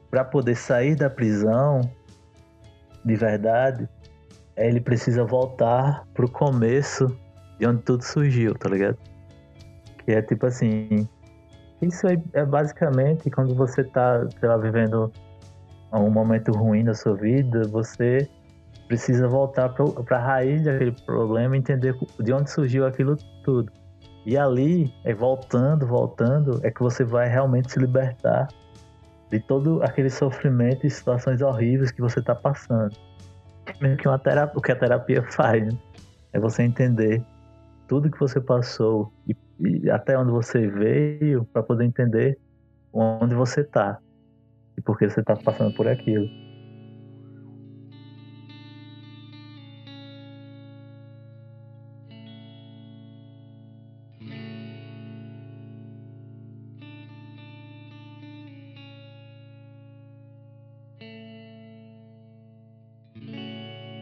para 0.09 0.23
poder 0.23 0.55
sair 0.55 0.95
da 0.95 1.09
prisão 1.09 1.81
de 3.03 3.15
verdade, 3.15 3.89
ele 4.55 4.79
precisa 4.79 5.23
voltar 5.23 6.05
pro 6.13 6.29
começo 6.29 7.17
de 7.57 7.65
onde 7.65 7.81
tudo 7.81 8.03
surgiu, 8.03 8.53
tá 8.53 8.69
ligado? 8.69 8.97
Que 10.05 10.11
é 10.11 10.21
tipo 10.21 10.45
assim. 10.45 11.07
Isso 11.81 12.07
é, 12.07 12.21
é 12.33 12.45
basicamente 12.45 13.29
quando 13.29 13.55
você 13.55 13.83
tá, 13.83 14.27
sei 14.39 14.47
lá, 14.47 14.57
vivendo 14.57 15.11
um 15.93 16.09
momento 16.09 16.51
ruim 16.51 16.83
da 16.83 16.93
sua 16.93 17.15
vida, 17.15 17.63
você 17.67 18.29
precisa 18.87 19.27
voltar 19.27 19.69
para 19.69 20.17
a 20.17 20.19
raiz 20.19 20.63
daquele 20.63 20.91
problema, 21.05 21.57
entender 21.57 21.95
de 22.19 22.33
onde 22.33 22.49
surgiu 22.49 22.85
aquilo 22.85 23.15
tudo. 23.43 23.71
E 24.25 24.37
ali, 24.37 24.93
é 25.03 25.13
voltando, 25.13 25.87
voltando, 25.87 26.59
é 26.63 26.69
que 26.69 26.81
você 26.81 27.03
vai 27.03 27.27
realmente 27.27 27.71
se 27.71 27.79
libertar 27.79 28.47
de 29.31 29.39
todo 29.39 29.81
aquele 29.81 30.09
sofrimento 30.09 30.85
e 30.85 30.89
situações 30.89 31.41
horríveis 31.41 31.91
que 31.91 32.01
você 32.01 32.19
está 32.19 32.35
passando. 32.35 32.95
Mesmo 33.81 33.97
que 33.97 34.07
uma 34.07 34.19
terapia, 34.19 34.57
o 34.57 34.61
que 34.61 34.71
a 34.71 34.75
terapia 34.75 35.23
faz, 35.31 35.65
né? 35.65 35.79
é 36.33 36.39
você 36.39 36.63
entender 36.63 37.23
tudo 37.87 38.11
que 38.11 38.19
você 38.19 38.39
passou 38.39 39.11
e, 39.27 39.35
e 39.61 39.89
até 39.89 40.17
onde 40.17 40.31
você 40.31 40.67
veio 40.67 41.45
para 41.45 41.63
poder 41.63 41.85
entender 41.85 42.37
onde 42.91 43.35
você 43.35 43.61
está 43.61 43.99
e 44.77 44.81
por 44.81 44.97
que 44.97 45.09
você 45.09 45.21
está 45.21 45.35
passando 45.35 45.73
por 45.75 45.87
aquilo. 45.87 46.27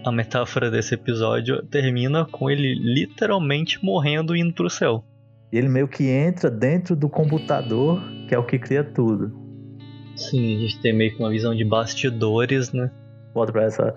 a 0.09 0.11
metáfora 0.11 0.71
desse 0.71 0.95
episódio 0.95 1.63
termina 1.67 2.25
com 2.25 2.49
ele 2.49 2.73
literalmente 2.73 3.83
morrendo 3.83 4.35
e 4.35 4.39
indo 4.39 4.53
pro 4.53 4.69
céu. 4.69 5.03
Ele 5.51 5.67
meio 5.67 5.87
que 5.87 6.07
entra 6.07 6.49
dentro 6.49 6.95
do 6.95 7.09
computador, 7.09 8.01
que 8.27 8.35
é 8.35 8.37
o 8.37 8.45
que 8.45 8.59
cria 8.59 8.83
tudo. 8.83 9.33
Sim, 10.15 10.57
a 10.57 10.59
gente 10.59 10.81
tem 10.81 10.95
meio 10.95 11.15
que 11.15 11.19
uma 11.19 11.29
visão 11.29 11.55
de 11.55 11.63
bastidores, 11.63 12.71
né? 12.71 12.91
Volta 13.33 13.51
pra 13.51 13.63
essa, 13.63 13.95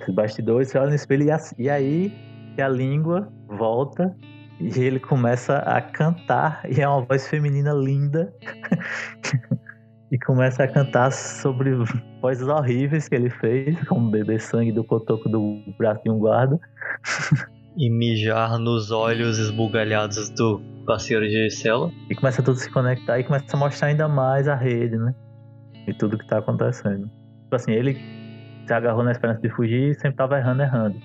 esses 0.00 0.14
bastidores, 0.14 0.68
você 0.68 0.78
olha 0.78 0.90
no 0.90 0.94
espelho 0.94 1.26
e, 1.28 1.62
e 1.62 1.70
aí 1.70 2.12
a 2.60 2.68
língua 2.68 3.32
volta 3.48 4.14
e 4.60 4.78
ele 4.78 5.00
começa 5.00 5.58
a 5.58 5.80
cantar 5.80 6.62
e 6.70 6.80
é 6.80 6.88
uma 6.88 7.00
voz 7.00 7.26
feminina 7.26 7.72
linda 7.72 8.32
e 10.12 10.18
começa 10.18 10.62
a 10.62 10.68
cantar 10.68 11.10
sobre 11.10 11.70
coisas 12.20 12.46
horríveis 12.46 13.08
que 13.08 13.14
ele 13.14 13.30
fez, 13.30 13.82
como 13.88 14.10
beber 14.10 14.40
sangue 14.40 14.70
do 14.70 14.84
cotoco 14.84 15.28
do 15.28 15.58
braço 15.78 16.02
de 16.04 16.10
um 16.10 16.18
guarda. 16.18 16.60
E 17.76 17.90
mijar 17.90 18.58
nos 18.58 18.90
olhos 18.90 19.38
esbugalhados 19.38 20.28
do 20.30 20.60
parceiro 20.86 21.26
de 21.26 21.50
cela. 21.50 21.90
E 22.10 22.14
começa 22.14 22.42
tudo 22.42 22.56
a 22.56 22.60
se 22.60 22.70
conectar 22.70 23.18
e 23.18 23.24
começa 23.24 23.44
a 23.52 23.56
mostrar 23.56 23.88
ainda 23.88 24.08
mais 24.08 24.48
a 24.48 24.54
rede, 24.54 24.96
né? 24.96 25.14
E 25.86 25.94
tudo 25.94 26.18
que 26.18 26.26
tá 26.26 26.38
acontecendo. 26.38 27.08
Tipo 27.44 27.56
assim, 27.56 27.72
ele 27.72 27.94
se 28.66 28.72
agarrou 28.72 29.02
na 29.02 29.12
esperança 29.12 29.40
de 29.40 29.48
fugir 29.50 29.90
e 29.90 29.94
sempre 29.94 30.16
tava 30.16 30.38
errando, 30.38 30.62
errando. 30.62 30.98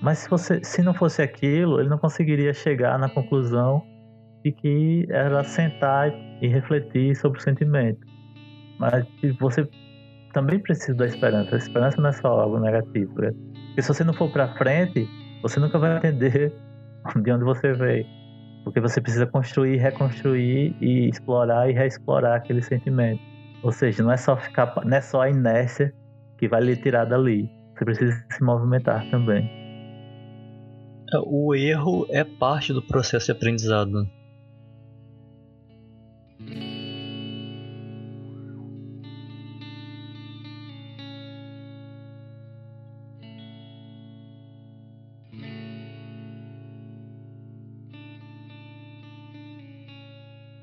Mas 0.00 0.18
se, 0.18 0.30
você, 0.30 0.62
se 0.62 0.82
não 0.82 0.94
fosse 0.94 1.22
aquilo, 1.22 1.80
ele 1.80 1.88
não 1.88 1.98
conseguiria 1.98 2.52
chegar 2.52 2.98
na 2.98 3.08
conclusão 3.08 3.82
de 4.44 4.52
que 4.52 5.06
era 5.10 5.42
sentar 5.42 6.12
e 6.42 6.46
refletir 6.46 7.16
sobre 7.16 7.38
o 7.38 7.42
sentimento. 7.42 8.00
Mas 8.78 9.06
você 9.40 9.66
também 10.32 10.58
precisa 10.58 10.94
da 10.94 11.06
esperança. 11.06 11.54
A 11.54 11.58
esperança 11.58 12.00
não 12.00 12.10
é 12.10 12.12
só 12.12 12.28
algo 12.28 12.58
negativo. 12.58 13.14
Né? 13.20 13.30
Porque 13.68 13.82
se 13.82 13.88
você 13.88 14.04
não 14.04 14.12
for 14.12 14.30
para 14.30 14.48
frente, 14.56 15.08
você 15.44 15.60
nunca 15.60 15.78
vai 15.78 15.98
entender 15.98 16.54
de 17.22 17.30
onde 17.30 17.44
você 17.44 17.74
veio. 17.74 18.06
Porque 18.64 18.80
você 18.80 18.98
precisa 18.98 19.26
construir, 19.26 19.76
reconstruir 19.76 20.74
e 20.80 21.06
explorar 21.06 21.68
e 21.68 21.74
reexplorar 21.74 22.38
aquele 22.38 22.62
sentimento. 22.62 23.20
Ou 23.62 23.70
seja, 23.70 24.02
não 24.02 24.10
é 24.10 24.16
só 24.16 24.38
ficar, 24.38 24.74
não 24.86 24.96
é 24.96 25.02
só 25.02 25.20
a 25.20 25.28
inércia 25.28 25.92
que 26.38 26.48
vai 26.48 26.62
lhe 26.62 26.74
tirar 26.74 27.04
dali. 27.04 27.50
Você 27.76 27.84
precisa 27.84 28.24
se 28.30 28.42
movimentar 28.42 29.04
também. 29.10 29.50
O 31.26 31.54
erro 31.54 32.06
é 32.08 32.24
parte 32.24 32.72
do 32.72 32.80
processo 32.80 33.26
de 33.26 33.32
aprendizado. 33.32 34.08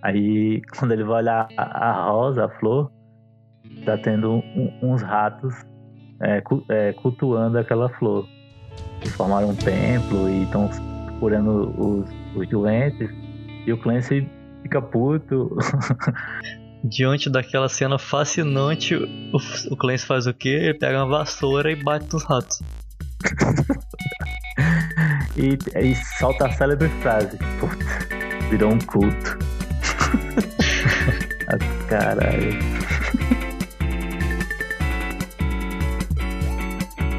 Aí, 0.01 0.61
quando 0.77 0.91
ele 0.91 1.03
vai 1.03 1.21
olhar 1.21 1.47
a, 1.57 2.03
rosa, 2.09 2.45
a 2.45 2.49
flor, 2.49 2.91
tá 3.85 3.97
tendo 3.97 4.31
um, 4.31 4.79
uns 4.81 5.01
ratos 5.01 5.53
é, 6.21 6.43
é, 6.69 6.93
cultuando 6.93 7.57
aquela 7.57 7.89
flor. 7.89 8.27
E 9.03 9.09
formaram 9.09 9.49
um 9.49 9.55
templo 9.55 10.29
e 10.29 10.43
estão 10.43 10.69
curando 11.19 11.73
os, 11.79 12.09
os 12.35 12.49
doentes. 12.49 13.09
E 13.65 13.73
o 13.73 13.77
Clancy 13.77 14.27
fica 14.61 14.81
puto. 14.81 15.57
Diante 16.83 17.29
daquela 17.29 17.69
cena 17.69 17.99
fascinante, 17.99 18.95
o, 18.95 19.37
o 19.71 19.77
Clancy 19.77 20.05
faz 20.05 20.25
o 20.25 20.33
quê? 20.33 20.49
Ele 20.49 20.73
pega 20.73 21.03
uma 21.03 21.19
vassoura 21.19 21.71
e 21.71 21.75
bate 21.75 22.11
nos 22.11 22.23
ratos. 22.23 22.59
e, 25.37 25.59
e 25.79 25.95
solta 26.17 26.47
a 26.47 26.51
célebre 26.51 26.89
frase: 27.01 27.37
Putz, 27.59 27.85
virou 28.49 28.71
um 28.71 28.79
culto 28.79 29.60
caralho. 31.91 32.57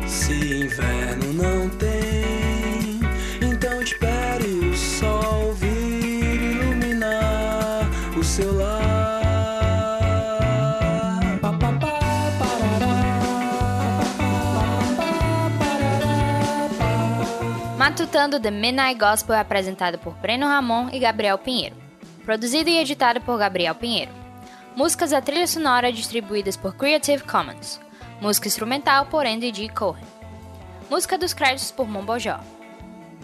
Se 0.06 0.32
inverno 0.32 1.32
não 1.34 1.68
tem, 1.68 3.00
então 3.42 3.82
espere 3.82 4.46
o 4.46 4.74
sol 4.74 5.52
vir 5.52 6.40
iluminar 6.40 7.86
o 8.16 8.24
seu 8.24 8.56
lar. 8.56 8.80
Matutando 17.76 18.40
The 18.40 18.50
Midnight 18.50 18.98
Gospel 18.98 19.34
é 19.34 19.40
apresentado 19.40 19.98
por 19.98 20.14
Breno 20.14 20.46
Ramon 20.46 20.88
e 20.90 20.98
Gabriel 20.98 21.36
Pinheiro. 21.36 21.76
Produzido 22.24 22.70
e 22.70 22.78
editado 22.78 23.20
por 23.20 23.36
Gabriel 23.36 23.74
Pinheiro. 23.74 24.21
Músicas 24.74 25.10
da 25.10 25.20
trilha 25.20 25.46
sonora 25.46 25.92
distribuídas 25.92 26.56
por 26.56 26.74
Creative 26.74 27.22
Commons. 27.24 27.78
Música 28.22 28.48
instrumental 28.48 29.04
por 29.04 29.26
Andy 29.26 29.52
G. 29.52 29.68
Cohen. 29.68 30.02
Música 30.88 31.18
dos 31.18 31.34
créditos 31.34 31.70
por 31.70 31.86
Mombojó. 31.86 32.40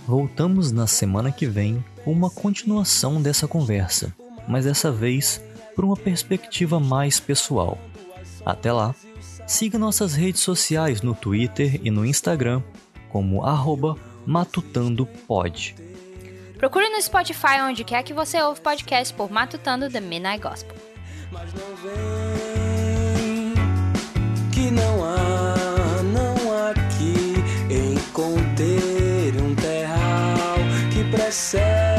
Voltamos 0.07 0.70
na 0.72 0.86
semana 0.86 1.32
que 1.32 1.46
vem 1.46 1.82
com 2.05 2.12
uma 2.12 2.28
continuação 2.28 3.22
dessa 3.22 3.49
conversa, 3.49 4.14
mas 4.46 4.66
dessa 4.66 4.92
vez 4.92 5.42
por 5.74 5.86
uma 5.86 5.96
perspectiva 5.96 6.78
mais 6.78 7.18
pessoal. 7.18 7.78
Até 8.44 8.70
lá, 8.70 8.94
siga 9.46 9.78
nossas 9.78 10.12
redes 10.14 10.42
sociais 10.42 11.01
no 11.01 11.14
Twitter 11.14 11.80
e 11.82 11.90
no 11.90 12.05
Instagram 12.05 12.62
como 13.09 13.42
arroba 13.42 13.96
matutandopod. 14.26 15.74
Procure 16.59 16.90
no 16.90 17.01
Spotify 17.01 17.62
onde 17.62 17.84
quer 17.84 18.03
que 18.03 18.12
você 18.12 18.42
ouve 18.42 18.61
podcast 18.61 19.14
por 19.14 19.30
Matutando 19.30 19.88
The 19.88 20.01
Midnight 20.01 20.42
Gospel. 20.42 20.88
Mas 21.31 21.53
não 21.53 21.76
vem 21.76 23.55
que 24.51 24.70
não 24.70 25.05
há, 25.05 26.03
não 26.03 26.53
há 26.53 26.70
aqui 26.70 27.35
em 27.68 27.95
conter 28.12 29.37
um 29.43 29.55
terral 29.55 30.57
que 30.91 31.05
precede. 31.14 31.97